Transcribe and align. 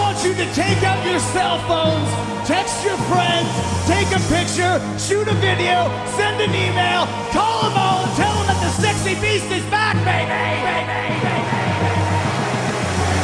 want 0.00 0.24
you 0.24 0.32
to 0.32 0.46
take 0.56 0.80
out 0.82 0.98
your 1.04 1.20
cell 1.20 1.60
phones, 1.68 2.08
text 2.48 2.82
your 2.82 2.96
friends, 3.12 3.46
take 3.84 4.08
a 4.16 4.20
picture, 4.32 4.80
shoot 4.96 5.28
a 5.28 5.36
video, 5.44 5.92
send 6.16 6.40
an 6.40 6.50
email, 6.50 7.04
call 7.36 7.68
them 7.68 7.76
all 7.76 8.00
and 8.00 8.12
tell 8.16 8.32
them 8.40 8.46
that 8.48 8.60
the 8.64 8.72
sexy 8.80 9.14
beast 9.20 9.46
is 9.52 9.62
back, 9.68 9.94
baby! 10.08 10.32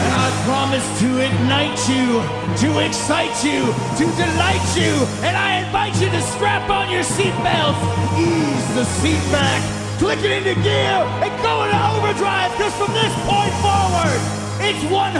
And 0.05 0.13
I 0.13 0.29
promise 0.45 0.87
to 1.01 1.09
ignite 1.17 1.81
you, 1.89 2.21
to 2.61 2.69
excite 2.85 3.41
you, 3.41 3.73
to 3.97 4.05
delight 4.21 4.69
you, 4.77 4.93
and 5.25 5.33
I 5.33 5.65
invite 5.65 5.97
you 5.97 6.13
to 6.13 6.21
strap 6.21 6.69
on 6.69 6.93
your 6.93 7.03
seatbelts, 7.03 7.81
ease 8.21 8.69
the 8.77 8.85
seat 9.01 9.25
back, 9.33 9.65
click 9.99 10.21
it 10.21 10.31
into 10.31 10.55
gear, 10.61 11.01
and 11.25 11.33
go 11.41 11.65
into 11.65 11.81
overdrive, 11.97 12.53
because 12.53 12.77
from 12.77 12.93
this 12.93 13.15
point 13.25 13.55
forward, 13.65 14.46
it's 14.69 14.83
100% 14.91 15.15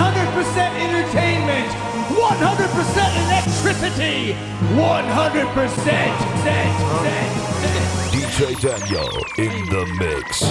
entertainment, 0.87 1.71
100% 2.19 3.11
electricity, 3.27 4.35
100% 4.75 6.17
DJ 8.11 8.39
Danyo 8.59 9.07
in 9.39 9.55
the 9.71 9.83
mix. 10.01 10.43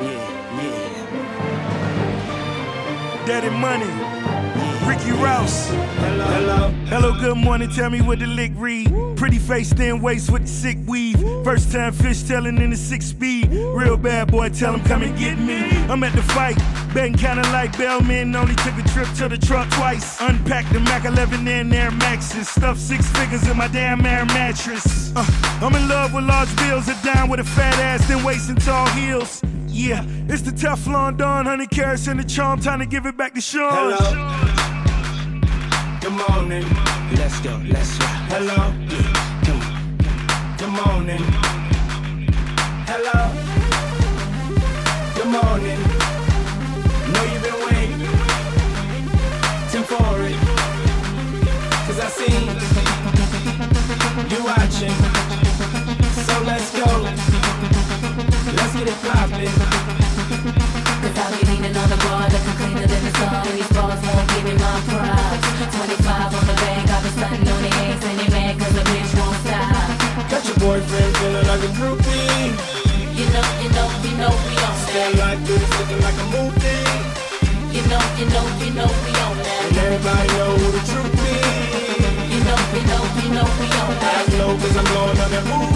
Yeah, 0.00 0.62
yeah. 0.62 0.88
Daddy 3.26 3.50
Money, 3.50 3.92
Ricky 4.98 5.12
Rouse. 5.12 5.68
Hello, 5.68 6.24
hello. 6.24 6.68
Hello, 6.86 7.12
good 7.12 7.36
morning. 7.36 7.70
Tell 7.70 7.88
me 7.90 8.00
what 8.00 8.18
the 8.18 8.26
lick 8.26 8.52
read. 8.56 8.90
Pretty 9.16 9.38
face, 9.38 9.72
thin 9.72 10.00
waist 10.00 10.30
with 10.30 10.42
the 10.42 10.48
sick 10.48 10.78
weave. 10.86 11.20
First 11.44 11.70
time 11.70 11.92
fish 11.92 12.22
telling 12.22 12.58
in 12.58 12.70
the 12.70 12.76
six 12.76 13.06
speed. 13.06 13.48
Real 13.50 13.96
bad 13.96 14.30
boy, 14.30 14.48
tell 14.48 14.74
him 14.74 14.82
come 14.84 15.02
and 15.02 15.16
get 15.16 15.38
me. 15.38 15.70
I'm 15.88 16.02
at 16.02 16.14
the 16.14 16.22
fight, 16.22 16.56
betting 16.94 17.14
kinda 17.14 17.42
like 17.52 17.76
Bellman. 17.78 18.34
Only 18.34 18.56
took 18.56 18.76
a 18.76 18.88
trip 18.88 19.08
to 19.18 19.28
the 19.28 19.38
truck 19.38 19.70
twice. 19.70 20.20
Unpacked 20.20 20.72
the 20.72 20.80
Mac 20.80 21.04
11 21.04 21.46
in 21.46 21.72
Air 21.72 21.90
Maxes. 21.92 22.48
Stuffed 22.48 22.80
six 22.80 23.08
figures 23.10 23.46
in 23.48 23.56
my 23.56 23.68
damn 23.68 24.04
air 24.04 24.24
mattress. 24.26 25.12
Uh, 25.14 25.24
I'm 25.62 25.74
in 25.74 25.88
love 25.88 26.12
with 26.12 26.24
large 26.24 26.54
bills, 26.56 26.88
a 26.88 26.96
dime 27.04 27.28
with 27.28 27.40
a 27.40 27.44
fat 27.44 27.78
ass, 27.78 28.08
then 28.08 28.24
waist 28.24 28.48
and 28.48 28.60
tall 28.60 28.86
heels. 28.88 29.42
Yeah, 29.68 30.04
it's 30.28 30.42
the 30.42 30.50
Teflon 30.50 31.18
Don, 31.18 31.44
100 31.46 31.70
carats 31.70 32.08
and 32.08 32.18
the 32.18 32.24
charm. 32.24 32.60
Time 32.60 32.80
to 32.80 32.86
give 32.86 33.06
it 33.06 33.16
back 33.16 33.34
to 33.34 33.40
Sean. 33.40 33.94
Hello. 33.96 34.57
Good 36.18 36.30
morning. 36.30 36.66
Let's 37.14 37.38
go. 37.40 37.60
Let's 37.68 37.96
go. 37.96 38.06
Hello. 38.34 38.56
On. 38.58 38.88
Good 40.58 40.74
morning. 40.80 41.22
Hello. 42.90 43.18
Good 45.14 45.30
morning. 45.30 45.80
Know 47.12 47.22
you've 47.30 47.44
been 47.46 47.58
waiting. 47.66 48.02
Tim 49.70 49.84
for 49.86 50.18
it. 50.26 50.38
Cause 51.86 52.00
I 52.00 52.08
see 52.18 52.34
you 54.32 54.40
watching. 54.42 54.96
So 56.26 56.34
let's 56.42 56.70
go. 56.74 56.90
Let's 58.58 58.74
get 58.74 58.88
it 58.88 58.98
poppin'. 59.06 59.54
Cause 60.98 61.16
I'll 61.16 61.30
be 61.30 61.78
on 61.78 61.88
the 61.88 61.96
bar 62.02 62.26
looking 62.28 62.56
cleaner 62.58 62.86
than 62.88 63.04
the 63.04 63.10
sun. 63.18 63.56
These 63.56 63.68
bars 63.68 64.00
won't 64.02 64.28
give 64.30 64.44
me 64.44 64.54
my 64.54 64.80
props. 64.88 65.17
I'm 84.78 84.84
going 84.84 85.18
on 85.18 85.30
that 85.32 85.42
movie. 85.42 85.74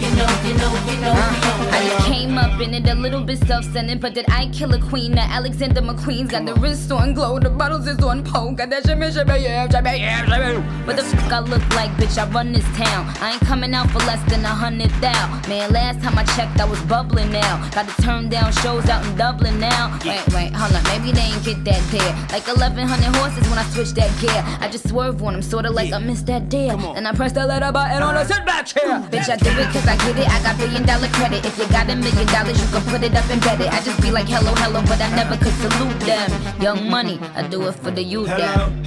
You 0.00 0.10
know, 0.16 0.28
you 0.48 0.54
know, 0.56 0.72
you 0.90 1.00
know 1.02 1.12
on 1.12 1.51
I 1.72 1.88
just 1.88 2.06
came 2.06 2.36
up 2.36 2.60
in 2.60 2.74
it 2.74 2.86
a 2.86 2.94
little 2.94 3.22
bit 3.22 3.38
self-centered, 3.46 4.00
but 4.00 4.14
did 4.14 4.26
I 4.28 4.48
kill 4.50 4.74
a 4.74 4.80
queen? 4.80 5.12
Now 5.12 5.26
Alexander 5.30 5.80
McQueen's 5.80 6.30
got 6.30 6.44
the 6.44 6.54
wrist 6.54 6.92
on 6.92 7.14
glow, 7.14 7.38
the 7.38 7.48
bottles 7.48 7.86
is 7.86 7.98
on 8.04 8.22
pole, 8.22 8.52
got 8.52 8.68
that 8.70 8.84
shimmy, 8.84 9.10
shimmy, 9.10 9.38
yeah, 9.44 9.68
shimmy, 9.68 9.98
yeah, 9.98 10.26
shimmy. 10.26 10.60
What 10.86 10.96
the 10.96 11.02
fuck 11.02 11.32
I 11.32 11.40
look 11.40 11.66
like, 11.74 11.90
bitch? 11.92 12.18
I 12.18 12.28
run 12.30 12.52
this 12.52 12.64
town. 12.76 13.06
I 13.20 13.32
ain't 13.32 13.40
coming 13.42 13.72
out 13.74 13.90
for 13.90 14.00
less 14.00 14.22
than 14.30 14.44
a 14.44 14.48
hundred 14.48 14.90
thou. 15.00 15.40
Man, 15.48 15.72
last 15.72 16.02
time 16.02 16.18
I 16.18 16.24
checked, 16.36 16.60
I 16.60 16.66
was 16.66 16.80
bubbling 16.82 17.32
now. 17.32 17.70
Got 17.70 17.88
to 17.88 18.02
turn 18.02 18.28
down 18.28 18.52
shows 18.52 18.88
out 18.88 19.04
in 19.06 19.16
Dublin 19.16 19.58
now. 19.58 19.98
Wait, 20.04 20.22
wait, 20.34 20.52
hold 20.52 20.74
on, 20.76 20.82
maybe 20.84 21.12
they 21.12 21.22
ain't 21.32 21.44
get 21.44 21.64
that 21.64 21.82
there. 21.90 22.12
Like 22.30 22.46
1100 22.46 23.16
horses 23.16 23.48
when 23.48 23.58
I 23.58 23.64
switch 23.70 23.92
that 23.92 24.10
gear. 24.20 24.44
I 24.60 24.68
just 24.68 24.88
swerve 24.88 25.22
on 25.22 25.32
them, 25.32 25.42
sorta 25.42 25.70
like 25.70 25.92
I 25.92 25.98
missed 25.98 26.26
that 26.26 26.48
deal. 26.48 26.92
And 26.92 27.08
I 27.08 27.12
press 27.12 27.32
the 27.32 27.46
letter 27.46 27.72
button 27.72 28.02
on 28.02 28.14
the 28.14 28.24
sit 28.24 28.44
back 28.44 28.66
chair. 28.66 29.00
Bitch, 29.10 29.28
I 29.28 29.36
do 29.36 29.50
it 29.50 29.68
cause 29.72 29.86
I 29.86 29.96
get 29.96 30.18
it. 30.18 30.28
I 30.28 30.42
got 30.42 30.58
billion 30.58 30.84
dollar 30.84 31.08
credit. 31.08 31.44
If 31.46 31.58
you 31.62 31.68
got 31.68 31.88
a 31.88 31.94
million 31.94 32.26
dollars, 32.26 32.60
you 32.60 32.66
can 32.68 32.82
put 32.90 33.02
it 33.02 33.14
up 33.14 33.28
and 33.30 33.40
bet 33.40 33.60
it. 33.60 33.72
I 33.72 33.80
just 33.82 34.00
be 34.02 34.10
like 34.10 34.26
hello, 34.26 34.52
hello, 34.56 34.82
but 34.82 35.00
I 35.00 35.08
never 35.14 35.36
could 35.36 35.54
salute 35.54 36.00
them. 36.00 36.30
Young 36.60 36.90
money, 36.90 37.20
I 37.36 37.46
do 37.46 37.68
it 37.68 37.72
for 37.72 37.90
the 37.90 38.02
youth 38.02 38.28
Hello. 38.28 38.68
them. 38.68 38.82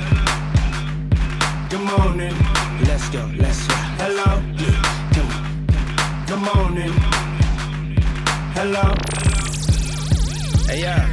Good 1.70 1.82
morning. 1.82 2.36
Let's 2.86 3.08
go. 3.10 3.32
Let's 3.38 3.66
go. 3.68 3.76
Hello. 4.04 4.30
Come 5.16 5.30
on. 5.32 6.26
Good 6.28 6.44
morning. 6.50 6.94
Hello. 8.58 8.94
Hey, 10.68 10.82
yeah. 10.82 11.06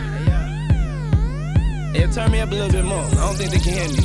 Hey, 1.92 2.06
turn 2.10 2.32
me 2.32 2.40
up 2.40 2.50
a 2.50 2.54
little 2.54 2.72
bit 2.72 2.84
more. 2.84 3.04
I 3.04 3.14
don't 3.14 3.36
think 3.36 3.50
they 3.52 3.58
can 3.58 3.72
hear 3.72 3.88
me. 3.88 4.02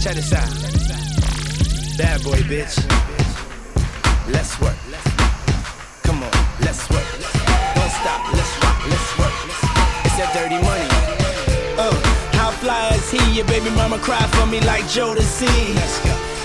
Check 0.00 0.14
this 0.14 0.32
out. 0.32 0.50
Bad 1.98 2.22
boy, 2.22 2.38
bitch. 2.46 2.78
Let's 4.32 4.60
work. 4.60 4.76
Let's 6.70 6.86
work. 6.88 7.02
Don't 7.74 7.90
stop, 7.90 8.22
let's 8.30 8.54
rock, 8.62 8.78
let's 8.86 9.10
work. 9.18 9.34
It's 10.06 10.14
that 10.22 10.30
dirty 10.30 10.54
money. 10.62 10.86
Uh, 11.74 11.90
how 12.38 12.54
fly 12.62 12.94
is 12.94 13.10
he? 13.10 13.18
Your 13.34 13.44
baby 13.50 13.74
mama 13.74 13.98
cry 13.98 14.22
for 14.38 14.46
me 14.46 14.62
like 14.62 14.86
Joe 14.86 15.10
to 15.10 15.20
see. 15.20 15.74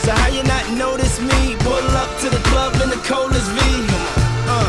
So 0.02 0.18
how 0.18 0.34
you 0.34 0.42
not 0.50 0.66
notice 0.74 1.22
me? 1.22 1.54
Pull 1.62 1.86
up 1.94 2.10
to 2.26 2.34
the 2.34 2.42
club 2.50 2.74
in 2.82 2.90
the 2.90 2.98
coldest 3.06 3.46
V. 3.54 3.62
Uh, 4.50 4.66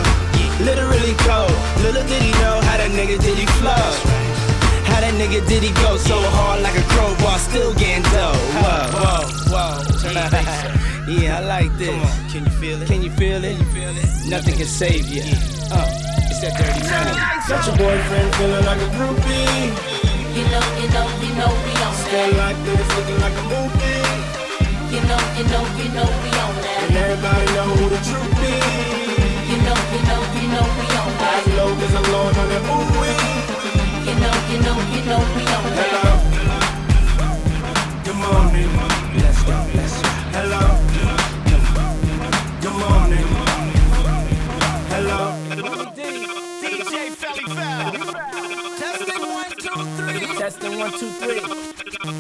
literally 0.61 1.17
cold. 1.25 1.57
Little 1.81 2.05
did 2.05 2.21
he 2.21 2.37
know 2.45 2.61
how 2.69 2.77
that 2.77 2.93
nigga 2.93 3.17
did 3.17 3.41
he 3.41 3.49
flow. 3.57 3.89
How 4.93 5.01
that 5.01 5.17
nigga 5.17 5.41
did 5.49 5.65
he 5.65 5.73
go 5.81 5.97
so 5.97 6.21
hard 6.37 6.61
like 6.61 6.77
a 6.77 6.85
crowbar, 6.93 7.41
still 7.41 7.73
getting 7.81 8.05
dough. 8.13 8.37
Whoa, 8.61 9.25
whoa, 9.49 9.73
whoa. 9.73 10.86
Turn 11.07 11.19
that 11.19 11.21
bass 11.21 11.23
up. 11.23 11.23
Yeah, 11.23 11.39
I 11.39 11.41
like 11.47 11.73
this. 11.79 11.89
Come 11.91 12.03
on, 12.03 12.31
can 12.31 12.45
you 12.45 12.51
feel 12.61 12.83
it? 12.83 12.87
Can 12.89 13.03
you 13.03 13.11
feel 13.11 13.45
it? 13.45 13.57
Can 13.57 13.67
you 13.67 13.73
feel 13.73 13.95
it? 13.97 14.29
Nothing 14.29 14.57
can 14.57 14.67
save 14.67 15.07
you. 15.09 15.23
Uh, 15.71 15.87
It's 16.31 16.41
that 16.43 16.55
dirty 16.59 16.83
money. 16.83 17.15
got 17.49 17.67
your 17.67 17.77
boyfriend 17.77 18.29
feeling 18.37 18.65
like 18.67 18.81
a 18.83 18.89
groupie. 18.97 19.71
You 20.37 20.45
know, 20.53 20.65
you 20.83 20.89
know, 20.93 21.07
you 21.23 21.33
know 21.39 21.51
we 21.65 21.73
on 21.81 21.95
Stay 22.07 22.29
that. 22.29 22.37
like 22.37 22.59
this, 22.67 22.87
looking 22.97 23.21
like 23.25 23.33
a 23.33 23.45
movie. 23.49 24.05
You 24.93 25.01
know, 25.09 25.21
you 25.39 25.45
know, 25.49 25.63
you 25.81 25.89
know 25.97 26.09
we 26.23 26.31
on 26.45 26.55
that. 26.61 26.85
And 26.87 26.97
everybody 26.97 27.47
know 27.57 27.69
who 27.73 27.87
the 27.89 28.01
truth 28.05 28.33
be. 28.37 28.53
You 29.49 29.59
know, 29.65 29.79
you 29.95 30.01
know, 30.11 30.21
you 30.37 30.49
know 30.53 30.67
we 30.77 30.87
on 30.93 31.11
I 31.17 31.19
that. 31.23 31.41
know 31.57 31.69
cause 31.81 31.95
I'm 31.97 32.05
going 32.11 32.37
on 32.37 32.49
that 32.53 32.65
movie. 32.69 33.17
You 34.05 34.15
know, 34.21 34.35
you 34.53 34.59
know, 34.61 34.77
you 34.93 35.03
know 35.09 35.21
we 35.35 35.43
on 35.57 35.65
that. 35.73 35.91
Hello. 35.97 36.15
Good 38.05 38.19
morning. 38.21 38.71
Let's 39.23 39.41
go, 39.43 39.57
let's 39.75 39.97
go. 40.03 40.06
One, 50.79 50.91
two, 50.93 51.11
three. 51.11 51.76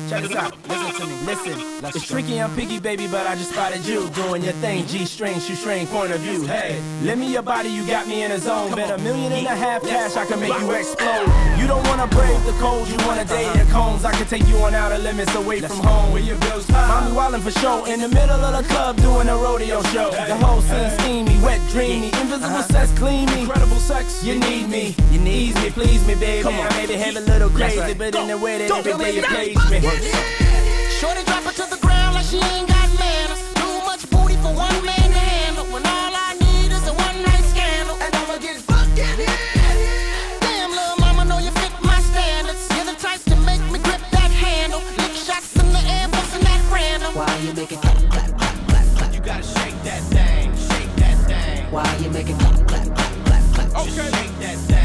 Check 0.08 0.22
this 0.22 0.34
out. 0.34 0.52
Listen 0.68 0.94
to 1.00 1.06
me. 1.06 1.26
Listen. 1.26 1.60
it's 1.94 2.06
tricky, 2.06 2.40
I'm 2.40 2.54
picky, 2.56 2.80
baby, 2.80 3.06
but 3.06 3.26
I 3.26 3.36
just 3.36 3.52
spotted 3.52 3.86
you 3.86 4.08
doing 4.10 4.42
your 4.42 4.52
thing. 4.54 4.86
G 4.86 5.04
string, 5.04 5.38
shoestring, 5.38 5.86
point 5.86 6.12
of 6.12 6.20
view. 6.20 6.44
Hey, 6.44 6.80
lend 7.02 7.20
me 7.20 7.32
your 7.32 7.42
body, 7.42 7.68
you 7.68 7.86
got 7.86 8.08
me 8.08 8.22
in 8.22 8.32
a 8.32 8.38
zone. 8.38 8.74
Bet 8.74 8.90
a 8.90 8.98
million 9.02 9.32
and 9.32 9.46
a 9.46 9.54
half 9.54 9.82
cash, 9.82 10.16
I 10.16 10.26
can 10.26 10.40
make 10.40 10.58
you 10.58 10.70
explode. 10.72 11.26
You 11.58 11.66
don't 11.66 11.86
wanna 11.86 12.06
brave 12.08 12.44
the 12.44 12.52
cold, 12.52 12.88
you 12.88 12.96
wanna 13.06 13.24
date 13.24 13.52
the 13.52 13.70
cones. 13.72 14.04
I 14.04 14.12
can 14.12 14.26
take 14.26 14.46
you 14.48 14.56
on 14.58 14.74
outer 14.74 14.98
limits 14.98 15.34
away 15.34 15.60
from 15.60 15.78
home. 15.78 16.12
Where 16.12 16.22
your 16.22 16.38
bills. 16.38 16.68
Mommy 16.70 17.12
wildin' 17.12 17.42
for 17.42 17.52
show 17.52 17.84
in 17.84 18.00
the 18.00 18.08
middle 18.08 18.42
of 18.44 18.56
the 18.56 18.68
club 18.72 18.96
doing 18.96 19.28
a 19.28 19.36
rodeo 19.36 19.82
show. 19.94 20.10
The 20.10 20.36
whole 20.36 20.60
scene 20.62 20.90
steamy, 20.98 21.38
wet, 21.44 21.60
dreamy, 21.70 22.06
invisible 22.06 22.46
uh-huh. 22.46 22.62
sex, 22.62 22.92
clean 22.98 23.26
me. 23.26 23.40
Incredible 23.42 23.76
sex, 23.76 24.24
you 24.24 24.38
need 24.38 24.68
me, 24.68 24.94
you 25.12 25.20
need 25.20 25.54
me, 25.56 25.70
please 25.70 26.06
me, 26.06 26.14
baby. 26.14 26.42
Come 26.42 26.54
on. 26.54 26.66
I 26.66 26.76
maybe 26.76 26.94
have 26.94 27.16
a 27.16 27.20
little 27.20 27.50
crazy, 27.50 27.94
but 27.94 28.14
in 28.14 28.28
the 28.28 28.38
way 28.38 28.58
that 28.58 28.70
every 28.70 28.92
day 29.04 29.14
you 29.16 29.22
please 29.22 29.70
me 29.70 29.75
it. 29.84 30.92
Shorty 30.98 31.22
drop 31.24 31.44
her 31.44 31.52
to 31.52 31.66
the 31.70 31.78
ground 31.80 32.14
like 32.14 32.24
she 32.24 32.38
ain't 32.38 32.68
got 32.68 32.88
manners. 32.98 33.42
Too 33.54 33.76
much 33.84 34.08
booty 34.10 34.36
for 34.36 34.52
one 34.54 34.78
man 34.84 35.08
to 35.10 35.18
handle. 35.18 35.66
When 35.66 35.84
all 35.84 36.12
I 36.14 36.36
need 36.40 36.72
is 36.72 36.86
a 36.88 36.94
one 36.94 37.18
night 37.22 37.44
scandal, 37.44 37.96
and 38.00 38.14
I'ma 38.14 38.38
get 38.38 38.56
fucked 38.62 38.96
Damn, 38.96 40.70
little 40.70 40.98
mama, 40.98 41.24
know 41.24 41.38
you 41.38 41.50
fit 41.50 41.72
my 41.82 41.98
standards. 42.00 42.68
You're 42.74 42.86
the 42.86 42.98
type 42.98 43.20
to 43.30 43.36
make 43.44 43.60
me 43.70 43.78
grip 43.80 44.00
that 44.12 44.30
handle. 44.30 44.80
Lick 44.96 45.12
shots 45.12 45.54
in 45.56 45.68
the 45.72 45.82
air, 45.88 46.08
busting 46.08 46.44
that 46.44 46.60
random. 46.72 47.14
Why 47.14 47.28
you 47.44 47.52
make 47.52 47.72
it 47.72 47.80
clap, 47.80 47.98
clap, 48.10 48.30
clap, 48.38 48.56
clap, 48.68 48.86
clap? 48.96 49.14
You 49.14 49.20
gotta 49.20 49.42
shake 49.42 49.78
that 49.84 50.02
thing, 50.14 50.56
shake 50.56 50.92
that 50.96 51.16
thing. 51.28 51.64
Why 51.70 51.84
you 52.02 52.10
make 52.10 52.28
it 52.28 52.38
clap, 52.38 52.66
clap, 52.66 52.86
clap, 52.96 53.12
clap, 53.26 53.44
clap? 53.54 53.68
Okay. 53.82 53.96
Just 53.96 54.14
shake 54.16 54.38
that 54.40 54.56
thing 54.56 54.75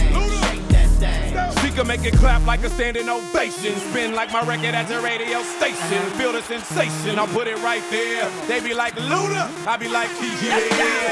can 1.81 1.87
make 1.87 2.05
it 2.05 2.17
clap 2.19 2.45
like 2.45 2.63
a 2.63 2.69
standing 2.69 3.09
ovation. 3.09 3.75
Spin 3.75 4.13
like 4.13 4.31
my 4.31 4.43
record 4.43 4.75
at 4.75 4.87
the 4.87 4.99
radio 5.01 5.41
station. 5.41 6.03
Feel 6.11 6.31
the 6.31 6.41
sensation, 6.43 7.17
I'll 7.17 7.27
put 7.27 7.47
it 7.47 7.57
right 7.63 7.83
there. 7.89 8.29
They 8.47 8.59
be 8.59 8.73
like 8.73 8.93
Luda, 8.95 9.49
I 9.65 9.77
be 9.77 9.87
like, 9.87 10.09
yeah, 10.41 10.57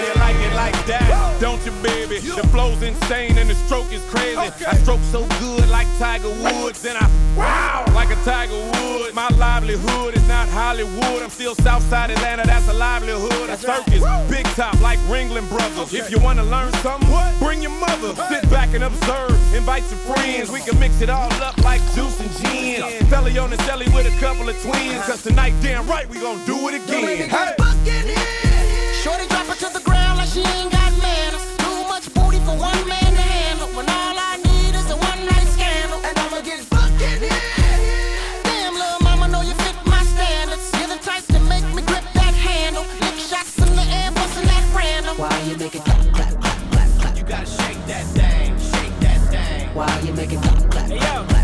you 0.05 0.13
like 0.19 0.35
it 0.35 0.53
like 0.53 0.85
that, 0.85 1.37
don't 1.41 1.63
you, 1.65 1.71
baby? 1.81 2.19
The 2.19 2.47
flow's 2.49 2.81
insane 2.83 3.37
and 3.37 3.49
the 3.49 3.55
stroke 3.65 3.91
is 3.91 4.03
crazy. 4.09 4.37
I 4.37 4.75
stroke 4.75 5.01
so 5.11 5.25
good 5.39 5.67
like 5.69 5.87
Tiger 5.97 6.29
Woods, 6.29 6.85
and 6.85 6.97
I 6.97 7.09
wow 7.35 7.85
like 7.93 8.11
a 8.11 8.15
Tiger 8.23 8.53
Woods. 8.53 8.88
Livelihood 9.69 10.17
is 10.17 10.27
not 10.27 10.49
Hollywood. 10.49 11.21
I'm 11.21 11.29
still 11.29 11.53
Southside 11.53 12.09
Atlanta, 12.09 12.43
that's 12.43 12.67
a 12.69 12.73
livelihood. 12.73 13.51
A 13.51 13.55
circus, 13.57 14.01
big 14.27 14.43
top 14.57 14.81
like 14.81 14.97
Ringling 15.01 15.47
Brothers. 15.47 15.93
If 15.93 16.09
you 16.09 16.17
wanna 16.17 16.43
learn 16.43 16.73
something, 16.81 17.07
bring 17.37 17.61
your 17.61 17.77
mother. 17.79 18.15
Sit 18.29 18.49
back 18.49 18.73
and 18.73 18.83
observe, 18.83 19.29
invite 19.53 19.83
your 19.91 19.99
friends. 20.09 20.49
We 20.49 20.61
can 20.61 20.79
mix 20.79 21.01
it 21.01 21.09
all 21.11 21.31
up 21.43 21.55
like 21.59 21.81
juice 21.93 22.19
and 22.19 22.31
gin. 22.41 22.81
Felly 23.09 23.37
on 23.37 23.51
the 23.51 23.57
celly 23.57 23.85
with 23.93 24.07
a 24.11 24.19
couple 24.19 24.49
of 24.49 24.59
twins. 24.63 25.05
Cause 25.05 25.21
tonight, 25.21 25.53
damn 25.61 25.85
right, 25.85 26.09
we 26.09 26.19
gon' 26.19 26.43
do 26.47 26.67
it 26.69 26.81
again. 26.81 27.29
Hey. 27.29 27.53
Shorty 29.03 29.27
drop 29.27 29.45
her 29.45 29.55
to 29.55 29.69
the 29.71 29.83
ground 29.85 30.17
like 30.17 30.29
she 30.29 30.41
ain't 30.41 30.71
got 30.71 30.97
manners. 30.97 31.45
Too 31.57 31.87
much 31.87 32.11
booty 32.15 32.39
for 32.39 32.57
one 32.57 32.87
man 32.87 32.98
make 45.71 45.81
it 45.81 45.85
clap, 45.85 46.13
clap, 46.13 46.41
clap, 46.41 46.71
clap, 46.71 46.89
clap? 46.99 47.17
You 47.17 47.23
gotta 47.23 47.45
shake 47.45 47.85
that 47.85 48.05
thing, 48.07 48.57
shake 48.57 48.99
that 49.01 49.19
thing. 49.29 49.67
Why 49.75 49.99
you 49.99 50.13
make 50.13 50.31
it 50.31 50.41
clap, 50.41 50.71
clap, 50.71 50.87
Hey, 50.87 50.95
yo. 50.95 50.99
clap, 50.99 51.27
clap? 51.29 51.38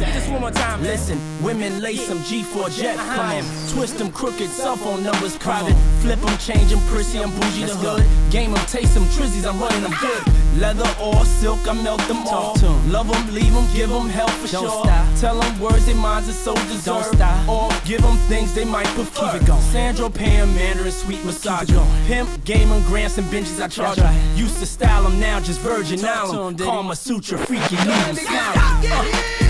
Shake 0.00 0.12
that 0.12 0.12
let 0.12 0.12
me 0.12 0.12
get 0.12 0.12
thing. 0.12 0.20
this 0.20 0.28
one 0.30 0.40
more 0.40 0.50
time. 0.50 0.82
Listen, 0.82 1.18
women 1.42 1.80
lace 1.80 2.08
them 2.08 2.18
G4 2.18 2.80
jet. 2.80 2.96
Come 2.96 3.20
on, 3.20 3.44
twist 3.72 3.98
them 3.98 4.10
crooked 4.12 4.50
cell 4.50 4.76
phone 4.76 5.02
numbers 5.02 5.36
private. 5.38 5.76
Flip 6.02 6.20
them, 6.20 6.38
change 6.38 6.70
them, 6.70 6.80
prissy, 6.88 7.18
I'm 7.18 7.30
bougie 7.30 7.64
the 7.64 7.74
hood. 7.76 8.04
Game 8.32 8.52
them, 8.52 8.64
taste 8.66 8.94
them, 8.94 9.04
trizzies, 9.04 9.46
I'm 9.46 9.58
running 9.60 9.82
them 9.82 9.94
good. 10.00 10.22
Leather 10.60 10.88
or 11.00 11.24
silk, 11.24 11.60
I 11.68 11.72
melt 11.74 12.00
them 12.08 12.26
all. 12.26 12.54
Love 12.88 13.08
them, 13.08 13.34
leave 13.34 13.52
them, 13.52 13.66
give 13.74 13.90
them 13.90 14.08
hell 14.08 14.28
for 14.28 14.48
Don't 14.50 14.62
sure. 14.68 14.84
stop. 14.84 15.18
Tell 15.20 15.38
them 15.40 15.60
words 15.60 15.86
their 15.86 15.94
minds 15.94 16.28
are 16.28 16.32
so 16.32 16.54
deserved. 16.54 17.14
stop. 17.16 17.48
Or 17.48 17.70
give 17.86 18.02
them 18.02 18.16
things 18.28 18.52
they 18.54 18.64
might 18.64 18.86
prefer. 18.88 19.32
Keep 19.32 19.42
it 19.42 19.46
going. 19.46 19.60
Sandro, 19.62 20.08
Pam, 20.08 20.54
Mandarin, 20.54 20.90
sweet 20.92 21.24
massage. 21.24 21.68
Pimp, 22.06 22.28
Gaiman, 22.44 22.84
Grants, 22.86 23.18
and 23.18 23.26
Benjis 23.28 23.60
I 23.62 23.68
charge. 23.68 23.98
Right. 23.98 24.20
Used 24.36 24.58
to 24.58 24.66
style 24.66 25.04
them, 25.04 25.20
now 25.20 25.40
just 25.40 25.60
Virgin 25.60 25.98
Talk 25.98 26.26
to 26.26 26.32
'em, 26.32 26.38
Island. 26.38 26.58
Karma 26.60 26.96
Sutra, 26.96 27.38
freaky, 27.38 27.76
leave 27.76 27.86
them 28.06 28.16
smiling. 28.16 29.49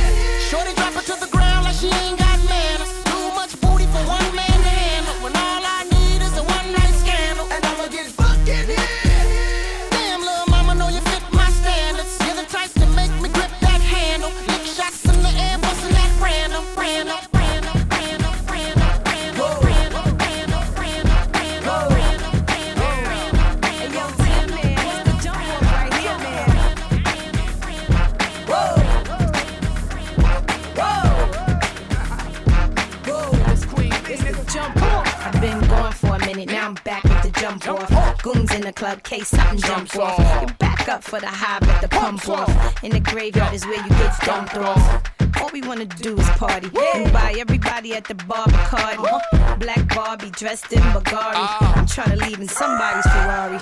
Shorty 0.51 0.75
drop 0.75 0.95
her 0.95 1.03
to 1.03 1.21
the 1.21 1.29
ground 1.31 1.65
like 1.65 1.77
she 1.77 1.87
ain't 1.87 2.20
minute, 36.41 36.55
now 36.55 36.69
I'm 36.69 36.75
back 36.85 37.05
with 37.05 37.23
the 37.23 37.41
jump 37.41 37.69
off. 37.69 38.23
Goons 38.23 38.55
in 38.55 38.63
the 38.63 38.73
club, 38.73 39.03
case 39.03 39.29
something 39.29 39.59
jump 39.59 39.97
off. 39.97 40.19
You 40.49 40.55
back 40.55 40.89
up 40.89 41.03
for 41.03 41.21
the 41.21 41.27
high, 41.27 41.59
but 41.61 41.81
the 41.81 41.89
pump 41.89 42.29
off. 42.29 42.85
In 42.85 42.91
the 42.91 43.01
graveyard 43.01 43.55
is 43.55 43.67
where 43.67 43.83
you 43.83 43.89
get 43.91 44.19
dumped 44.21 44.57
off. 44.57 45.10
All 45.51 45.61
we 45.61 45.67
wanna 45.67 45.85
do 45.85 46.17
is 46.17 46.29
party 46.31 46.71
and 46.95 47.13
buy 47.13 47.35
everybody 47.37 47.93
at 47.95 48.05
the 48.05 48.15
bar 48.15 48.47
Bacardi. 48.47 49.05
Uh-huh. 49.05 49.57
Black 49.57 49.93
Barbie 49.93 50.31
dressed 50.31 50.73
in 50.73 50.81
Bulgari. 50.95 51.35
Ah. 51.35 51.75
I'm 51.75 51.87
trying 51.87 52.17
to 52.17 52.25
leave 52.25 52.39
in 52.39 52.47
somebody's 52.47 53.05
Ferrari. 53.07 53.59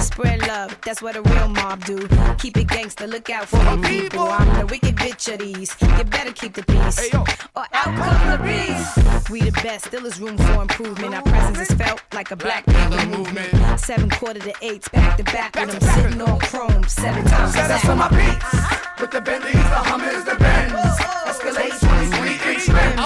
Spread 0.00 0.46
love, 0.46 0.78
that's 0.84 1.02
what 1.02 1.16
a 1.16 1.22
real 1.22 1.48
mob 1.48 1.84
do. 1.84 2.06
Keep 2.38 2.58
it 2.58 2.68
gangster, 2.68 3.08
look 3.08 3.28
out 3.28 3.48
for 3.48 3.56
the 3.56 3.76
people. 3.88 4.20
I'm 4.20 4.56
the 4.60 4.66
wicked 4.66 4.94
bitch 4.94 5.32
of 5.32 5.40
these. 5.40 5.74
You 5.80 6.04
better 6.04 6.32
keep 6.32 6.54
the 6.54 6.62
peace, 6.62 7.12
or 7.12 7.24
out 7.56 7.92
come 7.96 8.30
the 8.30 8.38
beast. 8.44 9.30
We 9.30 9.40
the 9.40 9.50
best, 9.50 9.86
still 9.86 10.06
is 10.06 10.20
room 10.20 10.38
for 10.38 10.62
improvement. 10.62 11.12
Our 11.12 11.22
presence 11.22 11.70
is 11.70 11.76
felt 11.76 12.02
like 12.14 12.30
a 12.30 12.36
black 12.36 12.66
panther 12.66 13.04
movement. 13.18 13.80
Seven 13.80 14.10
quarter 14.10 14.38
to 14.38 14.54
eights, 14.62 14.88
back 14.90 15.16
to 15.16 15.24
back 15.24 15.56
with 15.56 15.72
them 15.72 15.80
sitting 15.80 16.22
on 16.22 16.38
chrome 16.38 16.84
seven 16.86 17.24
times. 17.24 17.56
Us 17.56 17.88
on 17.88 17.98
my 17.98 18.08
beats. 18.10 18.81
With 19.02 19.10
the 19.10 19.20
Bentleys, 19.20 19.54
the 19.54 19.82
Hummers, 19.82 20.22
the 20.22 20.36
Benz. 20.36 20.78
Escalade 21.26 21.74
23 21.74 22.54
inch 22.54 22.68
rims. 22.68 23.02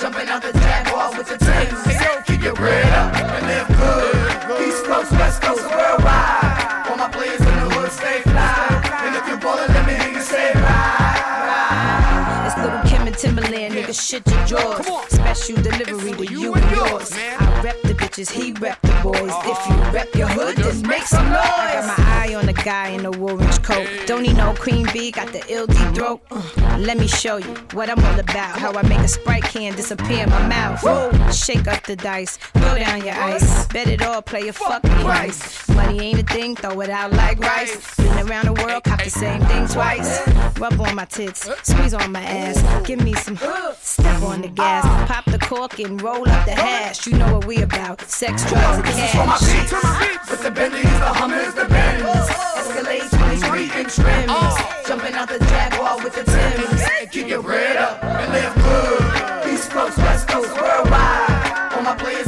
Jumping 0.00 0.26
out 0.26 0.42
the 0.42 0.50
Jaguar 0.50 1.16
with 1.16 1.28
the 1.28 1.38
Timbs. 1.38 2.26
Keep 2.26 2.42
your 2.42 2.54
bread 2.54 2.92
up 2.92 3.14
and 3.14 3.46
live 3.46 3.68
good. 3.78 4.66
East 4.66 4.82
Coast, 4.86 5.12
West 5.12 5.40
Coast, 5.40 5.62
worldwide. 5.62 6.90
All 6.90 6.96
my 6.96 7.08
players 7.12 7.38
in 7.38 7.46
the 7.46 7.70
hood 7.70 7.92
stay 7.92 8.22
fly. 8.22 8.82
And 9.06 9.14
if 9.14 9.28
you're 9.28 9.38
ballin', 9.38 9.72
let 9.72 9.86
me 9.86 9.94
hear 9.94 10.14
you 10.14 10.20
say 10.20 10.52
ride. 10.54 12.46
It's 12.48 12.56
little 12.58 12.82
Kim 12.90 13.06
and 13.06 13.16
Timberland, 13.16 13.74
nigga, 13.74 13.94
shit 13.94 14.26
your 14.26 14.44
jaws. 14.46 14.84
Special 15.14 15.62
delivery 15.62 16.12
to 16.12 16.24
you 16.26 16.54
and 16.54 16.70
yours. 16.74 17.12
I 17.14 17.62
rep 17.62 17.80
the 17.82 17.94
bitches, 17.94 18.32
he 18.32 18.50
rep 18.54 18.80
the 18.82 18.98
boys. 19.00 19.32
If 19.46 19.68
you 19.68 19.76
rep 19.94 20.12
your 20.16 20.26
hood, 20.26 20.56
then 20.56 20.82
make 20.88 21.04
some 21.04 21.26
noise. 21.26 21.38
I 21.38 21.72
got 21.72 21.98
my 21.98 22.04
eye 22.04 22.34
on 22.34 22.45
guy 22.66 22.88
in 22.88 23.04
the 23.04 23.16
orange 23.18 23.62
coat. 23.62 23.86
Don't 24.06 24.24
need 24.24 24.36
no 24.36 24.52
queen 24.54 24.88
bee, 24.92 25.12
got 25.12 25.28
the 25.32 25.40
ill 25.48 25.68
deep 25.68 25.94
throat. 25.94 26.20
Uh, 26.32 26.42
let 26.80 26.98
me 26.98 27.06
show 27.06 27.36
you 27.36 27.54
what 27.74 27.88
I'm 27.88 28.04
all 28.04 28.18
about. 28.18 28.58
How 28.58 28.72
I 28.72 28.82
make 28.82 28.98
a 28.98 29.06
sprite 29.06 29.44
can 29.44 29.76
disappear 29.76 30.24
in 30.24 30.30
my 30.30 30.48
mouth. 30.48 30.82
Whoa. 30.82 31.12
Shake 31.30 31.68
up 31.68 31.84
the 31.84 31.94
dice, 31.94 32.38
throw 32.58 32.76
down 32.76 33.04
your 33.04 33.14
ice. 33.14 33.68
Bet 33.68 33.86
it 33.86 34.02
all, 34.02 34.20
play 34.20 34.48
a 34.48 34.52
fucking 34.52 34.90
price. 35.06 35.68
Money 35.68 36.00
ain't 36.00 36.18
a 36.18 36.24
thing, 36.34 36.56
throw 36.56 36.80
it 36.80 36.90
out 36.90 37.12
like 37.12 37.38
rice. 37.38 37.96
Been 37.98 38.28
around 38.28 38.46
the 38.46 38.54
world, 38.64 38.82
cop 38.82 39.00
the 39.00 39.10
same 39.10 39.40
thing 39.42 39.68
twice. 39.68 40.10
Rub 40.58 40.80
on 40.80 40.96
my 40.96 41.04
tits, 41.04 41.48
squeeze 41.62 41.94
on 41.94 42.10
my 42.10 42.22
ass. 42.24 42.58
Give 42.84 43.00
me 43.00 43.14
some, 43.14 43.36
step 43.78 44.22
on 44.22 44.42
the 44.42 44.48
gas. 44.48 44.84
Pop 45.08 45.24
the 45.26 45.38
cork 45.38 45.78
and 45.78 46.02
roll 46.02 46.28
up 46.28 46.44
the 46.46 46.56
hash. 46.56 47.06
You 47.06 47.16
know 47.16 47.32
what 47.34 47.44
we 47.46 47.62
about, 47.62 48.00
sex, 48.00 48.44
drugs, 48.50 48.78
and 48.78 48.86
This 48.88 48.98
is 49.04 49.10
for 49.12 49.24
my 49.24 49.38
cash. 49.38 50.10
beats. 50.10 50.30
With 50.32 50.42
the 50.42 50.50
Bentleys, 50.50 50.82
the 50.82 51.12
Hummers, 51.20 51.54
the 51.54 51.66
Benz. 51.66 52.55
Escalade 52.56 53.10
23 53.10 53.62
inch 53.80 53.98
rims. 53.98 54.54
Jumping 54.86 55.14
out 55.14 55.28
the 55.28 55.38
Jaguar 55.38 56.02
with 56.02 56.14
the 56.14 56.24
Timbs. 56.24 57.10
Keep 57.10 57.28
your 57.28 57.42
bread 57.42 57.76
up 57.76 58.02
and 58.02 58.32
live 58.32 58.54
good. 58.54 59.52
East 59.52 59.70
Coast, 59.70 59.98
West 59.98 60.28
Coast, 60.28 60.52
worldwide. 60.60 61.72
All 61.72 61.82
my 61.82 61.94
players 61.96 62.26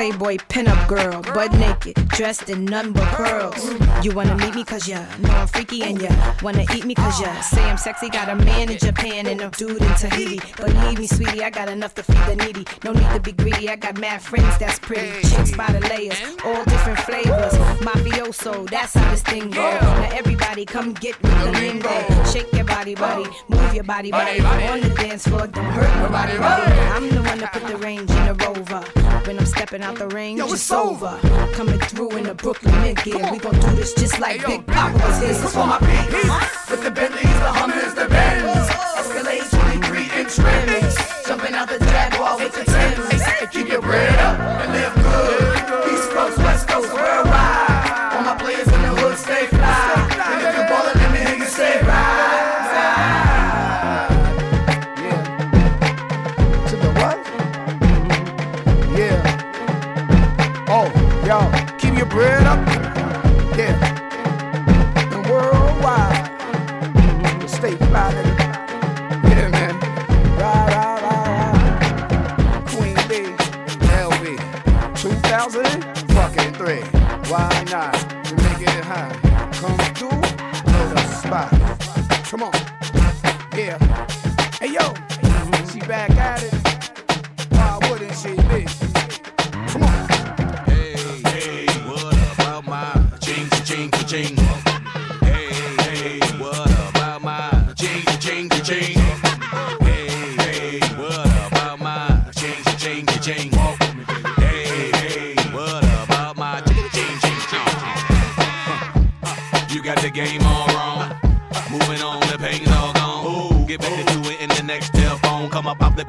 Playboy 0.00 0.38
pinup 0.48 0.88
girl, 0.88 1.20
butt 1.20 1.52
naked, 1.58 1.94
dressed 2.08 2.48
in 2.48 2.64
nothing 2.64 2.94
but 2.94 3.06
pearls. 3.08 3.62
You 4.02 4.12
wanna 4.12 4.34
meet 4.34 4.54
me 4.54 4.64
cause 4.64 4.88
ya 4.88 5.04
know 5.18 5.28
I'm 5.28 5.46
freaky 5.46 5.82
and 5.82 6.00
ya 6.00 6.08
wanna 6.42 6.64
eat 6.74 6.86
me 6.86 6.94
cause 6.94 7.20
ya 7.20 7.38
say 7.42 7.62
I'm 7.62 7.76
sexy. 7.76 8.08
Got 8.08 8.30
a 8.30 8.34
man 8.34 8.70
in 8.70 8.78
Japan 8.78 9.26
and 9.26 9.42
a 9.42 9.50
dude 9.50 9.82
in 9.82 9.94
Tahiti. 9.96 10.40
Believe 10.56 10.98
me, 10.98 11.06
sweetie, 11.06 11.44
I 11.44 11.50
got 11.50 11.68
enough 11.68 11.94
to 11.96 12.02
feed 12.02 12.24
the 12.28 12.36
needy. 12.36 12.64
No 12.82 12.94
need 12.94 13.10
to 13.12 13.20
be 13.20 13.32
greedy, 13.32 13.68
I 13.68 13.76
got 13.76 14.00
mad 14.00 14.22
friends 14.22 14.56
that's 14.56 14.78
pretty. 14.78 15.20
Chicks 15.28 15.54
by 15.54 15.70
the 15.70 15.80
layers, 15.80 16.18
all 16.46 16.64
different 16.64 17.00
flavors. 17.00 17.52
Mafioso, 17.84 18.70
that's 18.70 18.94
how 18.94 19.10
this 19.10 19.22
thing 19.22 19.50
go. 19.50 19.60
Now 19.60 20.16
everybody 20.16 20.64
come 20.64 20.94
get 20.94 21.20
with 21.20 21.44
the 21.44 21.52
lingo. 21.52 22.24
Shake 22.32 22.50
your 22.54 22.64
body, 22.64 22.94
body, 22.94 23.28
move 23.50 23.74
your 23.74 23.84
body, 23.84 24.10
body. 24.10 24.40
On 24.40 24.80
the 24.80 24.88
dance 24.94 25.28
floor, 25.28 25.46
don't 25.46 25.64
hurt 25.66 25.94
nobody, 26.02 26.38
body. 26.38 26.72
I'm 26.88 27.10
the 27.10 27.22
one 27.22 27.38
that 27.40 27.52
put 27.52 27.66
the 27.66 27.76
range 27.76 28.10
in 28.10 28.24
the 28.24 28.34
rover. 28.46 28.82
When 29.26 29.38
I'm 29.38 29.44
stepping 29.44 29.82
out 29.82 29.89
the 29.98 30.08
range, 30.08 30.38
Yo, 30.38 30.46
it's 30.52 30.70
over. 30.70 31.18
over. 31.22 31.52
Coming 31.52 31.78
through 31.80 32.10
in 32.16 32.24
the 32.24 32.34
Brooklyn 32.34 32.74
mid 32.82 33.02
gear. 33.02 33.26
We 33.30 33.38
gon' 33.38 33.54
do 33.54 33.70
this 33.76 33.92
just 33.94 34.18
like 34.20 34.44
Big 34.46 34.66
Pop 34.66 34.92
was 34.94 35.18
here. 35.20 35.28
This 35.28 35.52
for 35.52 35.66
my 35.66 35.78
beats. 35.80 36.70
With 36.70 36.82
the 36.82 36.90
Bentleys, 36.90 37.22
the 37.22 37.52
Hummers, 37.52 37.94
the 37.94 38.06
Benz. 38.08 38.70
Escalade 38.98 39.42
23 39.50 40.20
inch 40.20 40.38
rims. 40.38 40.96
Jumping 41.26 41.54
out 41.54 41.68
the 41.68 41.78
Jaguar 41.78 42.38
with 42.38 42.54
the 42.54 42.64
Timbs. 42.64 43.50
Keep 43.52 43.68
your 43.68 43.82
bread 43.82 44.18
up 44.18 44.38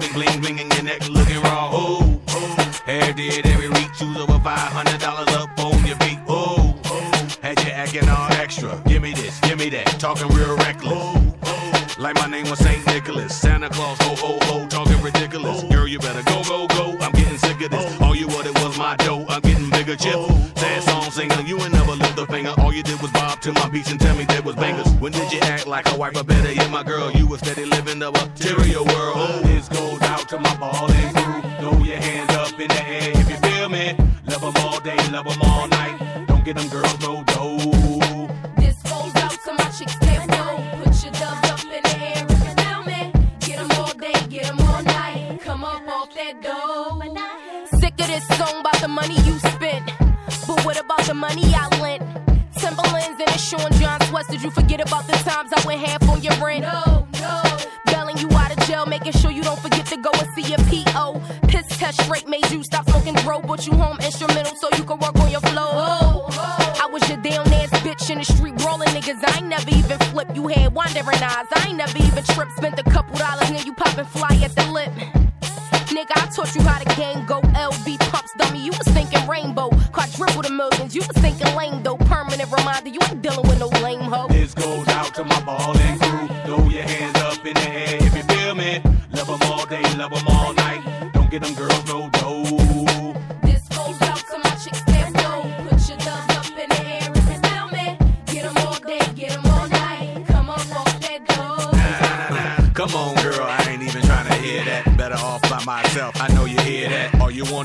Come 0.02 0.14
up, 0.14 0.18
I'm 0.18 0.24
flipping 0.24 0.42
bling, 0.42 0.42
bling, 0.42 0.60
and 0.60 0.74
your 0.74 0.84
neck 0.84 1.10
looking 1.10 1.42
raw. 1.42 1.70
Oh, 1.72 2.02
ooh. 2.04 2.92
Hair 2.92 3.14
did 3.14 3.46
every 3.46 3.70
week, 3.70 3.90
choose 3.94 4.18
over 4.18 4.40
five 4.40 4.72
hundred 4.72 5.00
dollars 5.00 5.28
up 5.36 5.50
on 5.60 5.86
your 5.86 5.96
feet. 5.98 6.20
Ooh, 6.30 6.74
ooh. 6.74 7.28
Had 7.42 7.60
you 7.64 7.72
acting 7.72 8.10
all 8.10 8.32
extra. 8.34 8.82
Give 8.88 9.02
me 9.02 9.14
this, 9.14 9.40
give 9.42 9.60
me 9.60 9.70
that, 9.70 9.86
talking 10.00 10.28
real 10.30 10.56
reckless. 10.58 10.94
Ooh, 10.94 11.18
ooh. 11.18 12.02
Like 12.02 12.16
my 12.16 12.28
name 12.28 12.50
was 12.50 12.60
Saint 12.60 12.86
Nicholas, 12.88 13.36
Santa 13.36 13.70
Claus, 13.70 13.98
ho 14.02 14.16
ho 14.16 14.40
ho, 14.44 14.68
talking 14.68 15.00
ridiculous. 15.02 15.64
Girl, 15.66 15.88
you 15.88 16.00
better 16.00 16.24
go 16.24 16.44
go 16.44 16.68
go. 16.68 16.98
I'm 17.00 17.12
getting 17.12 17.38
sick 17.38 17.62
of 17.62 17.70
this. 17.70 18.02
All 18.02 18.16
you 18.16 18.28
wanted 18.28 18.58
was 18.60 18.78
my 18.78 18.96
dough. 18.98 19.26
I'm 19.30 19.42
getting 19.42 19.70
bigger 19.70 19.96
chips. 19.96 20.34
Sad 20.60 20.84
song 20.84 21.12
singer, 21.12 21.42
you 21.46 21.60
ain't 21.62 21.74
never 21.74 21.92
lift 21.92 22.18
a 22.18 22.26
finger. 22.26 22.54
All 22.58 22.74
you 22.74 22.82
did 22.82 23.00
was 23.02 23.12
bob 23.12 23.40
to 23.42 23.54
my 23.54 23.70
beats 23.70 23.92
and 23.92 24.00
tell 24.00 24.16
me 24.16 24.26
there 24.26 24.42
was 24.42 24.56
bangers. 24.56 24.92
When 24.96 25.12
did 25.12 25.32
you 25.32 25.40
act 25.42 25.68
like 25.68 25.92
a 25.92 25.98
wife 25.98 26.16
or 26.20 26.24
better 26.24 26.52
yet, 26.52 26.71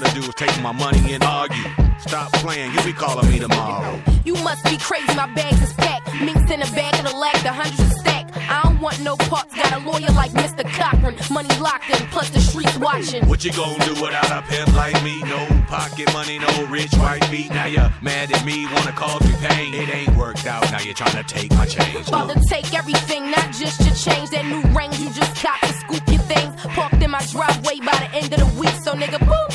wanna 0.01 0.13
do 0.13 0.21
is 0.21 0.35
take 0.35 0.61
my 0.61 0.73
money 0.73 1.15
and 1.15 1.25
argue. 1.25 1.65
Stop 1.99 2.31
playing, 2.35 2.71
you'll 2.73 2.85
be 2.85 2.93
calling 2.93 3.29
me 3.31 3.39
tomorrow. 3.39 3.99
You 4.25 4.35
must 4.35 4.63
be 4.65 4.77
crazy, 4.77 5.15
my 5.15 5.27
bags 5.33 5.63
is 5.63 5.73
packed. 5.73 6.13
Minks 6.21 6.51
in 6.51 6.61
the 6.61 6.71
back 6.77 6.99
of 6.99 7.11
the 7.11 7.17
lag, 7.17 7.37
the 7.43 7.53
hundreds 7.53 7.81
of 7.81 7.93
stack. 8.01 8.27
I 8.37 8.63
don't 8.65 8.81
want 8.81 9.01
no 9.01 9.17
parts, 9.17 9.55
got 9.55 9.73
a 9.73 9.79
lawyer 9.89 10.13
like 10.13 10.33
Mr. 10.33 10.69
Cochran. 10.71 11.17
Money 11.33 11.49
locked 11.59 11.89
in, 11.89 12.07
plus 12.09 12.29
the 12.31 12.41
streets 12.41 12.77
watching. 12.77 13.27
What 13.27 13.43
you 13.45 13.53
gonna 13.53 13.83
do 13.87 13.95
without 13.95 14.31
a 14.31 14.43
pimp 14.47 14.77
like 14.77 15.03
me? 15.03 15.23
No 15.23 15.41
pocket 15.67 16.13
money, 16.13 16.39
no 16.39 16.67
rich 16.67 16.93
white 16.95 17.25
feet. 17.27 17.51
Now 17.51 17.67
you're 17.67 17.91
mad 18.03 18.31
at 18.33 18.45
me, 18.45 18.67
wanna 18.75 18.93
cause 18.93 19.23
me 19.23 19.35
pain. 19.49 19.73
It 19.73 19.89
ain't 19.95 20.15
worked 20.17 20.47
out, 20.47 20.71
now 20.71 20.81
you're 20.81 20.95
trying 20.95 21.17
to 21.17 21.25
take 21.25 21.51
my 21.53 21.65
change. 21.65 22.09
About 22.09 22.31
to 22.31 22.41
take 22.49 22.75
everything, 22.75 23.31
not 23.31 23.51
just 23.53 23.81
your 23.81 23.95
change. 23.95 24.29
That 24.31 24.45
new 24.45 24.63
range 24.77 24.99
you 24.99 25.09
just 25.11 25.35
cop 25.43 25.59
to 25.61 25.73
scoop 25.73 26.07
your 26.09 26.23
things. 26.29 26.55
Parked 26.77 27.03
in 27.03 27.11
my 27.11 27.25
driveway 27.33 27.81
by 27.81 27.97
the 28.05 28.11
end 28.13 28.33
of 28.35 28.41
the 28.41 28.61
week. 28.61 28.75
So 28.83 28.93
nigga, 28.93 29.19
boom, 29.19 29.46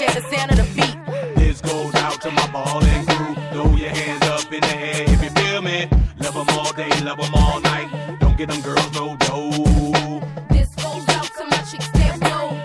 leave 0.00 0.08
a 0.08 0.12
message 0.12 0.16
at 0.16 0.30
the 0.30 0.36
sound 0.36 0.50
of 0.52 0.56
the 0.56 0.64
beat. 0.74 1.36
This 1.36 1.60
goes 1.60 1.94
out 1.96 2.20
to 2.22 2.30
my 2.30 2.46
ballin' 2.48 3.06
crew. 3.06 3.34
Throw 3.52 3.76
your 3.76 3.90
hands 3.90 4.22
up 4.26 4.52
in 4.52 4.60
the 4.60 4.76
air 4.76 5.04
if 5.08 5.22
you 5.22 5.30
feel 5.30 5.62
me. 5.62 5.88
Love 6.18 6.36
'em 6.36 6.58
all 6.58 6.72
day, 6.72 6.90
love 7.02 7.20
'em 7.20 7.34
all 7.34 7.60
night. 7.60 7.88
Don't 8.20 8.36
get 8.36 8.48
them 8.48 8.60
girls 8.62 8.92
no 8.92 9.16
dough. 9.16 10.22
This 10.50 10.68
goes 10.76 11.08
out 11.16 11.30
to 11.36 11.44
my 11.50 11.62
chicks 11.70 11.88
that. 11.88 12.20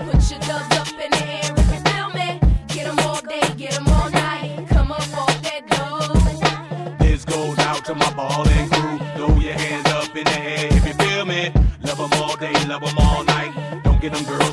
Put 0.05 0.31
your 0.31 0.39
doves 0.39 0.77
up 0.77 0.87
in 1.05 1.11
the 1.11 1.23
air 1.27 1.51
if 1.57 1.67
you 1.73 1.79
feel 1.89 2.09
me. 2.17 2.39
Get 2.67 2.87
'em 2.87 2.99
all 2.99 3.21
day, 3.21 3.41
get 3.57 3.75
'em 3.77 3.87
all 3.87 4.09
night. 4.09 4.67
Come 4.69 4.91
up 4.91 5.17
off 5.17 5.41
that 5.43 5.67
dough. 5.67 6.97
This 6.99 7.25
goes 7.25 7.59
out 7.59 7.83
to 7.85 7.95
my 7.95 8.11
ballin' 8.11 8.69
crew. 8.69 8.99
Throw 9.15 9.39
your 9.39 9.53
hands 9.53 9.87
up 9.91 10.15
in 10.15 10.23
the 10.23 10.39
air 10.39 10.67
if 10.77 10.87
you 10.87 10.93
feel 10.93 11.25
me. 11.25 11.51
Love 11.83 11.99
'em 11.99 12.21
all 12.21 12.35
day, 12.37 12.53
love 12.67 12.83
'em 12.83 12.97
all 12.97 13.23
night. 13.23 13.51
Don't 13.83 13.99
get 14.01 14.13
them 14.13 14.23
girls 14.23 14.46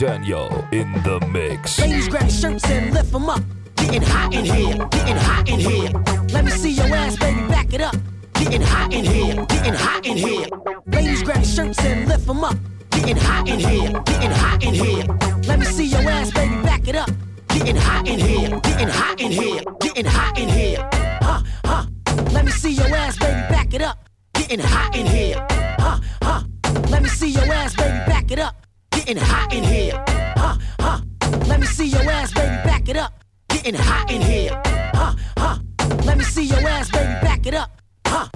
Danyo 0.00 0.48
in 0.72 0.90
the 1.02 1.20
mix. 1.26 1.78
Ladies 1.78 2.08
grab 2.08 2.30
shirts 2.30 2.64
and 2.70 2.94
lift 2.94 3.12
them 3.12 3.28
up. 3.28 3.42
Getting 3.76 4.00
hot 4.00 4.32
in 4.32 4.46
here, 4.46 4.74
getting 4.88 5.16
hot 5.16 5.46
in 5.46 5.60
here. 5.60 5.90
Let 6.32 6.46
me 6.46 6.50
see 6.52 6.70
your 6.70 6.86
ass, 6.86 7.18
baby, 7.18 7.46
back 7.48 7.74
it 7.74 7.82
up. 7.82 7.94
Getting 8.32 8.62
hot 8.62 8.94
in 8.94 9.04
here, 9.04 9.44
getting 9.44 9.74
hot 9.74 10.06
in 10.06 10.16
here. 10.16 10.46
Ladies 10.86 11.22
grab 11.22 11.44
shirts 11.44 11.84
and 11.84 12.08
lift 12.08 12.26
them 12.26 12.42
up. 12.42 12.56
Getting 12.92 13.18
hot 13.18 13.46
in 13.46 13.60
here, 13.60 13.90
getting 14.06 14.30
hot 14.30 14.64
in 14.64 14.72
here. 14.72 15.04
Let 15.46 15.58
me 15.58 15.66
see 15.66 15.84
your 15.84 16.08
ass, 16.08 16.30
baby, 16.30 16.54
back 16.62 16.88
it 16.88 16.96
up. 16.96 17.10
Getting 17.48 17.76
hot 17.76 18.08
in 18.08 18.18
here, 18.18 18.58
getting 18.60 18.88
hot 18.88 19.20
in 19.20 19.30
here, 19.30 19.62
getting 19.80 20.06
hot 20.06 20.38
in 20.38 20.48
here. 20.48 20.88
Huh, 21.20 21.42
huh. 21.66 21.86
Let 22.32 22.46
me 22.46 22.52
see 22.52 22.72
your 22.72 22.88
ass, 22.96 23.18
baby, 23.18 23.40
back 23.50 23.74
it 23.74 23.82
up. 23.82 24.08
Getting 24.32 24.60
hot 24.60 24.96
in 24.96 25.04
here. 25.04 25.46
Huh, 25.78 26.00
huh. 26.22 26.44
Let 26.88 27.02
me 27.02 27.10
see 27.10 27.28
your 27.28 27.52
ass, 27.52 27.76
baby, 27.76 27.98
back 28.06 28.30
it 28.30 28.38
up. 28.38 28.66
Getting 29.00 29.16
hot 29.16 29.54
in 29.54 29.64
here. 29.64 30.04
Huh, 30.36 30.58
huh. 30.78 31.00
Let 31.46 31.58
me 31.58 31.66
see 31.66 31.86
your 31.86 32.02
ass, 32.02 32.34
baby, 32.34 32.54
back 32.64 32.86
it 32.86 32.98
up. 32.98 33.24
Getting 33.48 33.74
hot 33.74 34.10
in 34.10 34.20
here. 34.20 34.60
Huh, 34.94 35.14
huh. 35.38 35.58
Let 36.04 36.18
me 36.18 36.24
see 36.24 36.44
your 36.44 36.60
ass, 36.68 36.90
baby, 36.90 37.14
back 37.22 37.46
it 37.46 37.54
up. 37.54 37.80
Huh. 38.06 38.28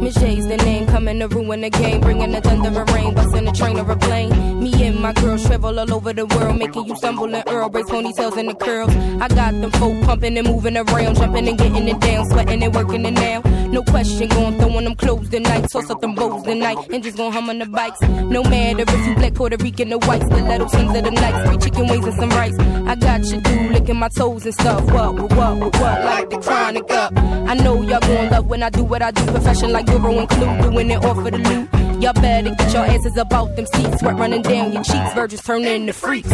Miss 0.00 0.14
J's 0.14 0.48
the 0.48 0.56
name, 0.56 0.69
coming 1.10 1.28
to 1.28 1.36
ruin 1.36 1.60
the 1.60 1.70
game, 1.70 2.00
bringing 2.00 2.30
the 2.30 2.40
thunder 2.40 2.68
and 2.68 2.90
rain, 2.90 3.14
busting 3.14 3.44
the 3.44 3.50
train 3.50 3.78
or 3.78 3.90
a 3.90 3.96
plane. 3.96 4.60
Me 4.60 4.79
my 5.00 5.12
girls 5.14 5.44
travel 5.46 5.78
all 5.78 5.94
over 5.94 6.12
the 6.12 6.26
world, 6.26 6.58
making 6.58 6.86
you 6.86 6.96
stumble 6.96 7.34
and 7.34 7.44
earl 7.48 7.68
braids, 7.68 7.88
ponytails, 7.88 8.36
and 8.36 8.48
the 8.50 8.54
curls. 8.54 8.94
I 9.20 9.28
got 9.28 9.52
them 9.52 9.70
folk 9.72 10.02
pumping 10.04 10.36
and 10.36 10.46
moving 10.46 10.76
around, 10.76 11.16
jumping 11.16 11.48
and 11.48 11.58
getting 11.58 11.88
it 11.88 12.00
down, 12.00 12.28
sweating 12.30 12.62
and 12.62 12.74
working 12.74 13.04
it 13.06 13.12
now. 13.12 13.40
No 13.70 13.82
question, 13.82 14.28
going 14.28 14.58
throwing 14.58 14.84
them 14.84 14.94
clothes 14.96 15.28
tonight, 15.30 15.68
toss 15.70 15.88
up 15.90 16.00
them 16.00 16.14
bows 16.14 16.42
tonight, 16.42 16.78
and 16.92 17.02
just 17.02 17.16
gon' 17.16 17.32
hum 17.32 17.48
on 17.48 17.58
the 17.58 17.66
bikes. 17.66 18.00
No 18.02 18.42
matter 18.42 18.82
if 18.82 19.06
you 19.06 19.14
black, 19.14 19.34
Puerto 19.34 19.56
Rican, 19.56 19.92
or 19.92 19.98
white, 20.00 20.22
stiletto 20.22 20.68
tins 20.68 20.96
of 20.96 21.04
the 21.04 21.10
night, 21.10 21.46
three 21.46 21.58
chicken 21.58 21.86
wings 21.88 22.06
and 22.06 22.16
some 22.16 22.30
rice. 22.30 22.58
I 22.58 22.94
got 22.96 23.24
you, 23.24 23.40
dude, 23.40 23.72
licking 23.72 23.96
my 23.96 24.08
toes 24.08 24.44
and 24.44 24.54
stuff. 24.54 24.84
What, 24.92 25.14
what, 25.14 25.32
what, 25.32 25.58
what, 25.80 26.04
like 26.04 26.30
the 26.30 26.38
chronic 26.38 26.90
up. 26.90 27.12
I 27.16 27.54
know 27.54 27.80
y'all 27.82 28.00
gon' 28.00 28.30
love 28.30 28.46
when 28.46 28.62
I 28.62 28.70
do 28.70 28.84
what 28.84 29.02
I 29.02 29.10
do, 29.12 29.24
profession 29.26 29.72
like 29.72 29.88
Euro 29.88 30.18
and 30.18 30.28
Clue, 30.28 30.70
doing 30.70 30.90
it 30.90 31.04
all 31.04 31.14
for 31.14 31.30
the 31.30 31.38
loot. 31.38 31.79
Y'all 32.00 32.14
better 32.14 32.54
get 32.54 32.72
your 32.72 32.86
asses 32.86 33.16
about 33.18 33.54
them 33.56 33.66
seats, 33.66 33.98
sweat 34.00 34.16
running 34.16 34.40
down 34.40 34.72
your 34.72 34.82
cheeks, 34.82 35.12
virgins 35.12 35.42
turning 35.42 35.82
into 35.82 35.92
freaks. 35.92 36.30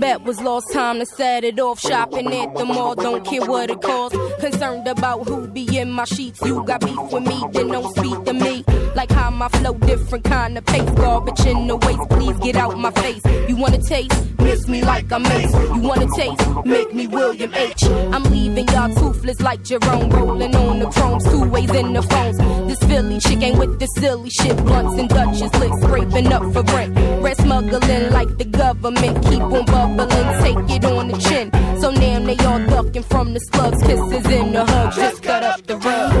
Bet 0.00 0.22
was 0.22 0.40
lost 0.40 0.72
time 0.72 0.98
to 0.98 1.06
set 1.06 1.44
it 1.44 1.58
off. 1.60 1.80
Shopping 1.80 2.32
at 2.32 2.54
the 2.54 2.64
mall, 2.64 2.94
don't 2.94 3.24
care 3.24 3.44
what 3.44 3.70
it 3.70 3.80
costs. 3.80 4.18
Concerned 4.40 4.86
about 4.86 5.26
who 5.28 5.46
be 5.48 5.78
in 5.78 5.90
my 5.90 6.04
sheets. 6.04 6.40
You 6.44 6.64
got 6.64 6.80
beef 6.80 6.98
with 7.12 7.26
me, 7.26 7.42
then 7.52 7.68
don't 7.68 7.94
speak 7.96 8.24
to 8.24 8.32
me. 8.32 8.64
Like 8.94 9.10
how 9.10 9.30
my 9.30 9.48
flow 9.48 9.74
different 9.74 10.24
kind 10.24 10.56
of 10.58 10.64
pace. 10.66 10.90
Garbage 10.90 11.46
in 11.46 11.66
the 11.66 11.76
waist, 11.76 12.08
please 12.10 12.36
get 12.38 12.56
out 12.56 12.78
my 12.78 12.90
face. 12.92 13.22
You 13.48 13.56
wanna 13.56 13.82
taste? 13.82 14.12
Miss 14.38 14.68
me 14.68 14.82
like 14.82 15.10
I'm. 15.10 15.24
You 15.24 15.88
wanna 15.88 16.06
taste? 16.16 16.40
Make 16.64 16.94
me 16.94 17.06
William 17.06 17.52
H. 17.54 17.84
I'm 17.84 18.24
leaving 18.24 18.68
y'all 18.68 18.94
toothless 18.94 19.40
like 19.40 19.62
Jerome. 19.64 20.10
Rolling 20.10 20.54
on 20.54 20.78
the 20.78 20.86
chromes, 20.90 21.24
two 21.24 21.48
ways 21.48 21.70
in 21.70 21.92
the 21.92 22.02
phones. 22.02 22.38
This 22.68 22.78
Philly 22.88 23.18
chick 23.20 23.42
ain't 23.42 23.58
with 23.58 23.78
the 23.80 23.86
silly 23.86 24.30
shit. 24.30 24.56
Blunts 24.58 24.98
and 24.98 25.08
Dutches 25.08 25.54
lit, 25.54 25.72
scraping 25.82 26.32
up 26.32 26.42
for 26.52 26.62
rent. 26.62 26.94
Red 27.22 27.36
smuggling 27.68 28.10
like 28.10 28.38
the 28.38 28.44
government. 28.44 29.24
Keep 29.24 29.42
on 29.42 29.64
bubbling, 29.66 30.42
take 30.42 30.76
it 30.76 30.84
on 30.84 31.08
the 31.08 31.18
chin. 31.18 31.50
So 31.80 31.90
now 31.90 32.20
they 32.20 32.36
all 32.44 32.60
ducking 32.66 33.02
from 33.02 33.34
the 33.34 33.40
slugs. 33.40 33.82
Kisses 33.82 34.26
in 34.30 34.52
the 34.52 34.64
hugs, 34.64 34.96
just 34.96 35.22
cut 35.22 35.42
up 35.42 35.62
the 35.66 35.76
rug. 35.76 36.12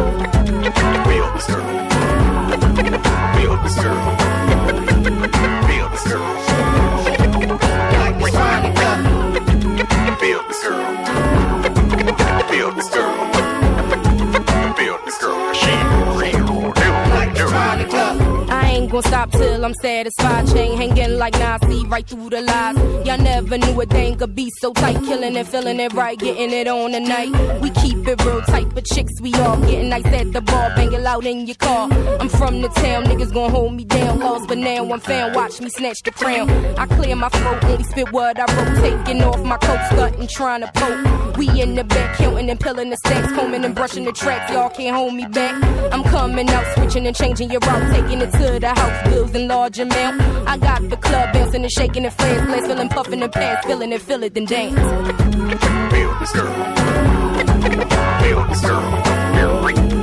Feel 1.06 1.83
Gonna 18.94 19.08
stop 19.08 19.32
till 19.32 19.64
I'm 19.64 19.74
satisfied. 19.74 20.46
Chain 20.52 20.76
hanging 20.76 21.18
like 21.18 21.32
Nazi 21.32 21.84
right 21.86 22.06
through 22.06 22.30
the 22.30 22.42
lies. 22.42 22.76
Y'all 23.04 23.18
never 23.18 23.58
knew 23.58 23.80
a 23.80 23.86
thing 23.86 24.16
could 24.16 24.36
be 24.36 24.48
so 24.60 24.72
tight. 24.72 25.02
Killing 25.04 25.36
and 25.36 25.48
feeling 25.48 25.80
it 25.80 25.92
right, 25.94 26.16
getting 26.16 26.52
it 26.52 26.68
on 26.68 26.92
tonight. 26.92 27.60
We 27.60 27.70
keep 27.70 28.06
it 28.06 28.24
real 28.24 28.40
tight, 28.42 28.72
but 28.72 28.84
chicks 28.84 29.20
we 29.20 29.34
all 29.34 29.56
getting 29.62 29.88
nice 29.88 30.06
at 30.06 30.32
the 30.32 30.40
bar, 30.40 30.70
banging 30.76 31.02
loud 31.02 31.26
in 31.26 31.44
your 31.44 31.56
car. 31.56 31.88
I'm 32.20 32.28
from 32.28 32.62
the 32.62 32.68
town, 32.68 33.06
niggas 33.06 33.34
gon' 33.34 33.50
hold 33.50 33.74
me 33.74 33.84
down. 33.84 34.20
Lost, 34.20 34.46
but 34.46 34.58
now 34.58 34.88
I'm 34.88 35.00
found. 35.00 35.34
Watch 35.34 35.60
me 35.60 35.70
snatch 35.70 36.00
the 36.04 36.12
crown. 36.12 36.48
I 36.78 36.86
clear 36.86 37.16
my 37.16 37.30
throat, 37.30 37.64
only 37.64 37.82
spit 37.82 38.12
what 38.12 38.38
I 38.38 38.44
wrote. 38.54 38.80
Taking 38.80 39.24
off 39.24 39.42
my 39.42 39.56
coat, 39.56 39.80
stunting, 39.90 40.28
trying 40.28 40.60
to 40.60 40.70
poke. 40.72 41.36
We 41.36 41.48
in 41.60 41.74
the 41.74 41.82
back, 41.82 42.16
counting 42.18 42.48
and 42.48 42.60
peeling 42.60 42.90
the 42.90 42.96
stacks, 42.98 43.32
combing 43.32 43.64
and 43.64 43.74
brushing 43.74 44.04
the 44.04 44.12
tracks. 44.12 44.52
Y'all 44.52 44.70
can't 44.70 44.94
hold 44.94 45.14
me 45.14 45.26
back. 45.26 45.60
I'm 45.92 46.04
coming 46.04 46.48
out, 46.48 46.64
switching 46.74 47.06
and 47.06 47.16
changing 47.16 47.50
your 47.50 47.60
route, 47.60 47.92
taking 47.92 48.20
it 48.20 48.30
to 48.32 48.60
the 48.60 48.68
house, 48.68 48.83
bills 49.04 49.34
in 49.34 49.48
large 49.48 49.78
amount. 49.78 50.20
I 50.46 50.56
got 50.56 50.88
the 50.88 50.96
club 50.96 51.32
bouncing 51.32 51.62
and 51.62 51.72
shaking 51.72 52.04
and 52.04 52.14
flares, 52.14 52.42
flares, 52.42 52.66
feeling 52.66 52.88
puffing 52.88 53.22
and 53.22 53.32
pants, 53.32 53.66
feeling 53.66 53.92
it, 53.92 54.02
feel 54.02 54.22
it, 54.22 54.34
then 54.34 54.44
dance. 54.44 54.74
Feel 55.92 56.18
this 56.20 56.32
girl. 56.32 56.52
Feel 58.22 58.46
this 58.48 58.60
girl. 58.60 59.93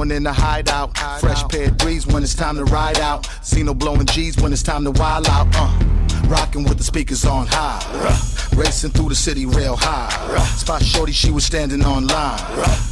Blowing 0.00 0.16
in 0.16 0.22
the 0.22 0.32
hideout. 0.32 0.96
Fresh 1.20 1.46
pair 1.48 1.68
of 1.68 1.78
threes 1.78 2.06
when 2.06 2.22
it's 2.22 2.34
time 2.34 2.56
to 2.56 2.64
ride 2.64 2.98
out. 3.00 3.28
Zeno 3.44 3.74
blowing 3.74 4.06
G's 4.06 4.36
when 4.40 4.52
it's 4.52 4.62
time 4.62 4.84
to 4.84 4.90
wild 4.92 5.28
out. 5.28 5.46
Uh. 5.54 6.26
Rocking 6.26 6.64
with 6.64 6.78
the 6.78 6.84
speakers 6.84 7.24
on 7.24 7.46
high. 7.48 8.29
Racing 8.60 8.90
through 8.90 9.08
the 9.08 9.14
city 9.14 9.46
real 9.46 9.74
high. 9.74 10.10
Spot 10.56 10.82
shorty, 10.82 11.12
she 11.12 11.30
was 11.30 11.44
standing 11.44 11.82
on 11.82 12.06
line. 12.06 12.38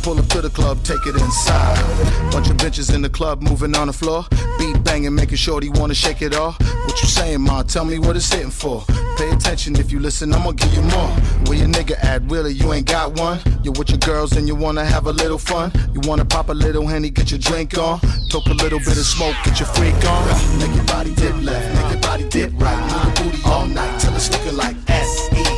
Pull 0.03 0.19
up 0.19 0.27
to 0.29 0.41
the 0.41 0.49
club, 0.49 0.83
take 0.83 1.05
it 1.07 1.15
inside. 1.15 2.33
Bunch 2.33 2.49
of 2.49 2.57
bitches 2.57 2.95
in 2.95 3.03
the 3.03 3.11
club 3.11 3.43
moving 3.43 3.77
on 3.77 3.89
the 3.89 3.93
floor. 3.93 4.25
Beat 4.59 4.83
banging, 4.83 5.15
making 5.15 5.37
shorty 5.37 5.69
wanna 5.69 5.95
shake 5.95 6.23
it 6.23 6.35
off. 6.35 6.59
What 6.59 6.99
you 7.03 7.07
saying, 7.07 7.43
ma? 7.43 7.63
Tell 7.65 7.85
me 7.85 7.99
what 7.99 8.17
it's 8.17 8.33
hitting 8.33 8.51
for. 8.51 8.83
Pay 9.19 9.29
attention 9.31 9.77
if 9.77 9.93
you 9.93 10.01
listen, 10.01 10.33
I'ma 10.33 10.53
give 10.53 10.73
you 10.73 10.81
more. 10.81 11.11
Where 11.47 11.59
your 11.59 11.69
nigga 11.69 12.03
at? 12.03 12.23
Really, 12.31 12.55
you 12.55 12.73
ain't 12.73 12.87
got 12.87 13.13
one? 13.19 13.39
You 13.63 13.73
with 13.73 13.91
your 13.91 13.99
girls 13.99 14.33
and 14.39 14.49
you 14.49 14.55
wanna 14.55 14.87
have 14.87 15.07
a 15.07 15.13
little 15.13 15.39
fun? 15.39 15.71
You 15.93 16.01
wanna 16.09 16.25
pop 16.25 16.49
a 16.49 16.55
little 16.55 16.87
henny, 16.87 17.11
get 17.11 17.31
your 17.31 17.41
drink 17.41 17.77
on? 17.77 18.01
Toke 18.31 18.47
a 18.47 18.55
little 18.55 18.79
bit 18.79 18.97
of 18.97 19.05
smoke, 19.05 19.37
get 19.45 19.61
your 19.61 19.69
freak 19.69 19.95
on? 20.07 20.59
Make 20.59 20.75
your 20.75 20.85
body 20.85 21.15
dip 21.15 21.37
left, 21.43 21.75
make 21.77 21.93
your 21.93 22.01
body 22.01 22.29
dip 22.31 22.53
right. 22.57 22.81
Move 22.81 23.05
your 23.05 23.33
booty 23.33 23.43
all 23.45 23.67
night 23.67 24.01
till 24.01 24.15
it's 24.15 24.31
looking 24.33 24.57
like 24.57 24.75
S-E-X. 24.89 25.49
You're 25.49 25.58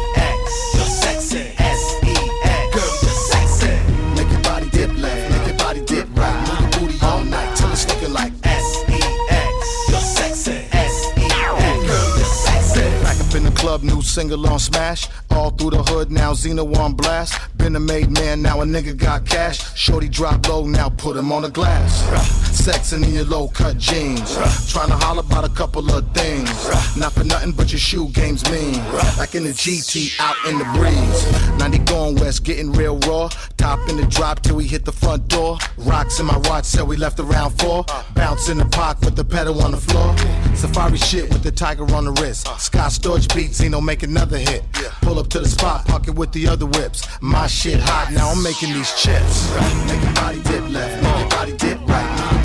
single 14.10 14.44
on 14.48 14.58
Smash. 14.58 15.08
All 15.30 15.50
through 15.50 15.70
the 15.70 15.82
hood, 15.84 16.10
now 16.10 16.32
Xena 16.32 16.64
on 16.78 16.94
blast. 16.94 17.38
Been 17.56 17.76
a 17.76 17.80
made 17.80 18.10
man, 18.10 18.42
now 18.42 18.60
a 18.60 18.64
nigga 18.64 18.96
got 18.96 19.24
cash. 19.24 19.76
Shorty 19.76 20.08
drop 20.08 20.48
low, 20.48 20.66
now 20.66 20.88
put 20.88 21.16
him 21.16 21.32
on 21.32 21.42
the 21.42 21.50
glass. 21.50 22.49
Sexing 22.60 23.04
in 23.04 23.14
your 23.14 23.24
low 23.24 23.48
cut 23.48 23.78
jeans. 23.78 24.36
Trying 24.70 24.88
to 24.88 24.96
holler 24.96 25.20
about 25.20 25.44
a 25.44 25.48
couple 25.48 25.90
of 25.90 26.04
things. 26.12 26.50
Not 26.96 27.12
for 27.12 27.24
nothing 27.24 27.52
but 27.52 27.72
your 27.72 27.78
shoe 27.78 28.08
game's 28.08 28.48
mean. 28.50 28.74
Like 29.16 29.34
in 29.34 29.44
the 29.44 29.50
GT 29.50 30.20
out 30.20 30.36
in 30.46 30.58
the 30.58 30.64
breeze. 30.76 31.58
90 31.58 31.78
going 31.90 32.16
west, 32.16 32.44
getting 32.44 32.72
real 32.72 32.98
raw. 33.00 33.28
Top 33.56 33.78
in 33.88 33.96
the 33.96 34.06
drop 34.06 34.42
till 34.42 34.56
we 34.56 34.66
hit 34.66 34.84
the 34.84 34.92
front 34.92 35.26
door. 35.28 35.58
Rocks 35.78 36.20
in 36.20 36.26
my 36.26 36.36
watch, 36.48 36.66
said 36.66 36.86
we 36.86 36.96
left 36.96 37.18
around 37.18 37.58
four. 37.58 37.84
Bounce 38.14 38.48
in 38.50 38.58
the 38.58 38.66
park 38.66 39.00
with 39.00 39.16
the 39.16 39.24
pedal 39.24 39.62
on 39.62 39.70
the 39.70 39.78
floor. 39.78 40.14
Safari 40.54 40.98
shit 40.98 41.28
with 41.30 41.42
the 41.42 41.50
tiger 41.50 41.84
on 41.94 42.04
the 42.04 42.12
wrist. 42.20 42.46
Scott 42.58 42.90
Storch 42.90 43.34
beat, 43.34 43.54
Zeno 43.54 43.80
make 43.80 44.02
another 44.02 44.38
hit. 44.38 44.64
Pull 45.00 45.18
up 45.18 45.28
to 45.28 45.40
the 45.40 45.48
spot, 45.48 45.86
park 45.86 46.08
it 46.08 46.14
with 46.14 46.32
the 46.32 46.46
other 46.46 46.66
whips. 46.66 47.08
My 47.22 47.46
shit 47.46 47.80
hot, 47.80 48.12
now 48.12 48.30
I'm 48.30 48.42
making 48.42 48.74
these 48.74 48.92
chips. 49.00 49.50
Make 49.86 50.14
body 50.14 50.42
dip 50.42 50.68
left, 50.70 51.02
make 51.02 51.30
body 51.30 51.56
dip 51.56 51.80
right. 51.88 52.39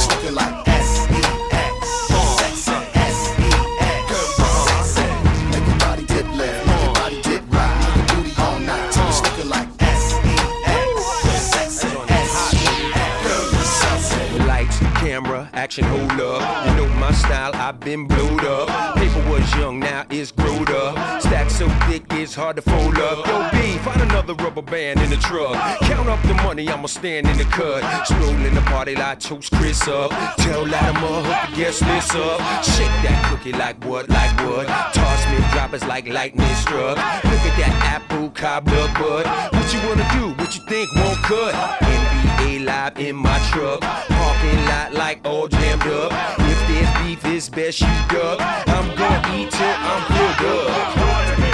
It's 0.00 0.08
looking 0.08 0.34
like 0.34 0.60
action, 15.70 15.84
hold 15.84 16.20
up. 16.20 16.66
You 16.66 16.74
know 16.74 16.88
my 16.94 17.12
style, 17.12 17.52
I've 17.54 17.78
been 17.80 18.06
blowed 18.06 18.44
up. 18.44 18.96
Paper 18.96 19.30
was 19.30 19.54
young, 19.56 19.78
now 19.78 20.04
it's 20.10 20.32
growed 20.32 20.70
up. 20.70 21.22
So 21.60 21.68
thick, 21.90 22.04
it's 22.12 22.34
hard 22.34 22.56
to 22.56 22.62
fold 22.62 22.96
up. 22.96 23.26
Yo, 23.26 23.50
B, 23.52 23.76
find 23.84 24.00
another 24.00 24.32
rubber 24.32 24.62
band 24.62 24.98
in 25.00 25.10
the 25.10 25.18
truck. 25.18 25.52
Count 25.82 26.08
up 26.08 26.22
the 26.22 26.32
money, 26.32 26.66
I'ma 26.66 26.86
stand 26.86 27.28
in 27.28 27.36
the 27.36 27.44
cut. 27.44 27.84
Stroll 28.06 28.30
in 28.30 28.54
the 28.54 28.62
party 28.62 28.96
like 28.96 29.20
toast 29.20 29.52
Chris 29.52 29.86
up. 29.86 30.10
Tell 30.38 30.62
Latimer, 30.62 31.20
hook 31.20 31.50
the 31.50 31.56
guest 31.56 31.82
list 31.82 32.14
up. 32.14 32.40
Shake 32.64 32.96
that 33.04 33.28
cookie 33.28 33.52
like 33.52 33.76
what, 33.84 34.08
like 34.08 34.34
what? 34.40 34.68
Toss 34.94 35.26
me 35.28 35.36
droppers 35.52 35.84
like 35.84 36.08
lightning 36.08 36.48
struck. 36.54 36.96
Look 36.96 37.44
at 37.44 37.56
that 37.58 37.76
apple 37.84 38.30
cobbler 38.30 38.88
butt. 38.94 39.26
What 39.52 39.70
you 39.74 39.80
wanna 39.86 40.08
do? 40.16 40.32
What 40.42 40.56
you 40.56 40.64
think 40.64 40.88
won't 40.96 41.18
cut? 41.18 41.52
NBA 41.84 42.64
live 42.64 42.98
in 42.98 43.16
my 43.16 43.38
truck. 43.52 43.82
Parking 43.82 44.64
lot 44.64 44.94
like 44.94 45.20
all 45.26 45.46
jammed 45.46 45.82
up. 45.82 46.10
If 46.38 46.68
there's 46.68 46.90
beef, 47.04 47.24
it's 47.26 47.50
best 47.50 47.82
you 47.82 47.94
duck. 48.08 48.40
I'm 48.66 48.96
gonna 48.96 49.36
eat 49.36 49.50
till 49.50 49.76
I'm 49.76 50.02
filled 50.08 50.56
up. 50.56 51.49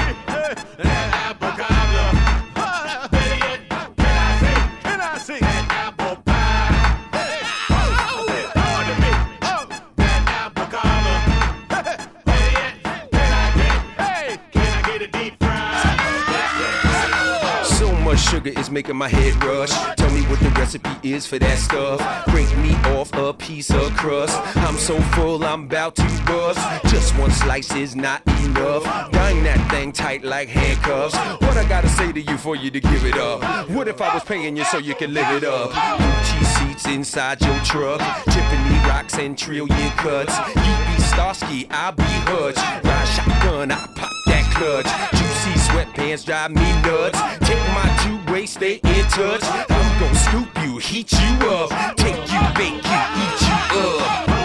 Sugar 18.26 18.50
is 18.58 18.70
making 18.70 18.96
my 18.96 19.08
head 19.08 19.42
rush. 19.44 19.70
Tell 19.96 20.10
me 20.10 20.22
what 20.22 20.40
the 20.40 20.50
recipe 20.50 20.90
is 21.02 21.26
for 21.26 21.38
that 21.38 21.58
stuff. 21.58 22.00
Break 22.26 22.50
me 22.58 22.74
off 22.96 23.12
a 23.14 23.32
piece 23.32 23.70
of 23.70 23.94
crust. 23.96 24.38
I'm 24.56 24.76
so 24.76 25.00
full, 25.14 25.44
I'm 25.44 25.64
about 25.64 25.94
to 25.96 26.22
bust. 26.26 26.58
Just 26.86 27.16
one 27.18 27.30
slice 27.30 27.74
is 27.74 27.94
not 27.94 28.22
enough. 28.44 28.84
Dang 29.12 29.42
that 29.44 29.70
thing 29.70 29.92
tight 29.92 30.24
like 30.24 30.48
handcuffs. 30.48 31.16
What 31.40 31.56
I 31.56 31.64
gotta 31.68 31.88
say 31.88 32.12
to 32.12 32.20
you 32.20 32.36
for 32.36 32.56
you 32.56 32.70
to 32.70 32.80
give 32.80 33.04
it 33.04 33.16
up? 33.16 33.68
What 33.70 33.86
if 33.88 34.00
I 34.00 34.12
was 34.12 34.24
paying 34.24 34.56
you 34.56 34.64
so 34.64 34.78
you 34.78 34.94
can 34.94 35.14
live 35.14 35.30
it 35.30 35.44
up? 35.44 35.70
Gucci 35.70 36.44
seats 36.56 36.86
inside 36.86 37.40
your 37.40 37.58
truck. 37.60 38.00
Tiffany 38.24 38.78
rocks 38.88 39.18
and 39.18 39.38
trillion 39.38 39.90
cuts. 39.92 40.36
You 40.48 40.74
be 40.86 41.02
Starsky, 41.02 41.66
I'll 41.70 41.92
be 41.92 42.02
Hutch. 42.28 42.56
Ride 42.84 43.08
shotgun, 43.08 43.70
I 43.70 43.86
pop 43.96 44.12
that 44.26 44.44
clutch. 44.54 44.90
Juicy 45.18 45.55
sweatpants 45.76 46.24
drive 46.24 46.50
me 46.50 46.72
nuts. 46.82 47.20
Take 47.46 47.66
my 47.74 47.86
two-way, 48.02 48.46
stay 48.46 48.74
in 48.82 49.04
touch. 49.10 49.42
I'm 49.44 50.00
gonna 50.00 50.14
scoop 50.14 50.48
you, 50.62 50.78
heat 50.78 51.12
you 51.12 51.48
up. 51.50 51.96
Take 51.96 52.16
you, 52.32 52.40
bake 52.56 52.84
you, 52.84 53.00
eat 53.22 53.40
you 53.42 53.80
up. 53.80 54.35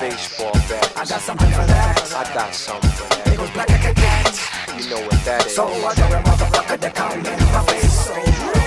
Baseball 0.00 0.52
bats. 0.52 0.96
I 0.96 1.04
got 1.04 1.20
something 1.20 1.50
for 1.50 1.66
that. 1.66 2.12
I 2.14 2.32
got 2.32 2.54
something 2.54 2.90
for 2.90 3.08
that. 3.08 3.32
It 3.32 3.40
was 3.40 3.50
black 3.50 3.68
like 3.68 3.84
a 3.84 3.94
cat. 3.94 4.78
You 4.78 4.90
know 4.90 5.00
what 5.00 5.24
that 5.24 5.44
is. 5.44 5.56
So 5.56 5.66
I 5.66 5.92
got 5.96 6.12
a 6.12 6.22
motherfucker 6.22 6.78
that 6.78 6.94
come 6.94 7.18
in 7.18 7.24
my 7.24 7.64
face. 7.66 8.06
So 8.06 8.57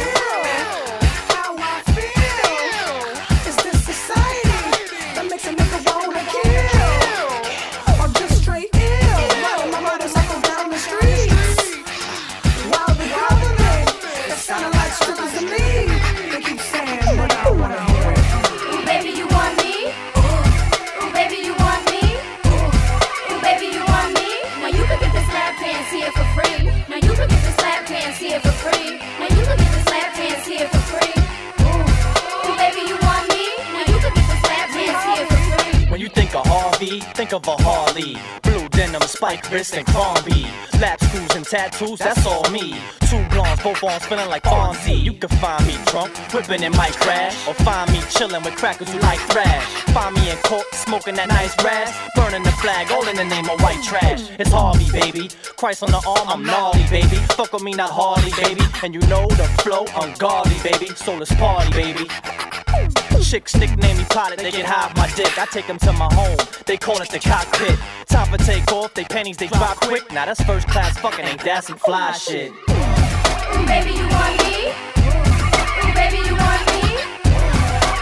think 37.31 37.47
of 37.47 37.59
a 37.59 37.63
Harley. 37.63 38.17
Blue 38.43 38.67
denim, 38.69 39.01
spike 39.03 39.49
wrist, 39.51 39.75
and 39.75 39.85
Crombie. 39.87 40.47
Lap 40.79 41.01
screws 41.01 41.35
and 41.35 41.45
tattoos, 41.45 41.99
that's 41.99 42.25
all 42.25 42.49
me. 42.49 42.75
Two 43.09 43.23
blondes, 43.29 43.63
both 43.63 43.83
arms 43.83 44.05
feeling 44.05 44.29
like 44.29 44.43
Fonzie. 44.43 45.01
You 45.01 45.13
can 45.13 45.29
find 45.29 45.65
me 45.67 45.77
drunk, 45.85 46.15
whipping 46.33 46.63
in 46.63 46.71
my 46.73 46.89
crash, 46.89 47.47
or 47.47 47.53
find 47.53 47.91
me 47.91 48.01
chilling 48.09 48.43
with 48.43 48.55
crackers 48.55 48.91
who 48.91 48.99
like 48.99 49.19
thrash. 49.31 49.63
Find 49.93 50.15
me 50.15 50.31
in 50.31 50.37
court, 50.37 50.65
smoking 50.73 51.15
that 51.15 51.29
nice 51.29 51.55
grass, 51.55 51.91
burning 52.15 52.43
the 52.43 52.51
flag, 52.51 52.91
all 52.91 53.07
in 53.07 53.15
the 53.15 53.25
name 53.25 53.49
of 53.49 53.61
white 53.61 53.83
trash. 53.83 54.29
It's 54.39 54.51
Harvey, 54.51 54.91
baby. 54.91 55.29
Christ 55.57 55.83
on 55.83 55.91
the 55.91 56.01
arm, 56.07 56.27
I'm 56.27 56.43
gnarly, 56.43 56.83
baby. 56.89 57.17
Fuck 57.37 57.53
with 57.53 57.63
me, 57.63 57.73
not 57.73 57.91
Harley, 57.91 58.31
baby. 58.43 58.65
And 58.83 58.93
you 58.93 59.01
know 59.01 59.27
the 59.27 59.47
flow, 59.63 59.85
ungodly, 60.01 60.57
baby. 60.63 60.87
So 60.95 61.15
let's 61.17 61.33
party, 61.35 61.71
baby. 61.71 62.07
Chicks 63.31 63.55
nickname 63.55 63.97
me 63.97 64.03
pilot, 64.09 64.39
they 64.39 64.51
get 64.51 64.65
high 64.65 64.87
off 64.87 64.97
my 64.97 65.07
dick. 65.15 65.39
I 65.39 65.45
take 65.45 65.65
them 65.65 65.77
to 65.77 65.93
my 65.93 66.13
home, 66.13 66.35
they 66.65 66.75
call 66.75 67.01
it 67.01 67.09
the 67.11 67.19
cockpit. 67.19 67.79
Time 68.07 68.27
for 68.27 68.37
take 68.43 68.69
off, 68.73 68.93
they 68.93 69.05
panties 69.05 69.37
they 69.37 69.47
drop 69.47 69.77
quick. 69.77 70.11
Now 70.11 70.25
that's 70.25 70.43
first 70.43 70.67
class 70.67 70.97
fucking, 70.97 71.23
ain't 71.23 71.41
that 71.45 71.63
some 71.63 71.77
fly 71.77 72.11
shit? 72.11 72.51
Ooh, 72.51 73.65
baby, 73.71 73.91
you 73.91 74.03
want 74.03 74.35
me? 74.43 74.75
Ooh, 75.79 75.93
baby, 75.95 76.17
you 76.27 76.35
want 76.35 76.59
me? 76.75 76.83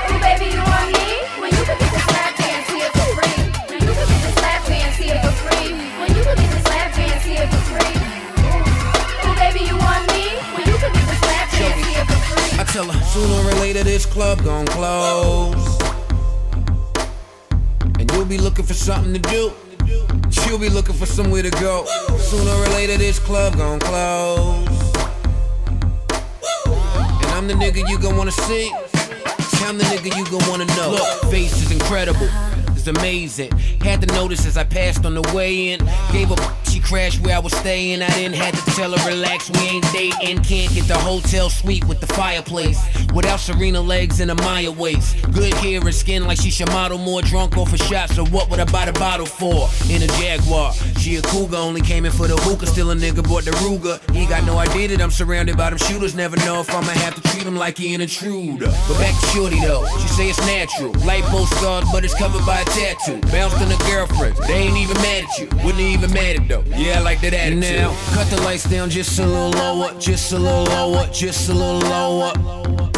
Ooh, 0.09 0.17
baby, 0.17 0.49
you 0.49 0.57
want 0.57 0.73
me? 0.73 0.78
Tell 12.71 12.91
sooner 12.91 13.49
or 13.49 13.53
later 13.61 13.83
this 13.83 14.05
club 14.05 14.43
gon' 14.43 14.65
close. 14.67 15.81
And 17.99 18.11
you'll 18.11 18.25
be 18.25 18.37
looking 18.37 18.65
for 18.65 18.75
something 18.75 19.13
to 19.13 19.19
do. 19.19 19.51
She'll 20.29 20.59
be 20.59 20.69
looking 20.69 20.93
for 20.93 21.07
somewhere 21.07 21.41
to 21.41 21.49
go. 21.49 21.85
Sooner 22.19 22.51
or 22.51 22.67
later 22.69 22.97
this 22.97 23.17
club 23.17 23.57
gon' 23.57 23.79
close. 23.79 24.67
And 26.67 27.29
I'm 27.33 27.47
the 27.47 27.55
nigga 27.55 27.89
you 27.89 27.97
gon' 27.97 28.15
wanna 28.15 28.31
see. 28.31 28.71
I'm 29.65 29.77
the 29.77 29.85
nigga 29.85 30.15
you 30.15 30.25
gon' 30.29 30.47
wanna 30.47 30.65
know. 30.65 30.91
Look, 30.91 31.31
face 31.31 31.63
is 31.63 31.71
incredible. 31.71 32.29
It's 32.75 32.87
amazing. 32.87 33.51
Had 33.81 34.01
to 34.01 34.07
notice 34.13 34.45
as 34.45 34.57
I 34.57 34.63
passed 34.63 35.05
on 35.05 35.15
the 35.15 35.23
way 35.33 35.69
in. 35.69 35.79
Gave 36.11 36.31
up, 36.31 36.39
she 36.69 36.79
crashed 36.79 37.19
where 37.21 37.35
I 37.35 37.39
was 37.39 37.53
staying. 37.53 38.01
I 38.01 38.09
didn't 38.09 38.35
have 38.35 38.53
to 38.53 38.71
tell 38.71 38.91
her, 38.95 39.09
relax, 39.09 39.49
we 39.49 39.59
ain't 39.59 39.85
dating. 39.91 40.43
Can't 40.43 40.73
get 40.73 40.87
the 40.87 40.97
hotel 40.97 41.49
suite 41.49 41.85
with 41.85 41.99
the 41.99 42.07
fireplace. 42.07 42.79
Without 43.13 43.39
Serena 43.39 43.81
legs 43.81 44.19
and 44.19 44.31
a 44.31 44.35
Maya 44.35 44.71
waist. 44.71 45.21
Good 45.31 45.53
hair 45.55 45.81
and 45.81 45.95
skin 45.95 46.25
like 46.25 46.39
she 46.39 46.51
should 46.51 46.69
model 46.69 46.97
more 46.97 47.21
drunk 47.21 47.57
off 47.57 47.73
of 47.73 47.79
shots. 47.79 48.15
So 48.15 48.25
what 48.27 48.49
would 48.49 48.59
I 48.59 48.65
buy 48.65 48.85
the 48.85 48.93
bottle 48.93 49.25
for? 49.25 49.69
In 49.91 50.03
a 50.03 50.07
Jaguar. 50.19 50.73
She 50.99 51.15
a 51.15 51.21
cougar, 51.21 51.55
only 51.55 51.81
came 51.81 52.05
in 52.05 52.11
for 52.11 52.27
the 52.27 52.35
hookah. 52.35 52.67
Still 52.67 52.91
a 52.91 52.95
nigga 52.95 53.23
bought 53.27 53.45
the 53.45 53.51
Ruger. 53.63 53.97
He 54.13 54.25
got 54.25 54.43
no 54.43 54.57
idea 54.57 54.89
that 54.89 55.01
I'm 55.01 55.11
surrounded 55.11 55.55
by 55.55 55.69
them 55.69 55.79
shooters. 55.79 56.13
Never 56.13 56.35
know 56.37 56.59
if 56.59 56.69
I'ma 56.69 56.91
have 56.91 57.15
to 57.15 57.21
treat 57.29 57.43
him 57.43 57.55
like 57.55 57.77
he 57.77 57.93
an 57.95 58.01
intruder. 58.01 58.67
But 58.87 58.97
back 58.97 59.19
to 59.19 59.27
Shorty 59.27 59.59
though. 59.61 59.87
She 60.01 60.07
say 60.09 60.29
it's 60.29 60.39
natural. 60.39 60.91
Both 61.31 61.49
scarred, 61.57 61.85
but 61.91 62.03
it's 62.03 62.15
covered 62.15 62.45
by 62.45 62.61
a 62.61 62.65
tattoo. 62.65 63.19
Bounced 63.31 63.57
on 63.57 63.71
a 63.71 63.77
girlfriend. 63.89 64.35
They 64.47 64.53
ain't 64.53 64.77
even 64.77 64.97
mad 64.97 65.25
at 65.25 65.37
you. 65.37 65.47
Wouldn't 65.63 65.79
even 65.79 66.11
mad 66.11 66.37
at 66.37 66.47
though. 66.47 66.63
Yeah, 66.75 66.99
I 66.99 67.01
like 67.01 67.21
that 67.21 67.33
attitude. 67.33 67.61
Now, 67.61 67.95
cut 68.13 68.27
the 68.29 68.41
lights 68.41 68.69
down 68.69 68.89
just 68.89 69.19
a 69.19 69.25
little 69.25 69.51
lower. 69.51 69.99
Just 69.99 70.31
a 70.31 70.39
little 70.39 70.63
lower. 70.63 71.07
Just 71.11 71.49
a 71.49 71.53
little 71.53 71.81
lower. 71.81 72.88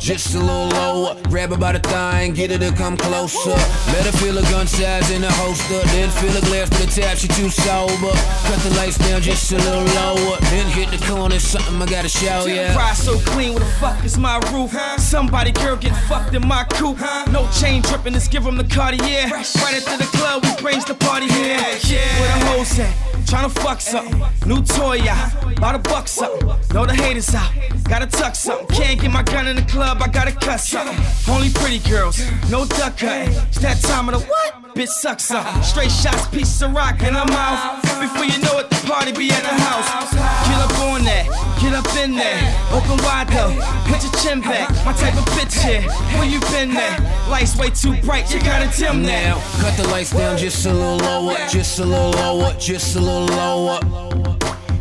Just 0.00 0.34
a 0.34 0.38
little 0.40 0.66
lower, 0.68 1.14
grab 1.28 1.50
her 1.50 1.58
by 1.58 1.72
the 1.72 1.78
thigh 1.78 2.22
and 2.22 2.34
get 2.34 2.50
her 2.50 2.58
to 2.58 2.74
come 2.74 2.96
closer. 2.96 3.50
Let 3.50 4.06
her 4.06 4.12
feel 4.12 4.36
a 4.38 4.42
gun 4.42 4.66
size 4.66 5.10
in 5.10 5.20
the 5.20 5.30
holster, 5.30 5.80
then 5.92 6.08
fill 6.10 6.36
a 6.36 6.40
glass 6.46 6.70
to 6.70 6.86
the 6.86 6.90
tap, 6.90 7.18
she 7.18 7.28
too 7.28 7.50
sober. 7.50 8.10
Cut 8.48 8.58
the 8.60 8.74
lights 8.76 8.96
down 8.98 9.20
just 9.20 9.52
a 9.52 9.56
little 9.56 9.84
lower, 9.84 10.38
then 10.50 10.66
hit 10.72 10.90
the 10.90 11.06
corner, 11.06 11.38
something 11.38 11.80
I 11.80 11.86
gotta 11.86 12.08
show 12.08 12.46
ya. 12.46 12.74
Ride 12.74 12.96
so 12.96 13.18
clean, 13.18 13.52
what 13.52 13.60
the 13.60 13.70
fuck 13.78 14.04
is 14.04 14.16
my 14.16 14.38
roof? 14.52 14.74
Somebody 14.98 15.52
girl 15.52 15.76
get 15.76 15.94
fucked 16.08 16.34
in 16.34 16.46
my 16.46 16.64
coupe. 16.64 16.98
No 17.30 17.46
chain 17.60 17.82
tripping, 17.82 18.14
let's 18.14 18.26
give 18.26 18.46
'em 18.46 18.56
the 18.56 18.64
Cartier. 18.64 19.28
Right 19.28 19.76
into 19.76 19.96
the 19.98 20.08
club, 20.16 20.44
we 20.44 20.62
brings 20.62 20.84
the 20.86 20.94
party 20.94 21.28
here. 21.28 21.58
Yeah, 21.84 22.20
where 22.20 22.38
the 22.38 22.44
hoes 22.46 22.78
at? 22.78 23.09
Tryna 23.26 23.50
fuck 23.50 23.80
something. 23.80 24.20
New 24.46 24.62
toy 24.62 25.00
out, 25.08 25.60
lot 25.60 25.74
of 25.74 25.82
buck 25.84 26.08
something. 26.08 26.48
Know 26.74 26.86
the 26.86 26.94
haters 26.94 27.34
out, 27.34 27.50
gotta 27.84 28.06
tuck 28.06 28.34
something. 28.34 28.66
Can't 28.68 29.00
get 29.00 29.10
my 29.12 29.22
gun 29.22 29.46
in 29.46 29.56
the 29.56 29.62
club, 29.62 29.98
I 30.02 30.08
gotta 30.08 30.32
cut 30.32 30.60
something. 30.60 30.98
Only 31.32 31.50
pretty 31.50 31.78
girls, 31.88 32.20
no 32.50 32.64
duck 32.66 32.98
cutting. 32.98 33.32
It's 33.48 33.58
that 33.58 33.80
time 33.82 34.08
of 34.08 34.20
the 34.20 34.26
what? 34.26 34.74
Bitch 34.74 34.88
sucks 34.88 35.24
something. 35.24 35.62
Straight 35.62 35.90
shots, 35.90 36.28
pieces 36.28 36.62
of 36.62 36.72
rock, 36.72 37.02
in 37.02 37.16
I'm. 37.16 37.26
Before 38.00 38.24
you 38.24 38.38
know 38.42 38.58
it, 38.58 38.70
the 38.70 38.76
party 38.86 39.12
be 39.12 39.30
at 39.30 39.42
the 39.42 39.54
house. 39.62 40.12
Get 40.48 40.60
up 40.60 40.78
on 40.80 41.04
that, 41.04 41.26
get 41.60 41.74
up 41.74 41.86
in 41.96 42.14
there. 42.14 42.40
Open 42.72 42.96
wide 43.04 43.28
though, 43.28 43.52
put 43.90 44.02
your 44.02 44.12
chin 44.22 44.40
back. 44.40 44.70
My 44.84 44.92
type 44.92 45.14
of 45.14 45.24
bitch 45.34 45.58
here, 45.62 45.82
where 46.18 46.28
you 46.28 46.40
been 46.52 46.72
there? 46.72 46.96
Lights 47.28 47.56
way 47.56 47.70
too 47.70 48.00
bright, 48.02 48.32
you 48.32 48.40
gotta 48.40 48.70
dim 48.78 49.02
now. 49.02 49.40
cut 49.60 49.76
the 49.76 49.86
lights 49.88 50.12
down 50.12 50.38
just 50.38 50.66
a 50.66 50.72
little 50.72 50.98
lower, 50.98 51.36
just 51.48 51.78
a 51.78 51.84
little 51.84 52.10
lower, 52.12 52.54
just 52.58 52.96
a 52.96 53.00
little 53.00 53.09
lower. 53.18 53.80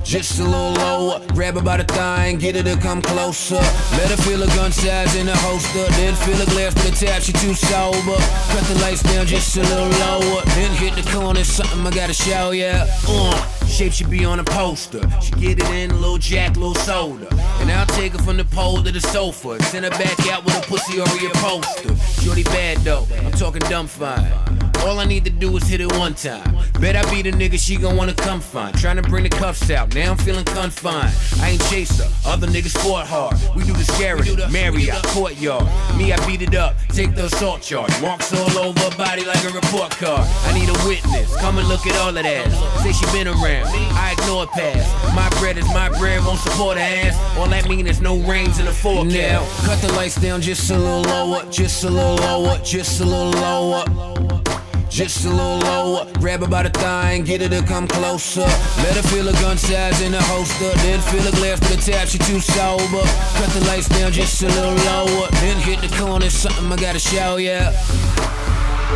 Just 0.09 0.39
a 0.39 0.43
little 0.43 0.73
lower, 0.73 1.21
grab 1.33 1.53
her 1.53 1.61
by 1.61 1.77
the 1.77 1.83
thigh 1.83 2.25
and 2.27 2.39
get 2.39 2.55
her 2.55 2.63
to 2.63 2.75
come 2.81 2.99
closer. 2.99 3.61
Let 3.93 4.09
her 4.09 4.17
feel 4.17 4.41
a 4.41 4.47
gun 4.47 4.71
size 4.71 5.15
in 5.15 5.27
the 5.27 5.37
holster, 5.37 5.85
then 5.97 6.15
feel 6.15 6.41
a 6.41 6.45
glass 6.47 6.73
to 6.73 6.89
the 6.89 6.97
tap, 6.97 7.21
she 7.21 7.31
too 7.31 7.53
sober. 7.53 8.17
Cut 8.49 8.63
the 8.63 8.79
lights 8.81 9.03
down 9.03 9.27
just 9.27 9.55
a 9.55 9.61
little 9.61 9.87
lower, 9.87 10.41
then 10.55 10.71
hit 10.77 10.95
the 10.95 11.07
corner, 11.11 11.43
something 11.43 11.85
I 11.85 11.91
gotta 11.91 12.13
show 12.13 12.49
ya. 12.49 12.87
Uh, 13.07 13.65
shape 13.67 13.93
should 13.93 14.09
be 14.09 14.25
on 14.25 14.39
a 14.39 14.43
poster. 14.43 15.01
She 15.21 15.31
get 15.33 15.59
it 15.59 15.69
in, 15.69 15.91
a 15.91 15.95
little 15.95 16.17
jack, 16.17 16.55
a 16.55 16.59
little 16.59 16.73
soda. 16.73 17.27
And 17.59 17.71
I'll 17.71 17.85
take 17.85 18.13
her 18.13 18.23
from 18.23 18.37
the 18.37 18.45
pole 18.45 18.81
to 18.81 18.91
the 18.91 19.01
sofa, 19.01 19.61
send 19.65 19.85
her 19.85 19.91
back 19.91 20.19
out 20.31 20.43
with 20.43 20.57
a 20.57 20.61
pussy 20.67 20.99
or 20.99 21.03
a 21.03 21.29
poster. 21.35 21.95
Shorty 22.23 22.45
bad 22.45 22.79
though, 22.79 23.05
I'm 23.23 23.31
talking 23.33 23.61
dumb 23.69 23.85
fine. 23.85 24.48
All 24.85 24.99
I 24.99 25.05
need 25.05 25.23
to 25.25 25.29
do 25.29 25.55
is 25.57 25.67
hit 25.67 25.81
it 25.81 25.91
one 25.97 26.13
time. 26.13 26.57
Bet 26.79 26.95
I 26.95 27.03
be 27.13 27.21
the 27.21 27.31
nigga 27.31 27.59
she 27.59 27.75
gon' 27.75 27.95
wanna 27.97 28.13
come 28.13 28.39
find. 28.39 28.75
Tryna 28.75 29.07
bring 29.07 29.23
the 29.23 29.29
cuffs 29.29 29.69
out, 29.69 29.93
now 29.93 30.11
I'm 30.11 30.17
feeling 30.17 30.45
confined. 30.45 31.13
I 31.41 31.51
ain't 31.51 31.61
chaser, 31.69 32.07
other 32.25 32.47
niggas 32.47 32.77
fought 32.81 33.07
hard. 33.07 33.35
We 33.55 33.63
do 33.63 33.73
the 33.73 33.83
scary, 33.83 34.35
Marriott, 34.51 35.03
courtyard. 35.07 35.65
Me, 35.97 36.13
I 36.13 36.25
beat 36.25 36.41
it 36.41 36.55
up, 36.55 36.75
take 36.89 37.15
the 37.15 37.25
assault 37.25 37.61
charge. 37.61 37.91
Marks 38.01 38.33
all 38.33 38.57
over 38.57 38.95
body 38.95 39.25
like 39.25 39.43
a 39.43 39.49
report 39.49 39.91
card. 39.91 40.25
I 40.45 40.53
need 40.57 40.69
a 40.69 40.87
witness, 40.87 41.35
come 41.37 41.57
and 41.57 41.67
look 41.67 41.85
at 41.85 41.95
all 41.97 42.15
of 42.15 42.23
that. 42.23 42.81
Say 42.81 42.93
she 42.93 43.05
been 43.11 43.27
around, 43.27 43.67
I 43.67 44.15
ignore 44.17 44.47
past. 44.47 45.15
My 45.15 45.29
bread 45.39 45.57
is 45.57 45.67
my 45.67 45.89
bread, 45.99 46.23
won't 46.25 46.39
support 46.39 46.77
her 46.77 46.83
ass. 46.83 47.37
All 47.37 47.47
that 47.47 47.67
mean 47.67 47.85
is 47.85 48.01
no 48.01 48.17
rains 48.19 48.59
in 48.59 48.65
the 48.65 48.71
forecast. 48.71 49.15
Now, 49.15 49.45
cut 49.65 49.81
the 49.81 49.91
lights 49.93 50.15
down 50.15 50.41
just 50.41 50.71
a 50.71 50.77
little 50.77 51.01
lower, 51.01 51.49
just 51.51 51.83
a 51.83 51.89
little 51.89 52.15
lower, 52.15 52.57
just 52.63 53.01
a 53.01 53.05
little 53.05 53.31
lower. 53.41 54.48
Just 54.89 55.23
a 55.23 55.29
little 55.29 55.59
lower, 55.59 56.05
grab 56.19 56.41
her 56.41 56.47
by 56.47 56.63
the 56.63 56.69
thigh 56.69 57.11
and 57.11 57.25
get 57.25 57.41
her 57.41 57.49
to 57.49 57.61
come 57.65 57.87
closer. 57.87 58.41
Let 58.81 58.97
her 58.97 59.05
feel 59.13 59.29
a 59.29 59.33
gun 59.33 59.57
size 59.57 60.01
in 60.01 60.11
the 60.11 60.21
holster, 60.21 60.73
then 60.81 60.99
fill 61.13 61.25
a 61.27 61.31
glass 61.37 61.59
to 61.61 61.77
the 61.77 61.81
tap, 61.81 62.07
she 62.07 62.17
too 62.17 62.39
sober. 62.41 63.05
Cut 63.37 63.49
the 63.53 63.63
lights 63.69 63.87
down 63.87 64.11
just 64.11 64.41
a 64.41 64.47
little 64.47 64.73
lower, 64.89 65.29
then 65.45 65.57
hit 65.61 65.79
the 65.81 65.95
corner, 65.95 66.29
something 66.29 66.65
I 66.71 66.75
gotta 66.75 66.99
show 66.99 67.37
ya. 67.37 67.69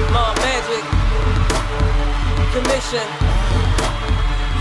Mom 0.10 0.34
Magic. 0.41 0.84
Commission. 2.58 3.06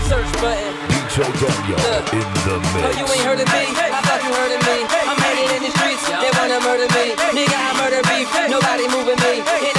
Search 0.05 0.31
button. 0.37 0.73
DJ 0.93 1.25
Danyo 1.33 1.77
in 2.13 2.27
the 2.45 2.55
Oh, 2.77 2.93
you 2.93 3.05
ain't 3.09 3.25
heard 3.25 3.41
of 3.41 3.49
me? 3.49 3.63
I 3.73 4.01
thought 4.05 4.21
you 4.21 4.31
heard 4.37 4.53
of 4.53 4.61
me. 4.69 4.77
I'm 4.85 5.17
hanging 5.17 5.49
in 5.49 5.61
the 5.65 5.71
streets. 5.73 6.05
They 6.07 6.29
wanna 6.37 6.61
murder 6.61 6.87
me. 6.93 7.17
Nigga, 7.33 7.57
I 7.57 7.73
murder 7.81 8.01
beef. 8.05 8.29
Nobody 8.49 8.87
moving 8.87 9.17
me. 9.17 9.72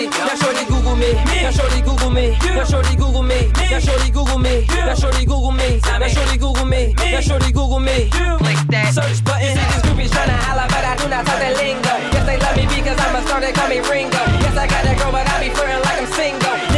I 0.00 0.08
prove 0.08 0.30
to 0.30 0.30
be. 0.30 0.30
Now 0.30 0.34
shorty 0.34 0.64
Google 0.64 0.96
me. 0.96 1.12
Now 1.12 1.50
shorty 1.50 1.80
Google 1.82 2.10
me. 2.10 2.36
Now 2.40 2.64
shorty 2.64 2.96
Google 2.96 3.22
me. 3.22 3.50
Now 3.70 3.78
shorty 3.78 4.10
Google 4.10 4.38
me. 4.38 4.66
Now 4.68 4.94
shorty 4.94 5.26
Google 5.26 5.52
me. 5.52 5.80
Now 5.84 6.08
shorty 6.08 6.38
Google 6.38 6.64
me. 6.64 6.94
Now 6.94 7.20
shorty 7.20 7.52
Google 7.52 7.80
me. 7.80 8.08
Click 8.10 8.58
that. 8.68 8.94
Search 8.94 9.22
button. 9.24 9.54
See 9.54 9.60
these 9.60 9.82
groupies 9.82 10.10
tryna 10.10 10.38
holla, 10.46 10.66
but 10.68 10.84
I 10.84 10.96
do 10.96 11.08
not 11.08 11.26
talk 11.26 11.38
that 11.38 11.56
lingo. 11.56 11.94
Yes, 12.12 12.26
they 12.26 12.38
love 12.38 12.56
me 12.56 12.66
because 12.66 12.98
I'm 12.98 13.16
a 13.16 13.26
star. 13.26 13.40
They 13.40 13.52
call 13.52 13.68
me 13.68 13.80
Ringo. 13.80 14.22
Yes, 14.40 14.56
I 14.56 14.66
got 14.66 14.84
that 14.84 14.98
girl, 14.98 15.12
but 15.12 15.28
I 15.28 15.40
be 15.40 15.50
flirting 15.54 15.82
like 15.84 16.00
I'm 16.00 16.12
single. 16.12 16.69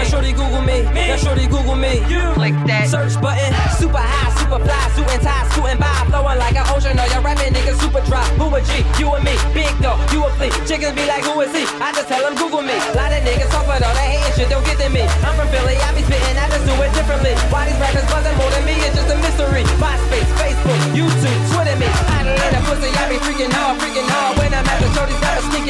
Me. 0.00 0.08
Now 0.08 0.10
shorty 0.10 0.32
Google 0.32 0.62
me. 0.62 0.82
Now 0.82 1.16
shorty 1.16 1.46
Google 1.46 1.76
me. 1.76 2.00
Click 2.34 2.54
that 2.66 2.88
search 2.88 3.20
button. 3.20 3.52
Super 3.76 4.00
high, 4.00 4.32
super 4.40 4.60
fly, 4.64 4.80
suit 4.96 5.08
and 5.12 5.22
tie, 5.22 5.44
suit 5.52 5.68
and 5.68 5.80
by, 5.80 5.92
flowing 6.08 6.38
like 6.38 6.56
an 6.56 6.64
ocean. 6.72 6.98
All 6.98 7.08
your 7.08 7.20
rapping 7.20 7.52
niggas 7.52 7.78
super 7.80 8.00
dry. 8.08 8.24
Who 8.40 8.48
a 8.54 8.60
G? 8.64 8.84
You 8.96 9.12
and 9.14 9.24
me. 9.24 9.36
Big 9.52 9.72
dog, 9.80 10.00
you 10.12 10.24
a 10.24 10.30
flea. 10.40 10.50
Chickens 10.64 10.96
be 10.96 11.04
like, 11.04 11.24
who 11.24 11.40
is 11.40 11.52
he? 11.52 11.64
I 11.80 11.92
just 11.92 12.08
tell 12.08 12.22
them 12.24 12.34
Google 12.36 12.62
me. 12.62 12.76
Lot 12.96 13.12
of 13.12 13.20
niggas 13.24 13.50
talk 13.52 13.66
but 13.68 13.84
all 13.84 13.94
that 13.94 14.08
hating 14.08 14.34
shit 14.36 14.48
don't 14.48 14.64
get 14.64 14.80
to 14.80 14.88
me. 14.88 15.04
I'm 15.24 15.36
from 15.36 15.48
Philly, 15.52 15.76
I 15.76 15.92
be 15.92 16.02
spitting, 16.02 16.36
I 16.36 16.48
just 16.48 16.64
do 16.64 16.74
it 16.80 16.90
differently. 16.96 17.36
Why 17.52 17.68
these 17.68 17.78
rappers 17.78 18.06
buzzing 18.08 18.36
more 18.40 18.50
than 18.56 18.64
me? 18.64 18.74
It's 18.80 18.96
just 18.96 19.12
a 19.12 19.16
mystery. 19.20 19.64
MySpace, 19.78 20.30
Facebook, 20.40 20.80
YouTube, 20.96 21.40
Twitter 21.52 21.76
me. 21.76 21.88
Idle 22.16 22.40
in 22.40 22.56
a 22.56 22.60
pussy, 22.64 22.90
I 22.96 23.04
be 23.12 23.16
freaking 23.20 23.52
hard, 23.52 23.76
freaking 23.78 24.08
hard. 24.08 24.40
When 24.40 24.50
I'm 24.52 24.64
at 24.64 24.80
the 24.80 24.88
rappers 24.96 25.09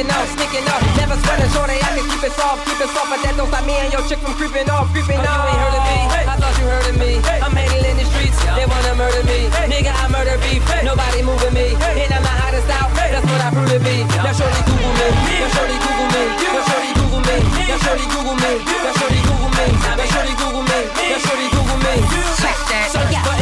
sneaking 0.01 0.17
off, 0.17 0.29
sneaking 0.33 0.67
off. 0.69 0.83
Never 0.97 1.17
sweating 1.21 1.51
shorty, 1.53 1.77
I 1.77 1.93
can 1.93 2.05
keep 2.09 2.25
it 2.25 2.33
soft, 2.33 2.65
keep 2.65 2.81
it 2.81 2.89
soft, 2.89 3.09
but 3.13 3.21
that 3.21 3.37
don't 3.37 3.49
stop 3.53 3.65
me 3.69 3.77
and 3.77 3.93
your 3.93 4.01
chick 4.09 4.17
from 4.25 4.33
creeping 4.33 4.69
off, 4.73 4.89
creeping 4.97 5.21
oh, 5.21 5.29
off. 5.29 5.45
You 5.45 5.53
ain't 5.53 5.61
heard 5.61 5.77
of 5.77 5.85
me, 5.85 5.99
I 6.25 6.35
thought 6.41 6.57
you 6.57 6.67
heard 6.73 6.89
of 6.89 6.97
me. 6.97 7.13
I'm 7.45 7.53
hanging 7.53 7.85
in 7.85 7.97
the 8.01 8.07
streets, 8.09 8.39
they 8.57 8.65
wanna 8.65 8.97
murder 8.97 9.21
me. 9.29 9.53
Nigga, 9.69 9.93
I 9.93 10.09
murder 10.09 10.41
beef, 10.41 10.65
nobody 10.81 11.21
moving 11.21 11.53
me. 11.53 11.77
And 11.77 12.11
I'm 12.17 12.25
the 12.25 12.33
hottest 12.33 12.71
out, 12.73 12.89
that's 12.97 13.27
what 13.29 13.41
I 13.45 13.49
prove 13.53 13.69
to 13.77 13.81
be. 13.85 14.09
Now 14.25 14.33
shorty 14.33 14.61
Google 14.65 14.93
me, 14.97 15.09
now 15.37 15.53
shorty 15.53 15.77
Google 15.85 16.09
me, 16.17 16.23
now 16.49 16.65
shorty 16.65 16.91
Google 16.97 17.21
me, 17.29 17.37
now 17.69 17.77
shorty 17.85 18.07
Google 18.09 18.37
me, 18.41 18.53
now 18.57 18.93
shorty 18.97 19.21
Google 19.29 19.53
me, 19.53 19.67
now 19.85 20.07
shorty 20.09 20.33
Google 20.41 20.65
me, 20.65 20.81
now 20.97 21.19
shorty 21.21 21.47
Google 21.53 21.79
me. 21.85 21.95
Check 22.41 22.57
that. 22.73 22.89
Search 22.89 23.13
button. 23.21 23.39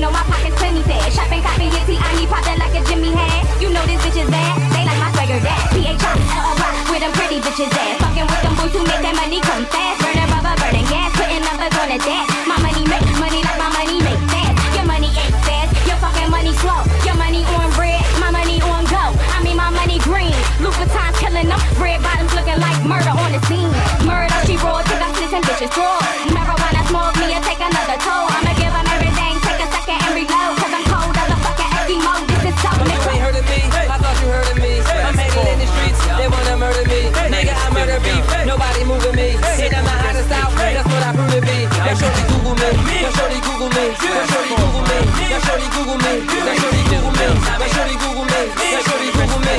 Know 0.00 0.10
my 0.10 0.22
pocket's 0.28 0.56
plenty 0.56 0.82
fat. 0.82 1.12
Shopping, 1.12 1.42
copy, 1.42 1.72
yes, 1.72 1.86
see, 1.86 1.96
I 1.96 2.12
need 2.16 2.28
poppin' 2.28 2.58
like 2.58 2.74
a 2.76 2.82
Jimmy 2.84 3.12
hat. 3.12 3.44
You 3.60 3.72
know 3.72 3.84
this 3.88 4.00
bitch 4.04 4.18
is 4.20 4.28
bad, 4.28 4.52
they 4.72 4.84
like 4.84 4.98
my 5.00 5.10
swagger 5.16 5.40
that. 5.40 5.60
P-H-I-L-L-Y, 5.72 6.72
with 6.92 7.00
them 7.00 7.12
pretty 7.16 7.40
bitches 7.40 7.72
ass. 7.72 7.96
Fucking 8.04 8.26
with 8.28 8.42
them 8.44 8.54
boys 8.60 8.72
who 8.76 8.82
make 8.84 9.02
that 9.02 9.16
money 9.16 9.40
come 9.40 9.64
fast. 9.72 9.96
Burning 10.04 10.28
rubber, 10.28 10.54
burning 10.60 10.86
gas, 10.92 11.10
putting 11.16 11.42
numbers 11.44 11.74
on 11.80 11.88
the 11.88 11.98
dash. 12.02 12.28
My 12.44 12.58
money 12.60 12.84
make 12.84 13.06
money 13.16 13.40
like 13.40 13.58
my 13.60 13.70
money 13.72 13.96
make 14.04 14.20
fast. 14.28 14.54
Your 14.76 14.86
money 14.86 15.10
ain't 15.16 15.36
fast, 15.46 15.70
your 15.88 15.98
fucking 16.02 16.28
money 16.28 16.52
slow. 16.60 16.80
Your 17.06 17.16
money 17.16 17.42
on 17.56 17.68
red, 17.80 18.02
my 18.20 18.28
money 18.28 18.60
on 18.68 18.84
go. 18.92 19.04
I 19.32 19.40
mean 19.40 19.56
my 19.56 19.72
money 19.72 19.96
green. 20.04 20.36
Louboutins 20.60 21.16
killing 21.16 21.48
them, 21.48 21.60
red 21.80 22.02
bottoms 22.04 22.32
looking 22.36 22.60
like 22.60 22.78
murder 22.84 23.14
on 23.16 23.32
the 23.32 23.40
scene. 23.48 23.72
Murder, 24.04 24.36
she 24.44 24.60
rolled, 24.60 24.84
took 24.84 25.00
I 25.00 25.08
slit 25.16 25.32
and 25.32 25.44
bitches 25.46 25.72
throat. 25.72 26.05
Google 45.96 46.12
me, 46.12 46.26
now 46.44 46.54
shorty 46.60 46.82
Google 46.92 47.12
me, 47.12 47.26
now 47.56 47.68
shorty 47.72 47.96
Google 47.96 48.24
me, 48.24 48.42
now 48.68 48.80
shorty 48.84 49.10
Google 49.16 49.40
me. 49.40 49.56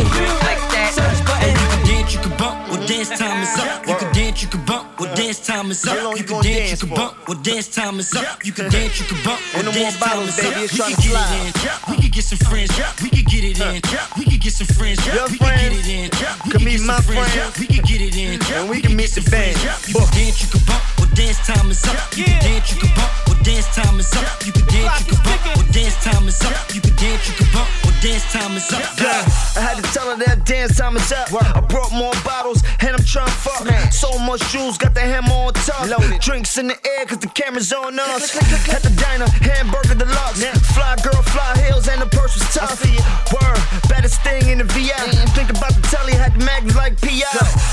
Search 0.94 1.26
button. 1.26 1.50
You 1.50 1.66
can 1.66 1.86
dance, 1.86 2.14
you 2.14 2.20
can 2.22 2.38
bump, 2.38 2.70
well 2.70 2.88
dance 2.88 3.10
time 3.10 3.42
is 3.42 3.58
up. 3.58 3.88
You 3.88 3.96
can 3.96 4.14
dance, 4.14 4.44
you 4.44 4.50
can 4.50 4.66
bump, 4.66 5.00
well 5.00 5.16
dance 5.16 5.40
time 5.40 5.72
is 5.72 5.86
up. 5.88 6.18
You 6.18 6.24
can 6.24 6.42
dance, 6.44 6.72
you 6.72 6.88
can 6.88 6.96
bump, 6.96 7.28
well 7.28 7.42
dance 7.42 7.68
time 7.74 8.00
is 8.00 8.16
up. 8.16 8.46
You 8.46 8.52
can 8.52 8.70
dance, 8.70 9.00
you 9.00 9.06
can 9.08 9.24
bump, 9.24 9.42
well 9.54 9.66
Ain't 9.66 9.66
no 9.66 9.72
more 9.72 9.82
dance 9.82 9.98
time 10.00 10.22
is 10.22 10.38
up. 10.38 10.54
We 10.78 10.94
can 10.94 11.02
get 11.02 11.18
it 11.18 11.58
in. 11.58 11.90
We 11.90 12.02
can 12.02 12.12
get 12.12 12.24
some 12.24 12.38
friends. 12.38 12.72
We 13.02 13.10
can 13.10 13.26
get 13.26 13.44
it 13.44 13.60
in. 13.60 13.82
We 14.18 14.26
can 14.26 14.40
get 14.40 14.54
some 14.54 14.68
friends. 14.68 15.00
We 15.06 15.38
can 15.38 15.58
get 15.58 15.74
it 15.74 15.88
in. 15.90 16.10
We 16.46 16.52
can 16.52 16.52
can 16.52 16.66
meet 16.66 16.82
my 16.86 17.02
friends. 17.02 17.34
friends. 17.34 17.60
We 17.60 17.66
can 17.66 17.84
get 17.84 18.02
it 18.02 18.16
in. 18.16 18.38
And 18.54 18.70
we 18.70 18.82
can 18.82 18.96
meet 18.96 19.10
the 19.10 19.26
band. 19.32 19.58
You 19.88 19.94
can 19.96 20.10
dance, 20.14 20.38
you 20.44 20.50
can 20.54 20.62
bump, 20.70 20.84
well 21.00 21.10
dance 21.16 21.40
time 21.48 21.72
is 21.72 21.84
up. 21.86 21.98
You 22.16 22.26
can 22.26 22.42
dance, 22.46 22.74
you 22.74 22.82
can 22.82 22.94
bump, 22.94 23.12
well 23.26 23.37
dance 23.48 23.68
time 23.74 23.98
is 23.98 24.12
up. 24.14 24.46
You 24.46 24.52
can 24.52 24.68
dance, 24.68 25.08
you 25.08 25.16
can 25.16 25.24
bump, 25.24 25.40
well 25.56 25.72
dance 25.72 25.96
time 26.04 26.28
is 26.28 26.42
up. 26.44 26.76
You 26.76 26.82
can 26.82 26.96
dance, 27.00 27.24
you 27.30 27.36
can 27.40 27.48
bump, 27.56 27.70
well 27.84 27.96
dance 28.04 28.26
time 28.34 28.52
is 28.60 28.68
up. 28.76 28.84
Yeah, 29.00 29.24
I 29.56 29.62
had 29.64 29.78
to 29.80 29.88
tell 29.96 30.12
her 30.12 30.18
that 30.26 30.44
dance 30.44 30.76
time 30.76 30.98
is 30.98 31.12
up. 31.14 31.32
I 31.32 31.62
brought 31.62 31.94
more 31.94 32.12
bottles 32.28 32.62
and 32.84 32.92
I'm 32.92 33.06
trying 33.08 33.32
to 33.32 33.40
fuck. 33.40 33.64
So 33.94 34.20
much 34.20 34.44
juice, 34.52 34.78
got 34.78 34.94
the 34.94 35.00
hammer 35.00 35.32
on 35.32 35.54
top. 35.54 35.88
Drinks 36.20 36.58
in 36.58 36.68
the 36.68 36.76
air 36.76 37.06
cause 37.06 37.20
the 37.20 37.32
camera's 37.32 37.72
on 37.72 37.98
us. 37.98 38.36
At 38.68 38.84
the 38.84 38.92
diner, 39.00 39.28
hamburger 39.40 39.96
deluxe. 39.96 40.44
Fly 40.76 40.96
girl, 41.02 41.22
fly 41.32 41.56
heels, 41.64 41.88
and 41.88 42.02
the 42.02 42.08
purse 42.08 42.36
was 42.36 42.48
tough. 42.54 42.84
Word, 43.32 43.60
baddest 43.88 44.22
thing 44.24 44.44
in 44.50 44.58
the 44.58 44.66
VI. 44.66 44.92
Think 45.32 45.50
about 45.50 45.72
the 45.72 45.88
telly, 45.88 46.14
had 46.14 46.34
the 46.34 46.44
mags 46.44 46.76
like 46.76 47.00
PI. 47.00 47.24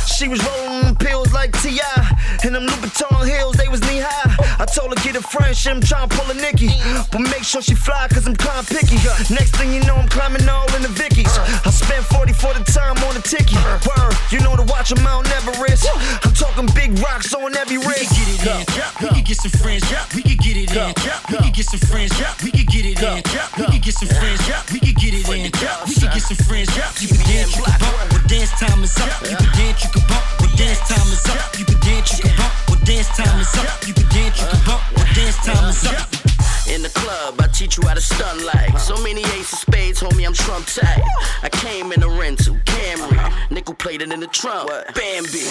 She 0.06 0.28
was 0.28 0.38
rolling 0.46 0.94
pills 0.94 1.32
like 1.32 1.50
T.I. 1.60 2.14
And 2.44 2.54
them 2.54 2.66
Louboutin 2.66 3.26
heels, 3.26 3.56
they 3.56 3.68
was 3.68 3.80
knee 3.82 3.98
high. 3.98 4.36
I 4.60 4.66
told 4.66 4.96
her 4.96 5.04
get 5.04 5.16
a 5.16 5.22
friendship, 5.64 5.74
I'm 5.74 5.80
trying 5.80 6.08
to 6.08 6.16
pull 6.16 6.30
a 6.30 6.34
Nicky. 6.34 6.68
But 7.10 7.20
make 7.20 7.44
sure 7.44 7.62
she 7.62 7.74
fly 7.74 8.08
cause 8.08 8.26
I'm 8.26 8.36
kinda 8.36 8.64
picky. 8.68 8.96
Next 9.32 9.56
thing 9.56 9.72
you 9.72 9.80
know, 9.84 9.96
I'm 9.96 10.08
climbing 10.08 10.48
all 10.48 10.68
in 10.76 10.82
the 10.82 10.88
Vickies. 10.88 11.32
I 11.64 11.70
spent 11.70 12.04
40 12.06 12.32
for 12.32 12.52
the 12.54 12.64
time 12.64 12.96
on 13.04 13.14
the 13.14 13.22
ticket. 13.22 13.58
Word, 13.86 14.14
you 14.30 14.40
know 14.40 14.56
to 14.56 14.62
watch 14.64 14.92
a 14.92 15.00
Mount 15.00 15.28
Everest. 15.30 15.88
I'm 16.24 16.32
talking 16.32 16.66
big 16.74 16.98
rocks 16.98 17.32
on 17.34 17.56
every 17.56 17.78
wrist. 17.78 18.12
We 18.12 18.36
can 18.36 18.44
get 18.44 18.60
it 18.60 18.76
in. 18.76 19.00
We 19.00 19.08
can 19.08 19.24
get 19.24 19.36
some 19.36 19.50
friends. 19.50 19.84
We 20.14 20.22
can 20.22 20.36
get 20.36 20.56
it 20.56 20.70
in. 20.74 20.94
We 21.30 21.36
can 21.38 21.52
get 21.52 21.66
some 21.66 21.80
friends. 21.80 22.12
We 22.42 22.50
can 22.50 22.66
get 22.66 22.84
it 22.84 23.02
in. 23.02 23.22
We 23.56 23.64
can 23.66 23.80
get 23.80 23.94
some 23.94 24.08
friends. 24.08 24.40
We 24.72 24.78
can 24.80 24.94
get 24.94 25.14
it 25.14 25.28
in. 25.28 25.50
We 25.88 25.94
can 25.94 26.10
get 26.12 26.22
some 26.22 26.40
friends. 26.44 26.68
You 27.00 27.08
can 27.08 27.22
dance, 27.24 27.56
you 27.56 27.62
can 27.62 27.78
bump. 27.80 28.12
Well, 28.12 28.22
dance 28.28 28.50
time 28.60 28.82
is 28.82 28.96
up. 28.98 29.10
You 29.22 29.36
can 29.36 29.50
dance, 29.56 29.84
you 29.84 29.90
can 29.90 30.02
bump. 30.08 30.24
Well, 30.40 30.50
dance 30.56 30.80
time 30.88 31.08
is 31.12 31.24
up. 31.26 31.58
You 31.58 31.64
can 31.64 31.80
dance, 31.80 32.18
you 32.18 32.22
can 32.24 32.36
bump. 32.36 32.73
Dance 32.84 33.08
time 33.16 33.40
is 33.40 33.56
up. 33.56 33.86
You 33.86 33.94
can 33.94 34.08
dance, 34.10 34.40
you 34.40 34.46
can 34.46 34.66
bump. 34.66 34.82
Dance 35.14 35.36
time 35.36 35.70
is 35.70 35.86
up. 35.86 36.33
In 36.66 36.80
the 36.80 36.88
club, 36.88 37.38
I 37.40 37.46
teach 37.48 37.76
you 37.76 37.86
how 37.86 37.92
to 37.92 38.00
stun 38.00 38.42
like 38.44 38.78
so 38.78 38.96
many 39.02 39.20
ace 39.36 39.52
of 39.52 39.58
spades, 39.58 40.00
homie. 40.00 40.26
I'm 40.26 40.32
Trump 40.32 40.66
tight. 40.66 41.02
I 41.42 41.50
came 41.50 41.92
in 41.92 42.02
a 42.02 42.08
rental 42.08 42.54
Camry, 42.64 43.50
nickel 43.50 43.74
plated 43.74 44.12
in 44.12 44.20
the 44.20 44.26
trunk. 44.28 44.70
Bambi. 44.94 45.44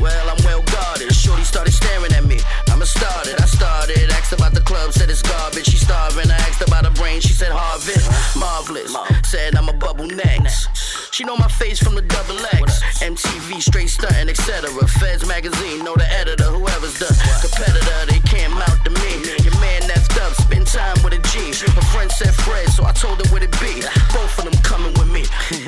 Well, 0.00 0.30
I'm 0.30 0.44
well 0.44 0.62
guarded. 0.62 1.12
Shorty 1.12 1.42
started 1.42 1.72
staring 1.72 2.12
at 2.12 2.24
me. 2.24 2.38
I'm 2.68 2.82
a 2.82 2.86
started. 2.86 3.40
I 3.40 3.46
started. 3.46 4.10
Asked 4.10 4.32
about 4.32 4.54
the 4.54 4.60
club, 4.60 4.92
said 4.92 5.10
it's 5.10 5.22
garbage. 5.22 5.66
She 5.66 5.76
starving. 5.76 6.30
I 6.30 6.36
asked 6.36 6.62
about 6.62 6.84
her 6.84 6.92
brain. 6.92 7.20
She 7.20 7.32
said 7.32 7.50
Harvard. 7.50 8.02
Marvelous. 8.38 8.94
Said 9.28 9.56
I'm 9.56 9.68
a 9.68 9.72
bubble 9.72 10.06
next. 10.06 10.68
She 11.16 11.24
know 11.24 11.36
my 11.36 11.48
face 11.48 11.82
from 11.82 11.94
the 11.94 12.02
double 12.02 12.36
X. 12.52 12.82
MTV, 13.00 13.62
straight 13.62 13.88
stunting, 13.88 14.28
etc. 14.28 14.68
Feds 15.00 15.26
magazine, 15.26 15.82
know 15.82 15.94
the 15.96 16.06
editor. 16.12 16.44
Whoever's 16.44 16.98
the 16.98 17.08
competitor, 17.40 18.12
they 18.12 18.20
can't 18.28 18.52
mount 18.52 18.84
to 18.84 18.90
me. 18.90 19.24
Your 19.40 19.56
man 19.60 19.80
that's 19.88 19.95
up, 20.18 20.32
spend 20.34 20.66
time 20.66 20.96
with 21.02 21.14
a 21.14 21.20
G. 21.30 21.52
Her 21.52 21.86
friend 21.92 22.10
said 22.10 22.34
Fred, 22.34 22.68
so 22.68 22.84
I 22.84 22.92
told 22.92 23.24
her 23.24 23.28
what 23.32 23.42
it 23.42 23.52
be. 23.60 23.80
Both 24.12 24.38
of 24.38 24.44
them 24.44 24.56
coming 24.62 24.92
with 24.94 25.10
me. 25.10 25.24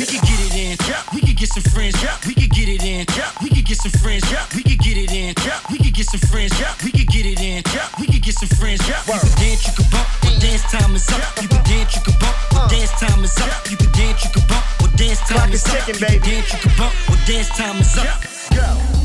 We 0.00 0.06
can 0.06 0.22
get 0.24 0.40
it 0.46 0.54
in. 0.54 0.76
Yeah. 0.88 1.02
We 1.12 1.20
can 1.20 1.34
get 1.34 1.48
some 1.48 1.62
friends. 1.62 1.96
We 2.26 2.34
can 2.34 2.48
get 2.48 2.68
it 2.68 2.82
in. 2.84 3.06
We 3.42 3.48
can 3.50 3.64
get 3.64 3.78
some 3.78 3.92
friends. 4.00 4.24
Yeah. 4.30 4.46
We 4.54 4.62
can 4.62 4.76
get 4.78 4.96
it 4.96 5.12
in. 5.12 5.34
We 5.70 5.78
can 5.78 5.92
get 5.92 6.06
some 6.06 6.20
friends. 6.20 6.52
We 6.84 6.90
can 6.90 7.06
get 7.06 7.26
it 7.26 7.40
in. 7.40 7.62
We 7.98 8.06
can 8.06 8.20
get 8.20 8.34
some 8.34 8.48
friends. 8.48 8.80
You 8.86 8.94
can 8.94 9.34
dance, 9.38 9.66
you 9.66 9.72
can 9.74 9.86
bump. 9.90 10.08
Well, 10.22 10.38
dance 10.40 10.62
time 10.70 10.94
is 10.94 11.08
up. 11.10 11.22
You 11.42 11.48
can 11.48 11.62
dance, 11.64 11.94
you 11.96 12.02
can 12.02 12.14
bump. 12.20 12.36
Well, 12.52 12.62
uh. 12.62 12.68
dance 12.68 12.92
time 13.00 13.24
is 13.24 13.36
up. 13.38 13.70
You 13.70 13.76
can 13.76 13.92
dance, 13.92 14.24
you 14.24 14.30
can 14.30 14.44
bump. 14.48 14.64
Well, 14.80 14.92
dance 14.96 15.20
time 15.28 15.52
is 15.52 15.66
up. 15.66 15.88
You 15.88 15.94
can 15.94 16.20
dance, 16.22 16.52
you 16.52 16.58
can 16.58 16.72
bump. 16.78 16.94
Well, 17.08 17.20
dance 17.26 17.48
time 17.50 17.76
is 17.80 17.96
up. 17.98 18.22
Give 18.50 18.99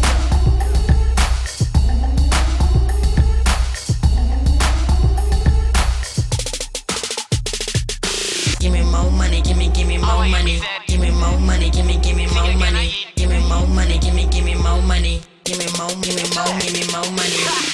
more 10.05 10.27
money. 10.27 10.61
Give 10.87 10.99
me 10.99 11.11
more 11.11 11.39
money, 11.39 11.69
give 11.69 11.85
me, 11.85 11.97
give 11.97 12.15
me 12.17 12.27
more 12.27 12.53
money. 12.57 12.93
Give 13.15 13.29
me 13.29 13.39
more 13.49 13.67
money, 13.67 13.97
give 13.99 14.13
me, 14.13 14.27
give 14.27 14.45
me 14.45 14.55
more 14.55 14.81
money. 14.81 15.21
Give 15.43 15.57
me 15.59 15.65
more, 15.77 15.89
give 16.01 16.15
me 16.15 16.23
more, 16.35 16.59
give 16.59 16.73
me 16.73 16.83
more 16.91 17.11
money. 17.11 17.64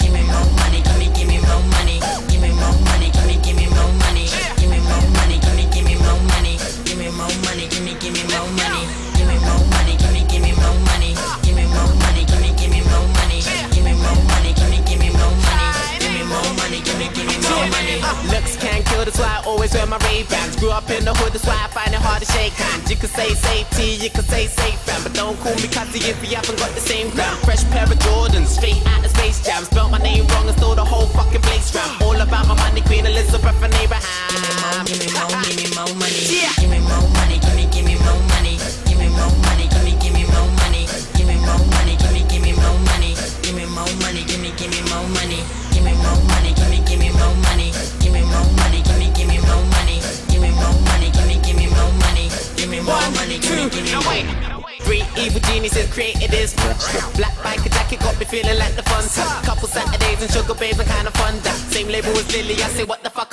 That's 19.11 19.19
why 19.19 19.43
I 19.43 19.49
always 19.49 19.73
wear 19.73 19.85
my 19.85 19.97
Ray-Bans. 20.07 20.55
Grew 20.55 20.71
up 20.71 20.89
in 20.89 21.03
the 21.03 21.13
hood, 21.13 21.33
that's 21.33 21.45
why 21.45 21.59
I 21.59 21.67
find 21.67 21.91
it 21.93 21.99
hard 21.99 22.23
to 22.23 22.27
shake 22.31 22.53
hands. 22.53 22.89
You 22.89 22.95
could 22.95 23.09
say 23.09 23.29
safety, 23.35 23.99
you 23.99 24.09
could 24.09 24.25
say 24.25 24.47
safe 24.47 24.79
fam, 24.87 25.03
but 25.03 25.13
don't 25.13 25.37
call 25.39 25.55
me 25.55 25.67
cutty 25.67 25.99
if 26.07 26.15
you 26.23 26.35
haven't 26.35 26.57
got 26.57 26.71
the 26.71 26.79
same 26.79 27.09
gram. 27.11 27.35
Fresh 27.43 27.63
pair 27.71 27.83
of 27.83 27.99
Jordans, 27.99 28.47
straight 28.47 28.79
out 28.87 29.03
of 29.03 29.11
Space 29.11 29.43
Jam. 29.43 29.63
Spelt 29.63 29.91
my 29.91 29.99
name 29.99 30.25
wrong 30.31 30.47
and 30.47 30.57
stole 30.57 30.75
the 30.75 30.85
whole 30.85 31.07
fucking 31.11 31.41
place 31.41 31.75
ram. 31.75 31.91
All 32.01 32.15
about 32.15 32.47
my 32.47 32.55
money, 32.55 32.81
Queen 32.81 33.05
Elizabeth 33.05 33.59
and 33.61 33.73
Abraham. 33.83 34.31
Give 34.31 34.47
me 34.47 34.55
more, 34.63 34.79
give 34.87 34.99
me 35.03 35.07
more, 35.11 35.43
give 35.43 35.57
me 35.59 35.67
more 35.75 35.91
money. 35.99 36.23
money, 36.71 36.80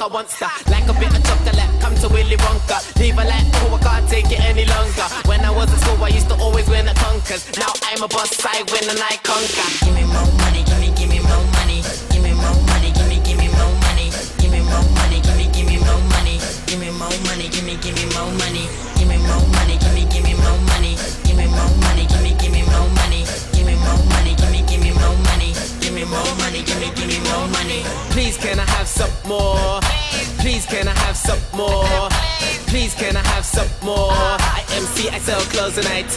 I 0.08 0.10
want 0.10 0.30
stuff 0.30 0.66
Like 0.70 0.88
a 0.88 0.94
bit 0.94 1.12
of 1.12 1.22
chocolate, 1.22 1.80
come 1.80 1.94
to 1.96 2.08
Willy 2.08 2.36
Wonka. 2.36 2.98
Leave 2.98 3.18
a 3.18 3.24
like, 3.24 3.44
oh 3.60 3.74
I 3.74 3.84
can't 3.84 4.08
take 4.08 4.32
it 4.32 4.40
any 4.40 4.64
longer. 4.64 5.04
When 5.28 5.44
I 5.44 5.50
was 5.50 5.70
at 5.70 5.80
school 5.80 6.02
I 6.02 6.08
used 6.08 6.30
to 6.30 6.36
always 6.36 6.66
win 6.66 6.88
at 6.88 6.96
conkers. 6.96 7.44
Now 7.58 7.72
I'm 7.82 8.02
a 8.02 8.08
boss, 8.08 8.32
I 8.42 8.62
win 8.72 8.88
and 8.88 8.98
I 8.98 9.18
conquer 9.22 9.87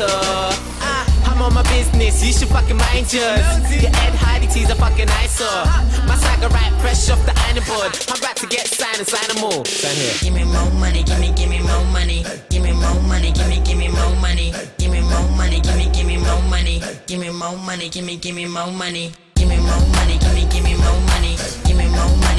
clothes 0.01 0.13
and 0.13 0.41
I 0.41 0.51
tour. 0.51 0.67
Ah, 0.81 1.31
I'm 1.31 1.41
on 1.41 1.53
my 1.53 1.63
business, 1.63 2.23
you 2.25 2.33
should 2.33 2.49
fucking 2.49 2.77
mind 2.77 3.13
yours. 3.13 3.45
Your 3.69 3.91
Ed 3.91 4.15
Hardy 4.17 4.47
tees 4.47 4.69
are 4.69 4.75
fucking 4.75 5.09
eyesore. 5.09 5.65
My 6.07 6.15
swagger 6.17 6.49
right 6.49 6.73
fresh 6.81 7.09
off 7.09 7.23
the 7.25 7.33
iron 7.47 7.63
board. 7.67 7.93
I'm 8.09 8.19
about 8.19 8.35
to 8.37 8.47
get 8.47 8.67
signed 8.67 8.97
and 8.97 9.07
sign 9.07 9.27
them 9.29 9.43
all. 9.43 9.65
Sign 9.65 9.95
here. 9.95 10.13
Give 10.21 10.33
me 10.33 10.43
more 10.45 10.71
money, 10.79 11.03
give 11.03 11.19
me, 11.19 11.31
give 11.33 11.49
me 11.49 11.59
more 11.61 11.85
money. 11.91 12.25
Give 12.49 12.63
me 12.63 12.73
more 12.73 13.01
money, 13.07 13.31
give 13.31 13.47
me, 13.47 13.61
give 13.61 13.77
me 13.77 13.87
more 13.89 14.15
money. 14.17 14.53
Give 14.77 14.91
me 14.91 15.01
more 15.01 15.29
money, 15.37 15.61
give 15.61 15.77
me, 15.77 15.89
give 15.89 16.05
me 16.05 16.17
more 16.17 16.41
money. 16.49 16.81
Give 17.07 17.19
me 17.19 17.29
more 17.29 17.57
money, 17.57 17.89
give 17.89 18.05
me, 18.05 18.17
give 18.17 18.35
me 18.35 18.45
more 18.47 18.71
money. 18.71 19.11
Give 19.35 19.49
me 19.49 19.57
more 19.57 19.85
money, 19.97 20.17
give 20.19 20.33
me, 20.33 20.45
give 20.49 20.63
me 20.63 20.75
more 20.77 21.01
money. 21.13 21.37
Give 21.65 21.77
me 21.77 21.87
more 21.89 22.13
money, 22.17 22.30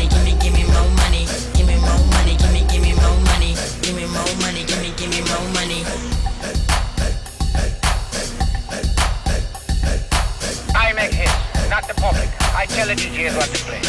tell 13.23 13.35
the 13.35 13.37
DJs 13.37 13.37
what 13.37 13.49
to 13.51 13.59
play. 13.65 13.83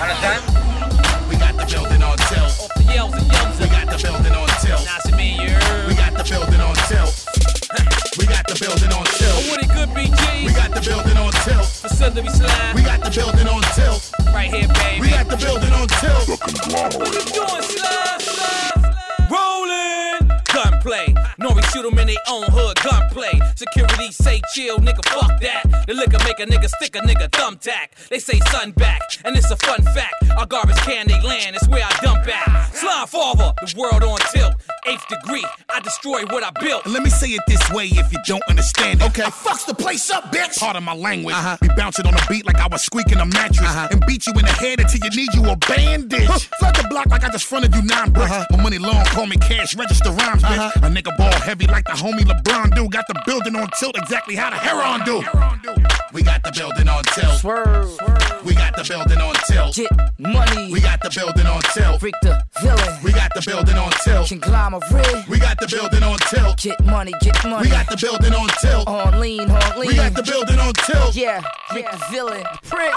Understand? 0.00 0.42
We 1.28 1.36
got 1.36 1.56
the 1.56 1.64
building 1.64 2.02
on 2.02 2.16
tilt. 2.28 2.52
We 2.76 2.84
got 3.68 3.88
the 3.88 3.98
building 4.02 4.32
on 4.32 4.48
tilt. 4.60 4.84
We 5.88 5.94
got 5.94 6.14
the 6.14 6.24
building 6.24 6.60
on 6.60 6.74
tilt. 6.88 7.14
We 8.18 8.26
got 8.26 8.46
the 8.46 8.56
building 8.60 8.92
on 8.92 9.04
tilt. 9.04 9.48
What 9.48 9.62
it 9.62 9.68
good, 9.68 9.88
BG? 9.90 10.46
We 10.46 10.52
got 10.52 10.70
the 10.74 10.80
building 10.80 11.16
on 11.16 11.32
tilt. 11.44 11.66
Facility 11.66 12.28
slime. 12.28 12.74
We 12.74 12.82
got 12.82 13.00
the 13.00 13.10
building 13.10 13.48
on 13.48 13.62
tilt. 13.74 14.12
Right 14.32 14.52
here, 14.52 14.68
baby. 14.68 15.00
We 15.00 15.10
got 15.10 15.28
the 15.28 15.36
building 15.36 15.72
on 15.72 15.88
tilt. 15.88 16.28
What 16.28 17.14
you 17.14 17.24
doing, 17.32 17.62
slime, 17.62 18.20
slime? 18.20 19.30
Rolling. 19.30 20.28
Gunplay. 20.52 21.14
Nori 21.40 21.64
shoot 21.72 21.86
'em 21.86 21.98
in 21.98 22.06
their 22.08 22.24
own 22.28 22.44
hood. 22.50 22.76
Gunplay. 22.82 23.40
Security 23.56 24.12
say 24.12 24.40
chill, 24.54 24.78
nigga. 24.78 25.04
Fuck 25.08 25.40
that. 25.40 25.63
The 25.94 26.00
liquor 26.00 26.24
make 26.24 26.40
a 26.40 26.46
nigga 26.46 26.68
stick 26.68 26.96
a 26.96 27.00
nigga 27.00 27.28
thumbtack. 27.30 28.08
They 28.08 28.18
say 28.18 28.40
sun 28.50 28.72
back, 28.72 29.00
and 29.24 29.36
it's 29.36 29.48
a 29.52 29.56
fun 29.56 29.80
fact. 29.94 30.14
Our 30.36 30.44
garbage 30.44 30.76
can 30.78 31.06
they 31.06 31.20
land. 31.20 31.54
It's 31.54 31.68
where 31.68 31.84
I 31.84 31.90
dump 32.02 32.26
at. 32.26 32.74
Slime 32.74 33.06
father. 33.06 33.54
The 33.62 33.78
world 33.78 34.02
on 34.02 34.18
tilt. 34.32 34.54
Eighth 34.86 35.06
degree. 35.06 35.46
I 35.74 35.80
destroy 35.80 36.24
what 36.26 36.44
I 36.44 36.52
built. 36.62 36.86
Let 36.86 37.02
me 37.02 37.10
say 37.10 37.26
it 37.30 37.42
this 37.48 37.68
way 37.72 37.86
if 37.86 38.12
you 38.12 38.18
don't 38.26 38.42
understand 38.48 39.02
it. 39.02 39.06
Okay. 39.06 39.24
I 39.24 39.30
fucks 39.30 39.66
the 39.66 39.74
place 39.74 40.08
up, 40.08 40.30
bitch. 40.30 40.60
Part 40.60 40.76
of 40.76 40.84
my 40.84 40.94
language. 40.94 41.34
Uh-huh. 41.34 41.56
Be 41.60 41.66
bouncing 41.76 42.06
on 42.06 42.14
a 42.14 42.20
beat 42.28 42.46
like 42.46 42.60
I 42.60 42.68
was 42.68 42.84
squeaking 42.84 43.18
a 43.18 43.26
mattress. 43.26 43.66
Uh-huh. 43.66 43.88
And 43.90 44.00
beat 44.06 44.24
you 44.24 44.32
in 44.34 44.44
the 44.46 44.52
head 44.52 44.78
until 44.78 45.00
you 45.02 45.10
need 45.16 45.34
you 45.34 45.50
a 45.50 45.56
bandage. 45.56 46.28
Huh. 46.28 46.38
Flood 46.60 46.76
the 46.76 46.86
block 46.88 47.06
like 47.06 47.24
I 47.24 47.28
just 47.28 47.46
fronted 47.46 47.74
you 47.74 47.82
nine 47.82 48.12
bricks. 48.12 48.30
Uh-huh. 48.30 48.56
My 48.56 48.62
money 48.62 48.78
long, 48.78 49.04
call 49.06 49.26
me 49.26 49.36
cash, 49.36 49.74
register 49.74 50.10
rhymes, 50.10 50.44
bitch. 50.44 50.76
A 50.76 50.88
nigga 50.88 51.16
ball 51.16 51.32
heavy 51.42 51.66
like 51.66 51.86
the 51.86 51.92
homie 51.92 52.22
LeBron 52.22 52.72
do. 52.76 52.88
Got 52.88 53.08
the 53.08 53.20
building 53.26 53.56
on 53.56 53.68
tilt 53.80 53.98
exactly 53.98 54.36
how 54.36 54.50
the 54.50 54.56
Heron 54.56 55.04
do. 55.04 55.24
We 56.12 56.22
got 56.22 56.44
the 56.44 56.52
building 56.52 56.88
on 56.88 57.02
tilt. 57.02 57.40
Swerve. 57.40 57.98
We 58.44 58.54
got 58.54 58.76
the 58.76 58.84
building 58.84 59.18
on 59.18 59.34
tilt. 59.48 59.74
Get 59.74 59.90
money. 60.20 60.70
We 60.70 60.80
got 60.80 61.02
the 61.02 61.10
building 61.10 61.46
on 61.46 61.60
tilt. 61.74 62.00
Rick 62.00 62.14
the 62.22 62.40
villain. 62.62 63.02
We 63.02 63.10
got 63.10 63.34
the 63.34 63.42
building 63.44 63.74
on 63.74 63.90
tilt. 64.04 64.28
Conglomerate. 64.28 65.26
We 65.28 65.40
got 65.40 65.58
the 65.68 65.76
building 65.76 66.02
on 66.02 66.18
tilt. 66.18 66.58
Get 66.58 66.84
money, 66.84 67.12
get 67.20 67.44
money. 67.44 67.68
We 67.68 67.70
got 67.70 67.88
the 67.88 67.96
building 67.96 68.32
on 68.32 68.48
tilt. 68.60 68.86
On 68.88 69.20
lean, 69.20 69.50
on 69.50 69.80
lean. 69.80 69.88
We 69.88 69.96
got 69.96 70.14
the 70.14 70.22
building 70.22 70.58
on 70.58 70.72
tilt. 70.74 71.14
Yeah, 71.14 71.42
Rick 71.74 71.90
the 71.90 72.04
villain. 72.10 72.44
Prince. 72.62 72.94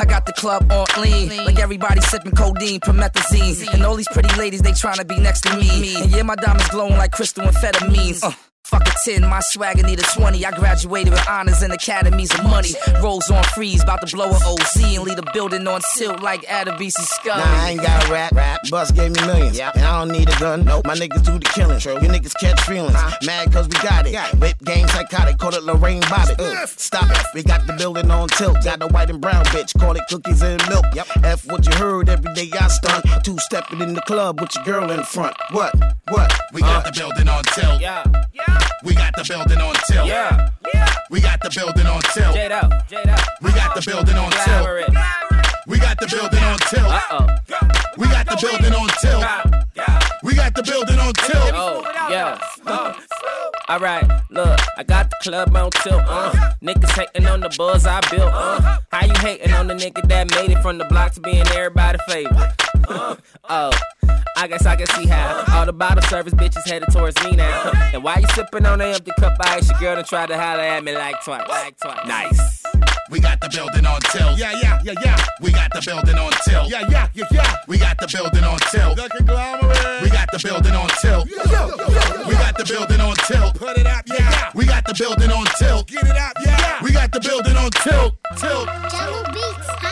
I 0.00 0.04
got 0.06 0.26
the 0.26 0.32
club 0.32 0.70
on 0.70 0.86
lean, 1.00 1.44
like 1.44 1.58
everybody 1.58 2.00
sipping 2.02 2.32
codeine, 2.32 2.80
promethazine, 2.80 3.72
and 3.74 3.84
all 3.84 3.96
these 3.96 4.08
pretty 4.08 4.32
ladies 4.38 4.62
they 4.62 4.70
tryna 4.72 5.06
be 5.06 5.18
next 5.18 5.40
to 5.42 5.56
me. 5.56 5.96
And 5.96 6.10
yeah, 6.10 6.22
my 6.22 6.36
diamonds 6.36 6.68
glowing 6.68 6.96
like 6.96 7.12
crystal 7.12 7.44
amphetamines. 7.44 8.22
Uh. 8.22 8.32
Fuck 8.68 8.86
a 8.86 8.92
10, 9.02 9.22
my 9.22 9.40
swagger 9.40 9.82
need 9.82 9.98
a 9.98 10.02
20. 10.02 10.44
I 10.44 10.50
graduated 10.50 11.10
with 11.10 11.26
honors 11.26 11.62
and 11.62 11.72
academies 11.72 12.38
of 12.38 12.44
money. 12.44 12.68
Rolls 13.02 13.30
on 13.30 13.42
freeze, 13.54 13.82
about 13.82 14.06
to 14.06 14.14
blow 14.14 14.28
a 14.28 14.34
OZ 14.34 14.76
and 14.76 15.04
leave 15.04 15.18
a 15.18 15.22
building 15.32 15.66
on 15.66 15.80
tilt 15.96 16.20
like 16.20 16.42
Adebisi 16.42 17.00
Scully. 17.00 17.40
Nah, 17.40 17.64
I 17.64 17.70
ain't 17.70 17.80
got 17.80 18.06
a 18.06 18.12
rap. 18.12 18.32
rap. 18.32 18.60
Bus 18.70 18.90
gave 18.90 19.12
me 19.12 19.26
millions. 19.26 19.56
Yeah. 19.56 19.72
And 19.74 19.84
I 19.84 19.98
don't 20.00 20.12
need 20.12 20.28
a 20.28 20.38
gun. 20.38 20.66
Nope. 20.66 20.86
My 20.86 20.94
niggas 20.94 21.24
do 21.24 21.38
the 21.38 21.50
killing. 21.54 21.80
True. 21.80 21.94
You 21.94 22.08
niggas 22.08 22.34
catch 22.38 22.60
feelings. 22.60 22.92
Mad 23.24 23.50
cause 23.50 23.68
we 23.68 23.80
got 23.80 24.06
it. 24.06 24.12
Got 24.12 24.34
it. 24.34 24.40
Whip 24.40 24.58
game 24.62 24.86
psychotic. 24.88 25.38
Call 25.38 25.54
it 25.54 25.62
Lorena 25.62 26.02
Bobbitt. 26.02 26.38
Uh, 26.38 26.66
stop 26.66 27.10
it. 27.10 27.26
We 27.34 27.42
got 27.42 27.66
the 27.66 27.72
building 27.72 28.10
on 28.10 28.28
tilt. 28.28 28.62
Got 28.64 28.80
the 28.80 28.88
white 28.88 29.08
and 29.08 29.18
brown 29.18 29.46
bitch. 29.46 29.78
Call 29.80 29.96
it 29.96 30.02
cookies 30.10 30.42
and 30.42 30.60
milk. 30.68 30.84
Yep. 30.94 31.06
F 31.24 31.46
what 31.46 31.64
you 31.64 31.72
heard 31.78 32.10
every 32.10 32.34
day 32.34 32.50
I 32.52 32.68
stunt. 32.68 33.06
Two 33.24 33.38
stepping 33.38 33.80
in 33.80 33.94
the 33.94 34.02
club 34.02 34.42
with 34.42 34.54
your 34.54 34.64
girl 34.64 34.90
in 34.90 35.04
front. 35.04 35.34
What? 35.52 35.74
What? 36.10 36.38
We 36.52 36.60
got 36.60 36.84
the 36.84 36.92
building 36.92 37.28
on 37.30 37.44
tilt. 37.44 37.80
Yeah. 37.80 38.04
Yeah. 38.34 38.57
We 38.84 38.94
got 38.94 39.14
the 39.16 39.24
building 39.28 39.58
on 39.58 39.74
tilt. 39.86 40.06
Yeah. 40.06 40.50
Yeah. 40.74 40.94
We 41.10 41.20
got 41.20 41.40
the 41.40 41.50
building 41.50 41.86
on 41.86 42.00
tilt. 42.14 42.34
Jade 42.34 42.52
up. 42.52 42.88
Jade 42.88 43.08
up. 43.08 43.20
We 43.42 43.50
got 43.52 43.74
the 43.74 43.82
building 43.84 44.16
on 44.16 44.30
tilt. 44.30 44.88
We 45.66 45.78
got 45.78 45.98
the 45.98 46.06
building 46.06 46.42
on 46.44 46.58
tilt. 46.58 46.86
Uh-oh. 46.86 47.26
We 47.98 48.06
got 48.08 48.26
the 48.26 48.36
building 48.40 48.72
on 48.74 48.88
tilt. 49.02 49.24
We 50.22 50.34
got 50.34 50.54
the 50.54 50.62
building 50.62 50.98
on 50.98 51.12
tilt. 51.14 51.52
Oh, 51.54 51.82
yeah. 52.10 52.40
Uh. 52.66 52.94
All 53.68 53.78
right, 53.78 54.08
look, 54.30 54.58
I 54.78 54.82
got 54.82 55.10
the 55.10 55.16
club 55.22 55.54
on 55.54 55.70
tilt. 55.82 56.02
Uh. 56.06 56.32
Niggas 56.62 56.90
hating 56.90 57.26
on 57.28 57.40
the 57.40 57.54
buzz 57.58 57.86
I 57.86 58.00
built. 58.10 58.32
Uh. 58.32 58.78
How 58.90 59.04
you 59.04 59.12
hating 59.18 59.52
on 59.52 59.66
the 59.66 59.74
nigga 59.74 60.08
that 60.08 60.30
made 60.30 60.50
it 60.50 60.62
from 60.62 60.78
the 60.78 60.84
block 60.86 61.12
to 61.12 61.20
being 61.20 61.46
everybody's 61.48 62.00
favorite? 62.08 62.52
Oh, 63.50 63.70
I 64.36 64.46
guess 64.46 64.66
I 64.66 64.76
can 64.76 64.86
see 64.88 65.06
how 65.06 65.44
all 65.52 65.66
the 65.66 65.72
bottle 65.72 66.02
service 66.02 66.34
bitches 66.34 66.66
headed 66.66 66.90
towards 66.92 67.22
me 67.24 67.32
now. 67.32 67.72
And 67.94 68.02
why 68.04 68.18
you 68.18 68.26
sipping 68.34 68.66
on 68.66 68.80
an 68.80 68.94
empty 68.94 69.10
cup? 69.18 69.36
I 69.40 69.56
asked 69.56 69.70
your 69.70 69.80
girl 69.80 69.96
to 69.96 70.02
try 70.02 70.26
to 70.26 70.36
holler 70.36 70.60
at 70.62 70.84
me 70.84 70.92
like 70.94 71.16
twice. 71.24 71.48
Like 71.48 71.78
twice. 71.78 72.06
Nice. 72.06 72.62
We 73.10 73.20
got 73.20 73.40
the 73.40 73.48
building 73.48 73.86
on 73.86 74.00
tilt. 74.12 74.38
Yeah, 74.38 74.52
yeah, 74.60 74.80
yeah, 74.84 74.94
yeah. 75.02 75.16
We 75.40 75.50
got 75.50 75.72
the 75.72 75.80
building 75.80 76.16
on 76.16 76.30
tilt. 76.44 76.68
Yeah, 76.68 76.86
yeah, 76.90 77.08
yeah, 77.14 77.24
yeah. 77.30 77.54
We 77.66 77.78
got 77.78 77.98
the 77.98 78.06
building 78.06 78.44
on 78.44 78.58
tilt. 78.70 78.96
The 78.96 79.08
conglomerate. 79.16 80.02
We 80.02 80.10
got 80.10 80.30
the 80.30 80.38
building 80.38 80.74
on 80.74 80.88
tilt. 81.00 81.26
Yo, 81.28 81.36
yo, 81.48 81.68
yo, 81.68 82.28
We 82.28 82.34
got 82.34 82.56
the 82.56 82.64
building 82.64 83.00
on 83.00 83.16
tilt. 83.16 83.54
Put 83.54 83.78
it 83.78 83.86
up, 83.86 84.04
yeah. 84.06 84.50
We 84.54 84.66
got 84.66 84.84
the 84.84 84.94
building 84.94 85.30
on 85.32 85.46
tilt. 85.58 85.86
Get 85.88 86.04
it 86.04 86.16
up, 86.16 86.34
yeah. 86.44 86.82
We 86.82 86.92
got 86.92 87.10
the 87.12 87.20
building 87.20 87.56
on 87.56 87.70
tilt. 87.70 88.16
Tilt. 88.36 88.68
Jungle 88.92 89.24
Beats, 89.32 89.87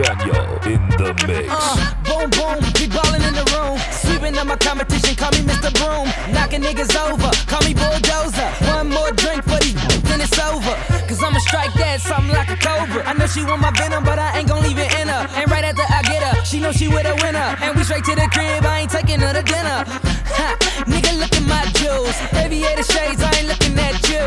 Danyo 0.00 0.64
in 0.64 0.80
the 0.96 1.12
mix. 1.28 1.44
Uh, 1.52 1.76
boom, 2.08 2.30
boom, 2.32 2.56
we 2.80 2.88
ballin' 2.88 3.20
in 3.20 3.34
the 3.36 3.44
room. 3.52 3.76
Sweeping 3.92 4.36
up 4.38 4.46
my 4.46 4.56
competition, 4.56 5.14
call 5.14 5.30
me 5.32 5.44
Mr. 5.44 5.68
Broom. 5.76 6.08
Knocking 6.32 6.62
niggas 6.62 6.96
over, 6.96 7.28
call 7.44 7.60
me 7.68 7.74
Bulldozer. 7.74 8.48
One 8.72 8.88
more 8.88 9.12
drink 9.12 9.44
for 9.44 9.60
these, 9.60 9.76
then 10.08 10.20
it's 10.20 10.38
over. 10.40 10.72
Cause 11.04 11.22
I'ma 11.22 11.38
strike 11.40 11.74
that 11.74 12.00
something 12.00 12.32
like 12.32 12.48
a 12.48 12.56
cobra. 12.56 13.04
I 13.04 13.12
know 13.12 13.26
she 13.26 13.44
want 13.44 13.60
my 13.60 13.72
venom, 13.76 14.02
but 14.04 14.18
I 14.18 14.38
ain't 14.38 14.48
gon' 14.48 14.62
leave 14.62 14.78
it 14.78 14.88
in 15.00 15.08
her. 15.08 15.28
And 15.36 15.50
right 15.50 15.64
after 15.64 15.84
I 15.84 16.00
get 16.08 16.22
her, 16.22 16.44
she 16.44 16.60
know 16.60 16.72
she 16.72 16.88
with 16.88 17.04
a 17.04 17.14
winner. 17.20 17.56
And 17.60 17.76
we 17.76 17.84
straight 17.84 18.04
to 18.04 18.14
the 18.14 18.28
crib, 18.32 18.64
I 18.64 18.80
ain't 18.80 18.90
taking 18.90 19.20
her 19.20 19.32
to 19.34 19.42
dinner. 19.42 19.84
Ha, 20.30 20.56
nigga, 20.86 21.18
look 21.18 21.32
at 21.34 21.46
my 21.46 21.64
jewels. 21.78 22.16
Aviator 22.32 22.84
shades, 22.84 23.22
I 23.22 23.30
ain't 23.38 23.48
looking 23.48 23.78
at 23.78 23.96
you. 24.08 24.24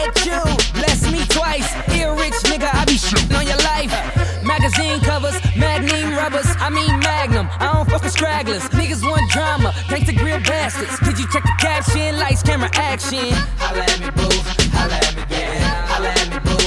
At 0.00 0.14
you, 0.24 0.40
bless 0.74 1.10
me 1.10 1.24
twice. 1.26 1.68
Ear 1.94 2.14
rich 2.14 2.38
nigga, 2.50 2.68
I 2.72 2.84
be 2.84 2.94
shitting 2.94 3.36
on 3.36 3.46
your 3.46 3.60
life. 3.68 3.92
Magazine 4.42 5.00
covers, 5.00 5.36
magnum 5.56 6.14
rubbers, 6.16 6.46
I 6.58 6.70
mean 6.70 6.98
magnum. 7.00 7.48
I 7.58 7.72
don't 7.72 7.88
fuck 7.88 8.02
with 8.02 8.12
stragglers. 8.12 8.62
Niggas 8.70 9.02
want 9.02 9.30
drama, 9.30 9.72
thanks 9.88 10.06
to 10.08 10.14
grill 10.14 10.40
bastards. 10.40 10.98
Did 11.00 11.18
you 11.18 11.26
check 11.32 11.42
the 11.42 11.56
caption? 11.58 12.18
Lights, 12.18 12.42
camera, 12.42 12.70
action. 12.74 13.32
Holla 13.58 13.82
at 13.82 14.00
me, 14.00 14.10
boo. 14.10 14.28
Holla 14.72 14.94
at 14.94 15.16
me, 15.16 15.22
yeah. 15.30 15.86
Holla 15.86 16.08
at 16.08 16.44
me, 16.44 16.50
boo. 16.50 16.57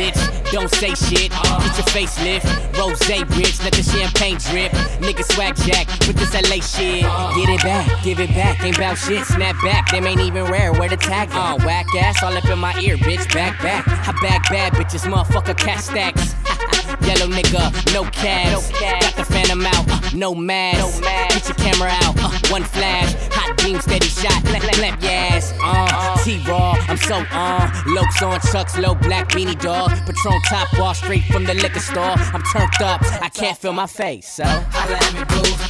Bitch. 0.00 0.52
Don't 0.52 0.70
say 0.70 0.94
shit. 0.94 1.30
Get 1.30 1.72
your 1.76 1.88
facelift. 1.92 2.44
Rose 2.78 3.00
rich. 3.36 3.62
Let 3.62 3.72
the 3.72 3.82
champagne 3.82 4.38
drip. 4.38 4.72
Nigga 5.04 5.24
swag 5.32 5.54
jack 5.56 5.86
with 6.06 6.16
this 6.16 6.32
LA 6.34 6.60
shit. 6.60 7.04
Get 7.36 7.48
it 7.48 7.62
back, 7.62 8.02
give 8.02 8.20
it 8.20 8.30
back. 8.30 8.62
Ain't 8.64 8.78
bout 8.78 8.96
shit. 8.96 9.24
Snap 9.26 9.56
back. 9.62 9.90
Them 9.90 10.06
ain't 10.06 10.20
even 10.20 10.44
rare. 10.44 10.72
Where 10.72 10.88
the 10.88 10.96
tag? 10.96 11.28
Uh, 11.32 11.58
whack 11.64 11.86
ass 11.94 12.22
all 12.22 12.36
up 12.36 12.48
in 12.48 12.58
my 12.58 12.74
ear, 12.80 12.96
bitch. 12.96 13.32
Back, 13.34 13.60
back. 13.62 13.86
I 13.86 14.12
bag 14.22 14.42
bad 14.50 14.72
bitches. 14.72 15.04
Motherfucker, 15.10 15.56
cat 15.56 15.80
stacks. 15.80 16.34
Yellow 17.06 17.32
nigga, 17.32 17.94
no 17.94 18.04
cash. 18.10 18.70
Got 18.80 19.16
the 19.16 19.24
phantom 19.24 19.64
out, 19.64 19.88
uh, 19.88 20.00
no 20.14 20.34
mask. 20.34 21.02
Get 21.02 21.46
your 21.46 21.54
camera 21.54 21.90
out, 22.02 22.16
uh, 22.18 22.30
one 22.50 22.64
flash. 22.64 23.29
Beam, 23.56 23.80
steady 23.80 24.06
shot, 24.06 24.44
clap, 24.44 24.62
clap 24.62 25.02
your 25.02 25.10
ass. 25.10 25.52
Uh, 25.62 26.24
T-Raw, 26.24 26.76
I'm 26.88 26.96
so 26.96 27.16
on. 27.16 27.68
Lokes 27.94 28.22
on 28.26 28.40
chucks, 28.52 28.78
low 28.78 28.94
black 28.94 29.28
beanie 29.30 29.60
dog. 29.60 29.90
Patron 30.06 30.40
top 30.48 30.68
wall, 30.78 30.94
straight 30.94 31.24
from 31.24 31.44
the 31.44 31.54
liquor 31.54 31.80
store. 31.80 32.14
I'm 32.34 32.42
turned 32.52 32.82
up, 32.82 33.00
I 33.22 33.28
can't 33.28 33.56
feel 33.56 33.72
my 33.72 33.86
face, 33.86 34.28
so. 34.28 34.44
Holla 34.44 34.96
at 34.96 35.14
me, 35.14 35.24
boo. 35.24 35.69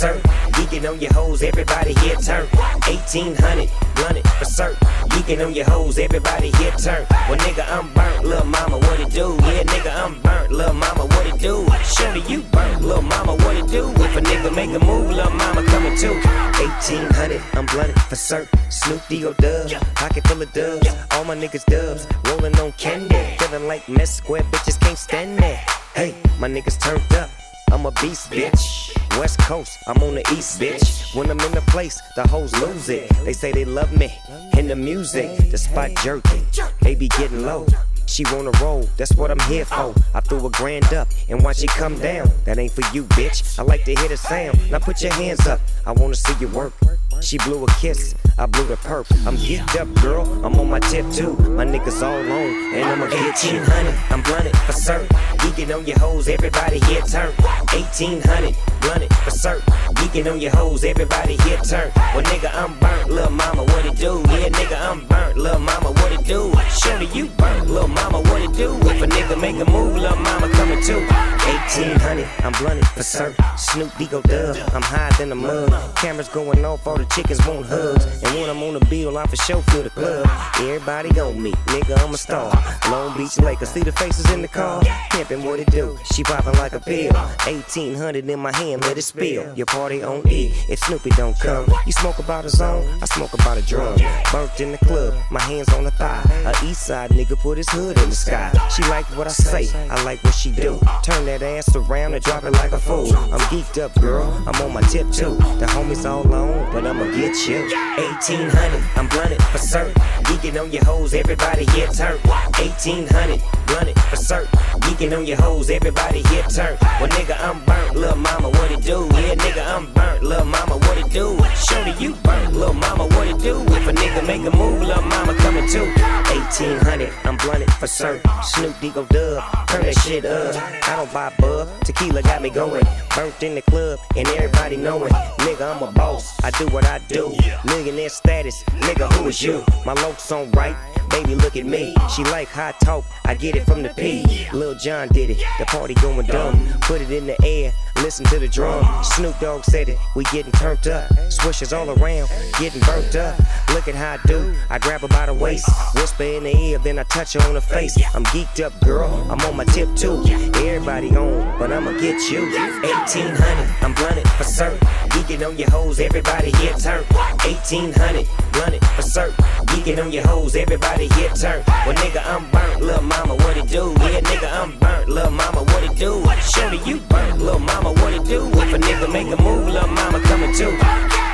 Certain. 0.00 0.22
Geeking 0.56 0.88
on 0.88 0.98
your 0.98 1.12
hoes, 1.12 1.42
everybody 1.42 1.92
here 2.00 2.16
turn. 2.16 2.46
1800, 2.88 3.68
blunted 3.96 4.26
for 4.38 4.46
certain. 4.46 4.78
Geeking 5.12 5.44
on 5.44 5.52
your 5.52 5.66
hoes, 5.66 5.98
everybody 5.98 6.50
here 6.52 6.72
turn. 6.72 7.04
Well, 7.28 7.36
nigga, 7.44 7.68
I'm 7.68 7.92
burnt, 7.92 8.24
little 8.24 8.46
mama, 8.46 8.78
what 8.78 8.98
it 8.98 9.10
do? 9.10 9.36
Yeah, 9.42 9.62
nigga, 9.64 9.92
I'm 10.02 10.18
burnt, 10.22 10.52
little 10.52 10.72
mama, 10.72 11.04
what 11.04 11.26
it 11.26 11.38
do? 11.38 11.68
Shorty, 11.84 12.22
you 12.32 12.40
burnt, 12.44 12.80
little 12.80 13.02
mama, 13.02 13.34
what 13.44 13.56
it 13.56 13.68
do? 13.68 13.90
If 13.90 14.16
a 14.16 14.22
nigga 14.22 14.54
make 14.54 14.70
a 14.70 14.82
move, 14.82 15.10
little 15.10 15.32
mama 15.32 15.62
coming 15.66 15.96
too. 15.98 16.14
1800, 16.14 17.42
I'm 17.52 17.66
blunted 17.66 18.00
for 18.00 18.16
certain. 18.16 18.58
Snoop 18.70 19.02
D-O 19.10 19.34
dub, 19.34 19.70
pocket 19.96 20.26
full 20.26 20.40
of 20.40 20.50
dubs. 20.54 20.88
All 21.10 21.24
my 21.24 21.36
niggas 21.36 21.66
dubs, 21.66 22.06
rolling 22.24 22.58
on 22.58 22.72
candy. 22.72 23.36
Feeling 23.38 23.66
like 23.68 23.86
mess 23.86 24.16
square 24.16 24.44
bitches 24.44 24.80
can't 24.80 24.96
stand 24.96 25.38
that. 25.40 25.68
Hey, 25.94 26.14
my 26.38 26.48
niggas 26.48 26.80
turned 26.80 27.12
up. 27.12 27.28
I'm 27.70 27.84
a 27.84 27.90
beast, 28.00 28.30
bitch. 28.30 28.99
West 29.18 29.38
Coast, 29.40 29.78
I'm 29.86 30.02
on 30.02 30.14
the 30.14 30.20
East, 30.32 30.60
bitch. 30.60 31.14
When 31.14 31.30
I'm 31.30 31.40
in 31.40 31.52
the 31.52 31.60
place, 31.62 32.00
the 32.16 32.26
hoes 32.26 32.52
lose 32.60 32.88
it. 32.88 33.08
They 33.24 33.32
say 33.32 33.52
they 33.52 33.64
love 33.64 33.92
me 33.96 34.12
in 34.56 34.68
the 34.68 34.76
music. 34.76 35.50
The 35.50 35.58
spot 35.58 35.90
jerking, 36.02 36.44
they 36.80 36.94
be 36.94 37.08
getting 37.08 37.44
low. 37.44 37.66
She 38.06 38.24
wanna 38.32 38.50
roll, 38.60 38.88
that's 38.96 39.14
what 39.14 39.30
I'm 39.30 39.40
here 39.40 39.64
for. 39.64 39.94
I 40.14 40.20
threw 40.20 40.44
a 40.46 40.50
grand 40.50 40.92
up 40.92 41.08
and 41.28 41.42
watch 41.44 41.62
it 41.62 41.70
come 41.70 41.98
down. 42.00 42.30
That 42.44 42.58
ain't 42.58 42.72
for 42.72 42.82
you, 42.94 43.04
bitch. 43.04 43.58
I 43.58 43.62
like 43.62 43.84
to 43.84 43.94
hear 43.94 44.08
the 44.08 44.16
sound. 44.16 44.58
Now 44.70 44.78
put 44.78 45.02
your 45.02 45.12
hands 45.12 45.46
up, 45.46 45.60
I 45.86 45.92
wanna 45.92 46.16
see 46.16 46.34
you 46.40 46.48
work. 46.48 46.72
She 47.20 47.36
blew 47.38 47.64
a 47.64 47.66
kiss, 47.80 48.14
I 48.38 48.46
blew 48.46 48.64
the 48.66 48.76
perp. 48.76 49.06
I'm 49.26 49.36
geeked 49.36 49.78
up, 49.78 49.92
girl. 50.02 50.26
I'm 50.44 50.58
on 50.58 50.70
my 50.70 50.80
tip 50.80 51.10
too. 51.12 51.34
My 51.50 51.64
niggas 51.64 52.02
all 52.02 52.18
on, 52.18 52.74
and 52.74 52.84
I'ma 52.84 53.06
get 53.06 53.44
you. 53.44 53.60
1800, 53.60 53.94
I'm 54.10 54.22
blunted 54.22 54.56
for 54.56 54.72
certain. 54.72 55.06
Geeking 55.38 55.76
on 55.76 55.86
your 55.86 55.98
hoes, 55.98 56.28
everybody 56.28 56.80
here 56.80 57.02
turn. 57.02 57.32
1800, 57.72 58.56
blunted 58.80 59.12
for 59.14 59.30
certain. 59.30 59.62
Geeking 59.94 60.32
on 60.32 60.40
your 60.40 60.50
hoes, 60.52 60.82
everybody 60.82 61.36
here 61.44 61.58
turn. 61.58 61.92
Well, 62.14 62.22
nigga, 62.24 62.50
I'm 62.54 62.78
burnt, 62.78 63.10
little 63.10 63.30
mama, 63.30 63.64
what 63.64 63.84
it 63.84 63.96
do? 63.96 64.22
Yeah, 64.28 64.48
nigga, 64.48 64.80
I'm 64.80 65.06
burnt, 65.06 65.36
little 65.36 65.60
mama, 65.60 65.92
what 65.92 66.12
it 66.12 66.24
do? 66.24 66.52
Shorty, 66.70 67.06
you 67.16 67.26
burnt, 67.36 67.68
little 67.68 67.88
mama, 67.88 68.20
what 68.22 68.42
it 68.42 68.52
do? 68.56 68.74
If 68.88 69.02
a 69.02 69.06
nigga 69.06 69.40
make 69.40 69.56
a 69.56 69.70
move, 69.70 69.96
little 69.96 70.16
mama 70.16 70.48
coming 70.52 70.82
too. 70.82 71.06
1800, 71.06 72.26
I'm 72.44 72.52
blunted 72.52 72.86
for 72.88 73.02
certain. 73.02 73.44
Snoop 73.58 73.90
Digo 73.92 74.22
dub, 74.22 74.56
I'm 74.74 74.82
higher 74.82 75.12
than 75.18 75.28
the 75.28 75.34
mud. 75.34 75.70
Cameras 75.96 76.28
going 76.28 76.64
off, 76.64 76.86
all 76.86 76.96
the 76.96 77.09
chickens 77.10 77.44
want 77.46 77.66
hugs. 77.66 78.04
And 78.22 78.40
when 78.40 78.48
I'm 78.48 78.62
on 78.62 78.74
the 78.74 78.84
bill, 78.86 79.18
I 79.18 79.26
for 79.26 79.36
sure 79.36 79.62
feel 79.62 79.82
the 79.82 79.90
club. 79.90 80.26
Everybody 80.56 81.18
on 81.20 81.42
me, 81.42 81.52
nigga, 81.72 82.02
I'm 82.04 82.14
a 82.14 82.18
star. 82.18 82.52
Long 82.90 83.16
Beach 83.16 83.38
Lakers, 83.38 83.70
see 83.70 83.80
the 83.80 83.92
faces 83.92 84.30
in 84.30 84.42
the 84.42 84.48
car. 84.48 84.82
Pimpin' 85.10 85.44
what 85.44 85.60
it 85.60 85.70
do, 85.70 85.98
she 86.12 86.22
poppin' 86.22 86.54
like 86.54 86.72
a 86.72 86.80
pill. 86.80 87.12
1800 87.12 88.28
in 88.28 88.38
my 88.38 88.54
hand, 88.56 88.82
let 88.82 88.96
it 88.98 89.02
spill. 89.02 89.54
Your 89.56 89.66
party 89.66 90.02
on 90.02 90.26
E, 90.28 90.52
if 90.68 90.78
Snoopy 90.80 91.10
don't 91.10 91.38
come. 91.38 91.66
You 91.86 91.92
smoke 91.92 92.18
about 92.18 92.44
a 92.44 92.50
zone, 92.50 92.86
I 93.02 93.06
smoke 93.06 93.34
about 93.34 93.58
a 93.58 93.62
drum. 93.62 93.98
Burnt 94.32 94.60
in 94.60 94.72
the 94.72 94.78
club, 94.78 95.14
my 95.30 95.40
hands 95.42 95.72
on 95.74 95.84
the 95.84 95.90
thigh. 95.92 96.22
A 96.46 96.66
east 96.66 96.86
side 96.86 97.10
nigga 97.10 97.38
put 97.38 97.58
his 97.58 97.68
hood 97.70 97.98
in 97.98 98.10
the 98.10 98.16
sky. 98.16 98.52
She 98.74 98.82
like 98.84 99.06
what 99.16 99.26
I 99.26 99.30
say, 99.30 99.68
I 99.88 100.02
like 100.04 100.22
what 100.24 100.34
she 100.34 100.50
do. 100.50 100.78
Turn 101.02 101.24
that 101.26 101.42
ass 101.42 101.74
around 101.74 102.14
and 102.14 102.22
drop 102.22 102.44
it 102.44 102.52
like 102.52 102.72
a 102.72 102.78
fool. 102.78 103.14
I'm 103.16 103.40
geeked 103.50 103.82
up, 103.82 103.94
girl, 104.00 104.30
I'm 104.46 104.60
on 104.62 104.72
my 104.72 104.82
tip 104.82 105.10
too. 105.10 105.36
The 105.58 105.66
homies 105.66 106.08
all 106.08 106.22
on, 106.32 106.72
but 106.72 106.86
I'ma 107.00 107.16
get 107.16 107.48
you. 107.48 107.62
1800, 107.96 108.84
I'm 108.94 109.08
blunted 109.08 109.42
for 109.44 109.56
certain. 109.56 109.94
Geeking 110.24 110.60
on 110.60 110.70
your 110.70 110.84
hoes, 110.84 111.14
everybody 111.14 111.64
here 111.72 111.88
turn. 111.88 112.18
1800, 112.28 113.40
blunted 113.66 113.98
for 113.98 114.16
certain. 114.16 114.50
Geeking 114.80 115.16
on 115.16 115.24
your 115.24 115.38
hoes, 115.38 115.70
everybody 115.70 116.22
here 116.24 116.42
turn. 116.42 116.76
Well, 117.00 117.08
nigga, 117.08 117.40
I'm 117.40 117.64
burnt, 117.64 117.96
little 117.96 118.16
mama, 118.16 118.50
what 118.50 118.70
it 118.70 118.82
do? 118.82 119.08
Yeah, 119.12 119.34
nigga, 119.34 119.66
I'm 119.66 119.90
burnt, 119.94 120.22
little 120.22 120.44
mama, 120.44 120.76
what 120.76 120.98
it 120.98 121.10
do? 121.10 121.38
Show 121.38 121.80
Shorty, 121.80 121.92
you 122.02 122.14
burnt, 122.16 122.52
little 122.54 122.74
mama, 122.74 123.06
what 123.06 123.28
it 123.28 123.38
do? 123.38 123.62
If 123.62 123.88
a 123.88 123.92
nigga 123.92 124.26
make 124.26 124.42
a 124.42 124.54
move, 124.54 124.82
little 124.82 125.02
mama 125.02 125.34
coming 125.36 125.68
too. 125.68 125.86
1800, 126.28 127.10
I'm 127.24 127.36
blunted 127.38 127.72
for 127.74 127.86
certain. 127.86 128.28
Snoop 128.42 128.74
Digo 128.76 129.08
dub, 129.08 129.42
turn 129.68 129.82
that 129.82 129.98
shit 130.00 130.24
up. 130.24 130.54
I 130.88 130.96
don't 130.96 131.12
buy 131.12 131.32
bub, 131.38 131.68
tequila 131.84 132.22
got 132.22 132.42
me 132.42 132.50
going. 132.50 132.84
Burnt 133.14 133.42
in 133.42 133.54
the 133.54 133.62
club, 133.62 133.98
and 134.16 134.28
everybody 134.28 134.76
knowing. 134.76 135.12
Nigga, 135.40 135.74
I'm 135.74 135.82
a 135.82 135.92
boss, 135.92 136.38
I 136.44 136.50
do 136.50 136.66
what 136.68 136.84
I 136.86 136.89
do. 136.98 137.34
Millionaire 137.64 138.08
status, 138.08 138.62
nigga, 138.64 139.12
who 139.14 139.28
is 139.28 139.42
you? 139.42 139.64
My 139.84 139.94
looks 139.94 140.30
on 140.32 140.50
right. 140.52 140.76
Baby, 141.10 141.34
look 141.34 141.56
at 141.56 141.66
me. 141.66 141.94
She 142.14 142.22
like 142.24 142.48
hot 142.48 142.78
talk. 142.80 143.04
I 143.24 143.34
get 143.34 143.56
it 143.56 143.64
from 143.64 143.82
the 143.82 143.88
P. 143.90 144.46
Lil 144.52 144.76
Jon 144.76 145.08
did 145.08 145.30
it. 145.30 145.38
The 145.58 145.66
party 145.66 145.94
going 145.94 146.26
dumb. 146.26 146.68
Put 146.82 147.00
it 147.00 147.10
in 147.10 147.26
the 147.26 147.36
air. 147.44 147.72
Listen 147.96 148.24
to 148.26 148.38
the 148.38 148.48
drum. 148.48 148.86
Snoop 149.04 149.38
Dogg 149.40 149.64
said 149.64 149.88
it. 149.88 149.98
We 150.14 150.24
getting 150.24 150.52
turned 150.52 150.86
up. 150.88 151.10
Swishers 151.28 151.76
all 151.76 151.90
around. 151.90 152.30
Getting 152.58 152.80
burnt 152.82 153.14
up. 153.16 153.38
Look 153.74 153.88
at 153.88 153.94
how 153.94 154.12
I 154.12 154.18
do. 154.26 154.54
I 154.70 154.78
grab 154.78 155.00
her 155.00 155.08
by 155.08 155.26
the 155.26 155.34
waist. 155.34 155.68
Whisper 155.94 156.22
in 156.22 156.44
the 156.44 156.56
ear. 156.56 156.78
Then 156.78 156.98
I 156.98 157.02
touch 157.04 157.34
her 157.34 157.42
on 157.42 157.54
the 157.54 157.60
face. 157.60 157.98
I'm 158.14 158.24
geeked 158.24 158.64
up, 158.64 158.78
girl. 158.80 159.10
I'm 159.30 159.40
on 159.40 159.56
my 159.56 159.64
tip 159.64 159.94
too. 159.96 160.22
Everybody 160.54 161.14
on, 161.16 161.58
but 161.58 161.72
I'ma 161.72 161.92
get 161.98 162.30
you. 162.30 162.42
1800. 162.82 163.74
I'm 163.82 163.94
blunted 163.94 164.28
for 164.30 164.44
certain. 164.44 164.78
Geeking 165.10 165.46
on 165.46 165.58
your 165.58 165.70
hoes. 165.70 166.00
Everybody 166.00 166.50
here 166.52 166.74
turn. 166.74 167.04
1800. 167.44 168.26
Blunted 168.52 168.84
for 168.84 169.02
certain. 169.02 169.34
Geeking 169.66 170.02
on 170.02 170.12
your 170.12 170.26
hoes. 170.26 170.56
Everybody 170.56 171.08
here 171.14 171.30
turn. 171.30 171.62
Well, 171.86 171.94
nigga, 171.94 172.22
I'm 172.24 172.50
burnt. 172.50 172.80
Lil' 172.82 173.02
mama, 173.02 173.34
what 173.36 173.56
it 173.56 173.68
do? 173.68 173.94
Yeah, 174.00 174.20
nigga, 174.20 174.50
I'm 174.52 174.78
burnt. 174.78 175.08
Lil' 175.08 175.30
mama, 175.30 175.62
what 175.62 175.82
it 175.84 175.96
do? 175.96 176.24
Shorty, 176.40 176.78
you 176.88 176.98
burnt. 177.08 177.40
Lil' 177.40 177.58
mama, 177.58 177.92
what 177.92 178.12
it 178.12 178.24
do? 178.24 178.46
If 178.48 178.74
a 178.74 178.78
nigga 178.78 179.12
make 179.12 179.26
a 179.26 179.42
move, 179.42 179.68
lil' 179.68 179.86
mama 179.88 180.20
coming 180.20 180.54
too. 180.54 181.29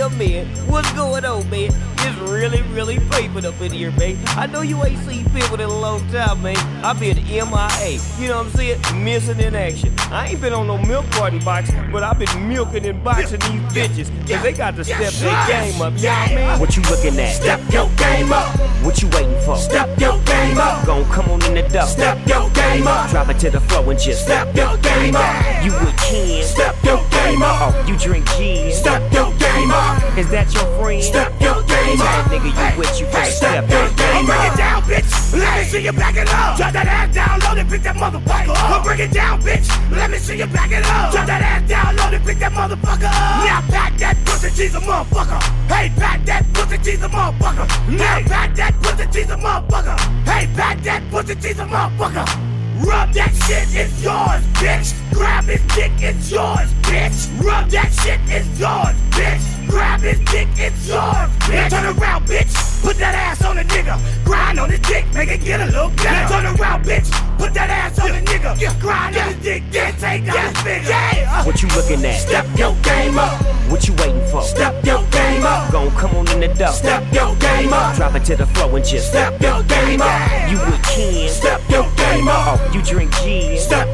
Yeah, 0.00 0.08
man. 0.16 0.46
What's 0.66 0.90
going 0.94 1.26
on, 1.26 1.50
man? 1.50 1.70
It's 1.98 2.18
really, 2.20 2.62
really 2.72 2.96
papering 3.10 3.44
up 3.44 3.60
in 3.60 3.70
here, 3.70 3.90
man. 3.92 4.16
I 4.28 4.46
know 4.46 4.62
you 4.62 4.82
ain't 4.82 4.98
seen 5.00 5.28
people 5.28 5.56
in 5.56 5.68
a 5.68 5.78
long 5.78 6.00
time, 6.08 6.40
man. 6.40 6.56
I've 6.82 6.98
been 6.98 7.18
MIA. 7.18 8.00
You 8.18 8.28
know 8.28 8.38
what 8.38 8.46
I'm 8.46 8.50
saying? 8.52 9.04
Missing 9.04 9.40
in 9.40 9.54
action. 9.54 9.92
I 10.10 10.28
ain't 10.28 10.40
been 10.40 10.54
on 10.54 10.68
no 10.68 10.78
milk 10.78 11.04
carton 11.10 11.44
box, 11.44 11.70
but 11.92 12.02
I've 12.02 12.18
been 12.18 12.48
milking 12.48 12.86
and 12.86 13.04
boxing 13.04 13.40
these 13.40 13.60
bitches. 13.76 14.08
Cause 14.26 14.42
they 14.42 14.54
got 14.54 14.74
to 14.76 14.84
step 14.84 15.12
their 15.12 15.46
game 15.46 15.82
up. 15.82 15.92
You 15.98 16.04
know 16.04 16.08
what 16.08 16.30
I 16.30 16.34
mean? 16.34 16.60
What 16.60 16.76
you 16.78 16.82
looking 16.84 17.20
at? 17.20 17.34
Step 17.34 17.60
your 17.70 17.90
game 17.96 18.32
up. 18.32 18.58
What 18.82 19.02
you 19.02 19.08
waiting 19.10 19.38
for? 19.44 19.56
Step 19.56 20.00
your 20.00 20.18
game 20.22 20.56
up. 20.56 20.86
Gon' 20.86 21.04
come 21.10 21.28
on 21.28 21.44
in 21.44 21.54
the 21.56 21.68
door. 21.68 21.82
Step 21.82 22.26
your 22.26 22.48
game 22.50 22.86
up. 22.86 23.10
Drop 23.10 23.28
it 23.28 23.38
to 23.40 23.50
the 23.50 23.60
floor 23.60 23.90
and 23.90 24.00
just 24.00 24.22
step 24.22 24.56
your 24.56 24.78
game 24.78 25.14
up. 25.14 25.62
You 25.62 25.72
with 25.72 25.94
Ken. 25.98 26.42
Step 26.42 26.74
your 26.84 27.04
game 27.10 27.42
up. 27.42 27.74
Oh, 27.74 27.84
you 27.86 27.98
drink 27.98 28.26
gin. 28.38 28.72
Step 28.72 29.12
your 29.12 29.30
game 29.36 29.70
up. 29.70 29.89
Is 30.18 30.28
that 30.30 30.52
your 30.54 30.66
friend? 30.78 31.02
Step 31.02 31.32
your 31.40 31.62
game 31.64 32.00
up. 32.00 32.26
Nigga 32.30 32.50
you 32.50 32.78
with 32.78 33.00
you 33.00 33.06
finna 33.06 33.26
step 33.26 33.70
your 33.70 33.88
game 33.96 34.26
Bring 34.26 34.44
it 34.46 34.56
down, 34.56 34.82
bitch. 34.82 35.10
Let 35.32 35.58
me 35.58 35.64
see 35.64 35.84
you 35.84 35.92
back 35.92 36.16
it 36.16 36.28
up. 36.28 36.56
Drop 36.56 36.72
that 36.72 36.86
ass 36.86 37.14
down, 37.14 37.40
load 37.40 37.58
it, 37.58 37.68
pick 37.68 37.82
that 37.82 37.96
motherfucker 37.96 38.54
up. 38.54 38.84
Bring 38.84 39.00
it 39.00 39.12
down, 39.12 39.40
bitch. 39.40 39.68
Let 39.90 40.10
me 40.10 40.18
see 40.18 40.38
you 40.38 40.46
back 40.46 40.70
it 40.70 40.84
up. 40.84 41.12
Drop 41.12 41.26
that 41.26 41.42
ass 41.42 41.68
down, 41.68 41.96
load 41.96 42.14
it, 42.14 42.22
pick 42.24 42.38
that 42.38 42.52
motherfucker 42.52 43.08
up. 43.08 43.44
Now 43.46 43.62
pack 43.68 43.96
that 43.98 44.16
pussy 44.24 44.50
cheese 44.50 44.74
a 44.74 44.80
motherfucker. 44.80 45.40
Hey, 45.68 45.90
pack 45.96 46.24
that 46.26 46.44
pussy 46.52 46.78
cheese 46.78 47.02
a 47.02 47.08
motherfucker. 47.08 47.66
Now 47.96 48.20
pack 48.26 48.54
that 48.56 48.74
pussy 48.82 49.06
cheese 49.12 49.30
a 49.30 49.36
motherfucker. 49.36 49.98
Hey, 50.24 50.46
pack 50.54 50.80
that 50.82 51.02
pussy 51.10 51.34
cheese 51.36 51.58
a 51.58 51.64
motherfucker. 51.64 52.49
Rub 52.80 53.12
that 53.12 53.32
shit, 53.46 53.68
it's 53.76 54.02
yours, 54.02 54.42
bitch. 54.56 54.94
Grab 55.12 55.44
his 55.44 55.62
dick, 55.74 55.92
it's 55.98 56.30
yours, 56.30 56.72
bitch. 56.88 57.28
Rub 57.44 57.68
that 57.70 57.92
shit, 57.92 58.20
it's 58.26 58.48
yours, 58.58 58.96
bitch. 59.12 59.68
Grab 59.68 60.00
his 60.00 60.18
dick, 60.30 60.48
it's 60.56 60.88
yours, 60.88 61.30
bitch. 61.44 61.70
Turn 61.70 61.96
around, 61.96 62.26
bitch. 62.26 62.82
Put 62.82 62.96
that 62.96 63.14
ass 63.14 63.44
on 63.44 63.58
a 63.58 63.64
nigga. 63.64 64.00
Grind 64.24 64.58
on 64.58 64.70
his 64.70 64.80
dick, 64.80 65.04
make 65.12 65.30
it 65.30 65.44
get 65.44 65.60
a 65.60 65.66
little 65.66 65.90
better. 65.90 66.32
Turn 66.32 66.46
around, 66.46 66.84
bitch. 66.84 67.10
Put 67.38 67.52
that 67.54 67.68
ass 67.68 67.98
on 67.98 68.10
a 68.10 68.20
nigga. 68.20 68.80
Grind 68.80 69.16
on 69.16 69.28
his 69.28 69.42
dick, 69.42 69.62
then 69.70 69.92
take 69.94 70.26
out 70.28 70.48
his 70.48 70.62
finger. 70.62 70.88
Yeah. 70.88 71.44
What 71.44 71.62
you 71.62 71.68
looking 71.68 72.04
at? 72.04 72.20
Step 72.20 72.46
your 72.56 72.74
game 72.82 73.18
up. 73.18 73.40
What 73.70 73.86
you 73.86 73.94
waiting 73.94 74.26
for? 74.30 74.42
Step 74.42 74.84
your 74.84 75.04
game 75.10 75.44
up. 75.44 75.70
Gon' 75.70 75.90
come 75.92 76.16
on 76.16 76.30
in 76.32 76.40
the 76.40 76.48
door. 76.48 76.68
Step 76.68 77.04
your 77.12 77.36
game 77.36 77.72
up. 77.72 77.96
Drop 77.96 78.14
it 78.14 78.24
to 78.24 78.36
the 78.36 78.46
floor 78.46 78.76
and 78.76 78.84
just 78.84 79.08
Step 79.08 79.40
your 79.40 79.62
game 79.64 80.00
up. 80.00 80.50
You 80.50 80.58
with 80.58 80.82
Ken. 80.82 81.28
Step 81.28 81.60
your 81.68 81.84
gamer. 82.10 82.32
Oh, 82.32 82.70
you 82.72 82.82
drink 82.82 83.14
G. 83.22 83.56
Stop 83.56 83.88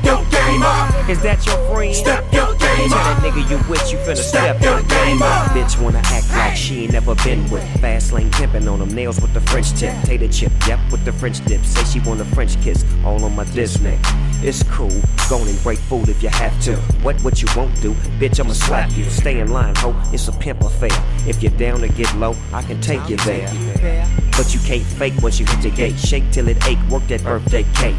game 0.47 0.62
up. 0.62 1.09
Is 1.09 1.20
that 1.22 1.44
your 1.47 1.57
friend? 1.68 1.94
Step 1.94 2.24
your 2.32 2.55
game 2.57 2.88
Tell 2.88 2.99
up. 2.99 3.22
that 3.22 3.22
nigga 3.22 3.51
you 3.51 3.70
with 3.70 3.92
you 3.92 3.99
finna 3.99 4.16
step, 4.16 4.59
Step 4.59 4.62
your 4.62 4.82
game 4.88 5.22
up. 5.22 5.51
Bitch 5.51 5.80
wanna 5.80 6.03
act 6.05 6.30
like 6.32 6.57
she 6.57 6.84
ain't 6.84 6.92
never 6.92 7.14
been 7.16 7.49
with. 7.51 7.64
Fast 7.80 8.12
lane 8.12 8.30
pimpin' 8.30 8.70
on 8.70 8.78
them 8.80 8.90
nails 8.94 9.20
with 9.20 9.32
the 9.34 9.40
French 9.42 9.72
tip. 9.72 9.94
Tater 10.05 10.28
chip, 10.28 10.53
yep, 10.66 10.78
with 10.90 11.05
the 11.05 11.12
French 11.12 11.44
dip. 11.44 11.64
Say 11.64 11.84
she 11.84 12.01
want 12.09 12.20
a 12.20 12.24
French 12.24 12.61
kiss, 12.62 12.84
all 13.05 13.24
on 13.24 13.34
my 13.34 13.44
diss 13.44 13.80
neck. 13.80 13.99
It's 14.42 14.62
cool, 14.64 14.92
go 15.28 15.42
and 15.42 15.62
break 15.62 15.78
food 15.78 16.09
if 16.09 16.22
you 16.22 16.28
have 16.28 16.59
to. 16.62 16.76
What 17.03 17.20
what 17.22 17.42
you 17.42 17.49
won't 17.57 17.74
do, 17.80 17.92
bitch, 18.20 18.38
I'ma 18.40 18.53
slap 18.53 18.90
you. 18.97 19.05
Stay 19.05 19.40
in 19.40 19.49
line, 19.49 19.74
ho, 19.76 19.94
it's 20.12 20.28
a 20.28 20.32
pimp 20.32 20.62
affair. 20.62 20.90
If 21.26 21.42
you're 21.42 21.57
down 21.59 21.80
to 21.80 21.88
get 21.88 22.14
low, 22.16 22.34
I 22.53 22.62
can 22.62 22.80
take 22.80 23.09
you 23.09 23.16
there. 23.18 23.49
But 24.36 24.53
you 24.53 24.61
can't 24.61 24.82
fake 24.82 25.14
once 25.22 25.40
you 25.40 25.47
hit 25.47 25.62
the 25.62 25.70
gate. 25.70 25.99
Shake 25.99 26.30
till 26.30 26.49
it 26.49 26.64
ache, 26.66 26.78
work 26.90 27.07
that 27.09 27.24
birthday 27.24 27.64
cake. 27.74 27.97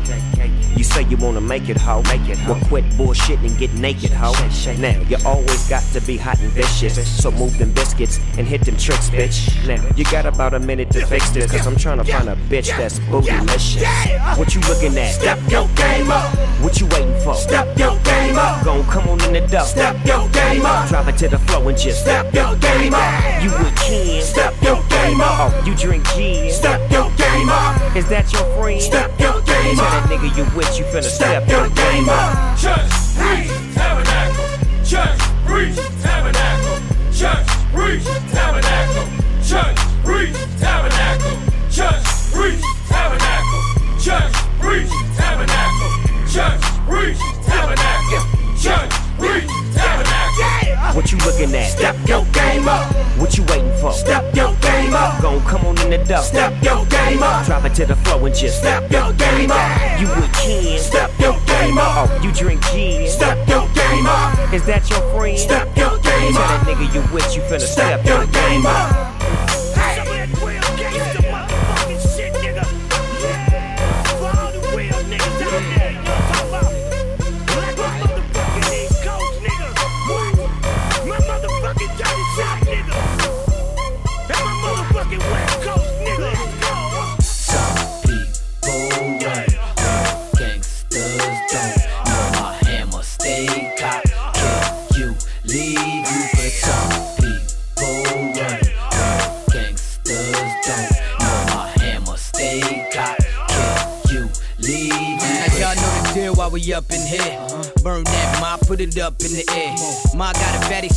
You 0.78 0.84
say 0.84 1.02
you 1.04 1.18
wanna 1.18 1.42
make 1.42 1.70
it, 1.70 1.78
ho. 1.78 2.04
Make 2.04 2.30
it, 2.30 2.37
Well, 2.48 2.60
quit 2.66 2.86
bullshit 2.98 3.40
and 3.40 3.58
get 3.58 3.74
naked, 3.74 4.12
ho. 4.12 4.32
Now, 4.80 5.00
you 5.10 5.18
always 5.26 5.70
got 5.70 5.84
to 5.94 6.02
be 6.02 6.18
hot 6.18 6.40
and 6.40 6.50
vicious. 6.52 6.96
So 7.22 7.32
move 7.32 7.58
them 7.58 7.72
biscuits 7.74 8.20
and 8.38 8.48
hit 8.48 8.62
them 8.62 8.78
tricks, 8.78 9.10
bitch. 9.10 9.68
Now, 9.68 9.84
you 9.96 10.04
got 10.06 10.26
about 10.26 10.54
a 10.54 10.60
minute 10.60 10.90
to 10.92 11.06
fix 11.06 11.30
this, 11.32 11.52
cause 11.52 11.68
I'm 11.68 11.78
trying 11.78 11.98
to 11.98 12.04
find 12.04 12.30
a 12.30 12.36
bitch 12.50 12.68
that's 12.78 13.00
bootylicious. 13.00 14.38
What 14.38 14.56
you 14.56 14.62
looking 14.62 14.98
at? 14.98 15.12
Step 15.12 15.40
your 15.50 15.68
game 15.76 16.10
up. 16.10 16.34
What 16.62 16.80
you 16.80 16.88
waiting 16.88 17.20
for? 17.24 17.36
Step 17.36 17.78
your 17.78 17.98
game 18.00 18.38
up. 18.38 18.64
Gon' 18.64 18.84
come 18.86 19.08
on 19.10 19.24
in 19.26 19.34
the 19.34 19.48
door. 19.48 19.62
Step 19.62 19.96
your 20.06 20.28
game 20.30 20.66
up. 20.66 20.88
Drop 20.90 21.08
it 21.08 21.18
to 21.18 21.28
the 21.28 21.40
floor 21.40 21.70
and 21.70 21.78
just 21.78 22.02
Step 22.02 22.34
your 22.34 22.56
game 22.58 22.94
up. 22.94 23.44
You 23.44 23.52
with 23.52 23.76
Ken. 23.76 24.22
Step 24.22 24.54
your 24.62 24.82
game 24.90 25.20
up. 25.20 25.52
Oh, 25.52 25.64
you 25.66 25.76
drink 25.76 26.06
gin. 26.16 26.52
Step 26.52 26.80
your 26.90 27.10
game 27.18 27.27
up. 27.46 27.96
Is 27.96 28.08
that 28.10 28.32
your 28.34 28.46
friend? 28.58 28.82
Step 28.82 29.14
your 29.20 29.38
game 29.46 29.76
Tell 29.78 29.86
that 29.86 30.04
up. 30.04 30.10
nigga 30.10 30.30
you 30.34 30.44
with 30.58 30.72
you 30.78 30.86
finna 30.90 31.04
step, 31.06 31.46
Step 31.46 31.50
your 31.50 31.70
game 31.70 32.10
up. 32.10 32.58
Church, 32.58 32.90
preach, 33.14 33.54
tabernacle. 33.78 34.48
Church, 34.82 35.20
preach, 35.46 35.78
tabernacle. 36.02 36.78
Church, 37.14 37.48
preach, 37.74 38.06
tabernacle. 38.34 39.08
Church, 39.46 39.78
preach, 40.04 40.34
tabernacle. 40.58 41.38
Church, 41.78 42.08
preach, 42.34 42.64
tabernacle. 42.90 43.78
Church, 44.02 44.34
preach, 44.58 44.92
tabernacle. 45.18 45.92
Church, 46.26 46.62
preach, 46.90 47.20
tabernacle. 47.46 48.24
Church, 48.58 48.92
preach, 49.22 49.50
tabernacle. 49.78 50.96
What 50.96 51.12
you 51.12 51.18
looking 51.20 51.54
at? 51.56 51.70
Step 51.70 51.96
your 52.08 52.26
game 52.34 52.68
up. 52.68 52.86
What 53.20 53.38
you 53.38 53.44
waiting 53.46 53.74
for? 53.82 53.92
Step 53.92 54.36
your 54.36 54.54
game 54.62 54.94
up. 54.94 55.22
Gon' 55.22 55.42
come 55.46 55.66
on 55.66 55.78
in 55.82 55.90
the 55.92 55.98
door. 56.06 56.24
Step 56.24 56.54
your 56.64 56.77
game 57.18 57.24
up. 57.24 57.46
Drop 57.46 57.66
it 57.66 57.76
to 57.76 57.86
the 57.86 57.96
floor 57.96 58.28
and 58.28 58.36
just 58.36 58.60
Step 58.60 58.92
your 58.92 59.14
game 59.14 59.52
up. 59.52 60.00
You 60.00 60.08
with 60.08 60.34
Ken. 60.34 60.80
Step 60.80 61.12
your 61.20 61.34
game 61.46 61.78
up. 61.78 62.10
Oh, 62.10 62.20
you 62.24 62.32
drink 62.32 62.62
gin. 62.72 63.08
Step 63.08 63.48
your 63.48 63.68
game 63.74 64.06
up. 64.06 64.54
Is 64.54 64.66
that 64.66 64.90
your 64.90 65.02
friend? 65.14 65.38
Step 65.38 65.76
your 65.78 65.98
game 66.00 66.36
up. 66.36 66.64
Tell 66.64 66.66
that 66.66 66.66
nigga 66.68 66.94
you 66.94 67.14
with 67.14 67.36
you 67.36 67.42
finna 67.44 67.60
Step 67.62 68.02
step, 68.02 68.06
your 68.06 68.26
game 68.28 68.66
up. 68.66 69.17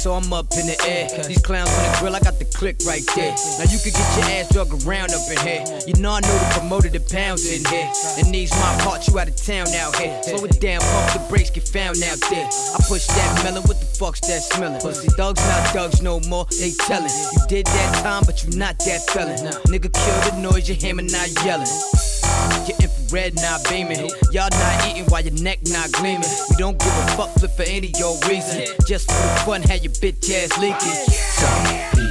So 0.01 0.15
I'm 0.15 0.33
up 0.33 0.49
in 0.57 0.65
the 0.65 0.81
air. 0.89 1.13
These 1.29 1.43
clowns 1.43 1.69
on 1.69 1.85
the 1.85 1.97
grill, 2.01 2.17
I 2.17 2.21
got 2.21 2.39
the 2.39 2.47
click 2.47 2.77
right 2.89 3.05
there. 3.15 3.37
Now 3.61 3.69
you 3.69 3.77
can 3.85 3.93
get 3.93 4.09
your 4.17 4.25
ass 4.33 4.49
drug 4.49 4.73
around 4.73 5.13
up 5.13 5.29
in 5.29 5.37
here. 5.45 5.61
You 5.87 5.93
know 6.01 6.17
I 6.17 6.21
know 6.25 6.33
the 6.41 6.49
promoter, 6.57 6.89
the 6.89 7.05
pounds 7.05 7.45
in 7.45 7.61
here. 7.69 7.93
And 8.17 8.33
these 8.33 8.51
my 8.57 8.73
parts, 8.81 9.09
you 9.09 9.19
out 9.21 9.29
of 9.29 9.37
town 9.37 9.69
out 9.77 9.95
here. 9.97 10.17
Slow 10.25 10.45
it 10.49 10.59
down, 10.59 10.81
pump 10.81 11.13
the 11.13 11.21
brakes, 11.29 11.51
get 11.51 11.69
found 11.69 12.01
out 12.03 12.17
there. 12.33 12.49
I 12.49 12.81
push 12.89 13.07
that 13.13 13.45
melon, 13.45 13.63
what 13.69 13.79
the 13.79 13.85
fuck's 13.85 14.21
that 14.25 14.41
smelling? 14.41 14.81
Pussy 14.81 15.09
thugs 15.21 15.45
not 15.45 15.69
thugs 15.77 16.01
no 16.01 16.19
more, 16.33 16.47
they 16.59 16.73
tellin'. 16.89 17.13
You 17.37 17.41
did 17.49 17.67
that 17.67 18.01
time, 18.01 18.25
but 18.25 18.41
you 18.41 18.57
not 18.57 18.79
that 18.89 19.05
felon. 19.13 19.37
Nigga 19.69 19.93
kill 19.93 20.19
the 20.33 20.41
noise, 20.41 20.65
your 20.65 20.81
hammer 20.81 21.05
not 21.05 21.29
yelling. 21.45 21.69
Your 22.65 22.81
infrared 23.11 23.35
not 23.37 23.69
beaming. 23.69 24.09
Y'all 24.31 24.49
not 24.51 24.89
eating 24.89 25.05
while 25.07 25.23
your 25.23 25.35
neck 25.43 25.59
not 25.65 25.91
gleaming. 25.93 26.23
We 26.51 26.57
don't 26.57 26.79
give 26.79 26.89
a 26.89 27.07
fuck 27.17 27.31
flip 27.31 27.51
for 27.53 27.63
any 27.65 27.93
your 27.99 28.17
reason. 28.29 28.65
Just 28.87 29.11
for 29.11 29.17
the 29.17 29.43
fun, 29.45 29.63
have 29.63 29.83
your 29.83 29.93
bitch 29.95 30.31
ass 30.31 30.57
leaking. 30.59 30.79
Some 30.79 31.91
people 31.91 32.10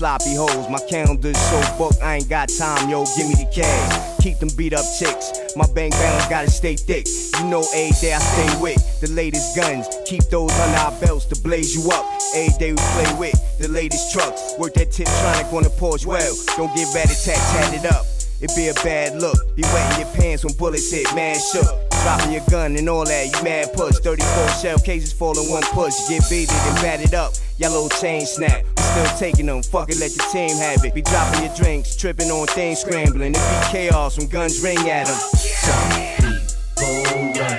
sloppy 0.00 0.34
hoes. 0.34 0.66
My 0.70 0.80
calendar's 0.88 1.36
so 1.36 1.60
booked, 1.76 2.02
I 2.02 2.16
ain't 2.16 2.28
got 2.28 2.48
time, 2.48 2.88
yo. 2.88 3.04
Give 3.16 3.28
me 3.28 3.34
the 3.34 3.48
cash. 3.52 4.16
Keep 4.22 4.38
them 4.38 4.48
beat 4.56 4.72
up 4.72 4.84
chicks. 4.98 5.54
My 5.56 5.66
bank 5.74 5.92
balance 5.92 6.26
gotta 6.26 6.50
stay 6.50 6.74
thick. 6.74 7.06
You 7.38 7.44
know, 7.44 7.60
a 7.74 7.92
day 8.00 8.14
I 8.14 8.18
stay 8.18 8.62
with 8.62 8.80
the 9.02 9.10
latest 9.10 9.54
guns. 9.54 9.86
Keep 10.06 10.24
those 10.30 10.52
under 10.58 10.78
our 10.78 10.92
belts 11.02 11.26
to 11.26 11.36
blaze 11.42 11.76
you 11.76 11.90
up. 11.90 12.06
A 12.34 12.48
day 12.58 12.72
we 12.72 12.80
play 12.96 13.12
with 13.18 13.58
the 13.58 13.68
latest 13.68 14.10
trucks. 14.10 14.54
Work 14.58 14.72
that 14.74 14.88
Tiptronic 14.88 15.52
on 15.52 15.64
the 15.64 15.68
Porsche 15.68 16.06
well. 16.06 16.34
Don't 16.56 16.74
get 16.74 16.88
rat 16.94 17.12
tat 17.22 17.36
tatted 17.52 17.84
up. 17.92 18.06
It 18.40 18.50
be 18.56 18.68
a 18.68 18.74
bad 18.80 19.20
look. 19.20 19.36
Be 19.54 19.62
wetting 19.64 20.00
your 20.00 20.14
pants 20.16 20.44
when 20.46 20.54
bullets 20.54 20.90
hit, 20.90 21.14
man 21.14 21.36
shook. 21.52 21.89
Dropping 22.02 22.32
your 22.32 22.44
gun 22.50 22.76
and 22.76 22.88
all 22.88 23.04
that, 23.04 23.26
you 23.26 23.42
mad 23.42 23.72
push. 23.72 23.96
34 23.98 24.48
shell 24.48 24.78
cases 24.78 25.12
fall 25.12 25.38
in 25.38 25.50
one 25.50 25.62
push. 25.74 25.94
You 26.08 26.18
get 26.18 26.30
beated 26.30 26.54
and 26.54 26.82
matted 26.82 27.14
up. 27.14 27.32
Yellow 27.58 27.88
chain 27.88 28.26
snap 28.26 28.64
still 28.90 29.18
taking 29.18 29.46
them. 29.46 29.62
Fuck 29.62 29.90
it, 29.90 29.98
let 29.98 30.14
your 30.16 30.26
team 30.30 30.56
have 30.58 30.84
it. 30.84 30.94
Be 30.94 31.02
dropping 31.02 31.44
your 31.44 31.54
drinks, 31.54 31.96
tripping 31.96 32.30
on 32.30 32.46
things, 32.48 32.80
scrambling. 32.80 33.34
It 33.34 33.34
be 33.34 33.66
chaos 33.70 34.18
when 34.18 34.28
guns 34.28 34.62
ring 34.62 34.78
at 34.88 35.06
them. 35.06 35.16
Some 35.16 35.90
people 35.90 37.49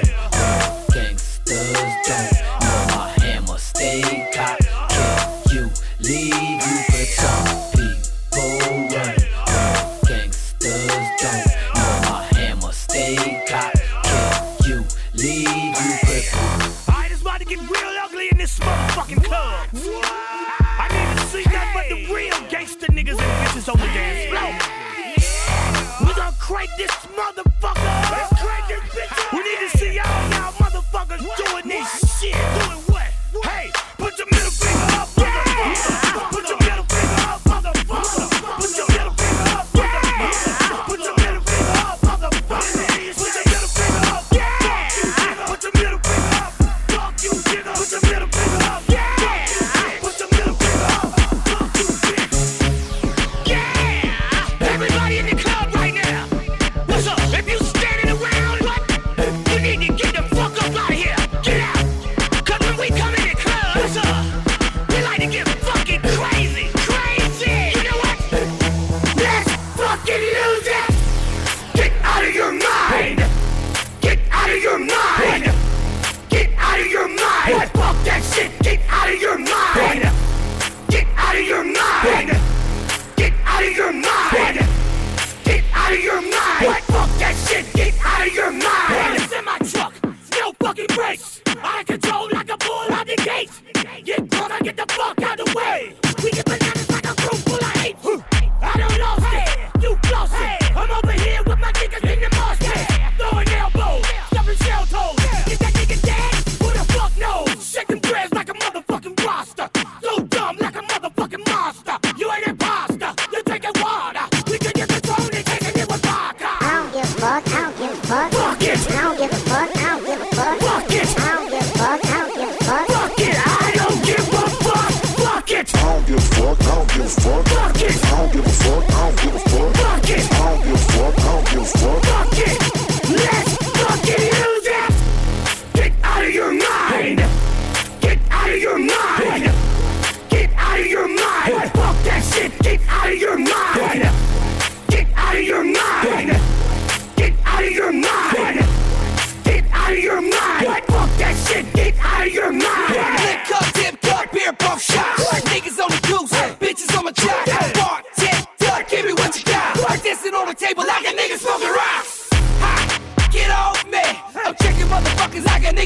crank 26.51 26.69
this 26.77 26.91
motherfucker 27.15 28.10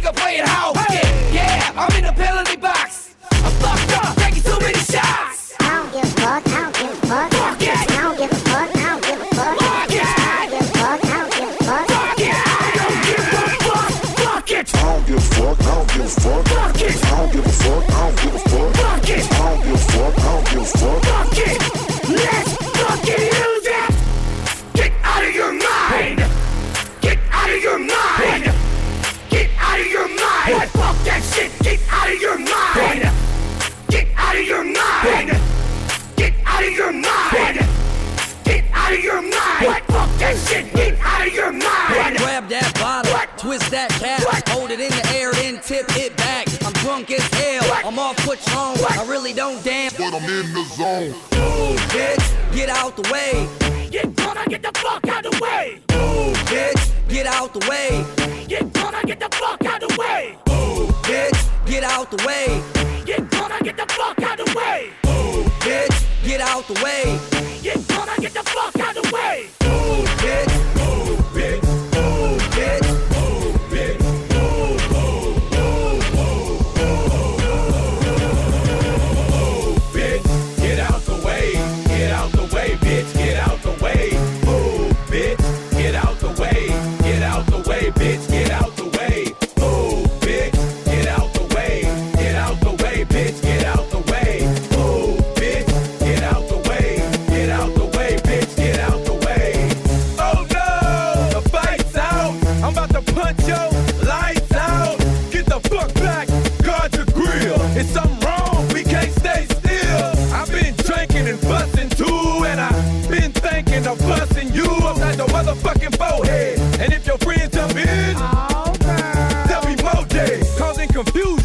nigga 0.05 0.15
playing 0.15 0.45
house. 0.45 0.77
Hey. 0.87 1.33
Yeah, 1.33 1.71
I'm 1.75 1.95
in 1.97 2.05
the 2.05 2.11
building. 2.11 2.44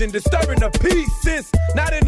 and 0.01 0.13
disturbing 0.13 0.59
the 0.59 0.71
peace 0.71 1.13
since 1.21 1.51
not 1.75 1.93
in 1.93 2.00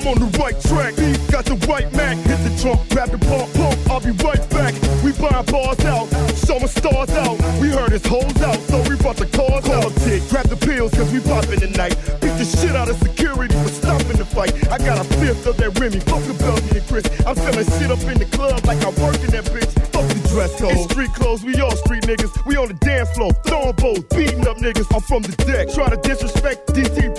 I'm 0.00 0.16
on 0.16 0.18
the 0.18 0.32
right 0.40 0.56
track. 0.64 0.96
Beef 0.96 1.20
got 1.28 1.44
the 1.44 1.60
right 1.68 1.84
Mac. 1.92 2.16
Hit 2.24 2.40
the 2.40 2.52
trunk, 2.56 2.88
grab 2.88 3.12
the 3.12 3.20
pump, 3.20 3.52
pump. 3.52 3.76
I'll 3.92 4.00
be 4.00 4.16
right 4.24 4.40
back. 4.48 4.72
We 5.04 5.12
buying 5.12 5.44
bars 5.44 5.84
out, 5.84 6.08
showing 6.40 6.72
stars 6.72 7.12
out. 7.20 7.36
We 7.60 7.68
heard 7.68 7.92
his 7.92 8.06
hoes 8.08 8.40
out, 8.40 8.56
so 8.64 8.80
we 8.88 8.96
brought 8.96 9.20
the 9.20 9.28
cars 9.28 9.68
out. 9.68 9.92
Tick, 10.00 10.24
grab 10.32 10.48
the 10.48 10.56
pills, 10.56 10.96
cause 10.96 11.12
we 11.12 11.20
poppin' 11.20 11.60
tonight. 11.60 11.92
Beat 12.24 12.32
the 12.40 12.48
shit 12.48 12.72
out 12.72 12.88
of 12.88 12.96
security 12.96 13.52
for 13.52 13.68
stopping 13.68 14.16
the 14.16 14.24
fight. 14.24 14.56
I 14.72 14.78
got 14.78 15.04
a 15.04 15.06
fifth 15.20 15.44
of 15.44 15.58
that 15.58 15.76
Remy, 15.76 16.00
fuck 16.00 16.24
the 16.24 16.32
Belgian 16.32 16.80
and 16.80 16.86
Chris. 16.88 17.04
I'm 17.28 17.36
selling 17.36 17.68
shit 17.76 17.92
up 17.92 18.00
in 18.08 18.16
the 18.16 18.28
club 18.32 18.64
like 18.64 18.80
I 18.80 18.88
work 19.04 19.20
in 19.20 19.36
that 19.36 19.52
bitch. 19.52 19.68
Fuck 19.92 20.08
the 20.08 20.20
dress 20.32 20.56
code. 20.56 20.80
It's 20.80 20.88
street 20.88 21.12
clothes, 21.12 21.44
we 21.44 21.60
all 21.60 21.76
street 21.76 22.08
niggas. 22.08 22.32
We 22.48 22.56
on 22.56 22.68
the 22.72 22.78
dance 22.80 23.12
floor, 23.12 23.36
throwing 23.44 23.76
bows, 23.76 24.00
beating 24.16 24.48
up 24.48 24.56
niggas. 24.56 24.88
I'm 24.96 25.04
from 25.04 25.28
the 25.28 25.36
deck, 25.44 25.68
try 25.76 25.92
to 25.92 26.00
disrespect 26.00 26.72
DTP 26.72 27.09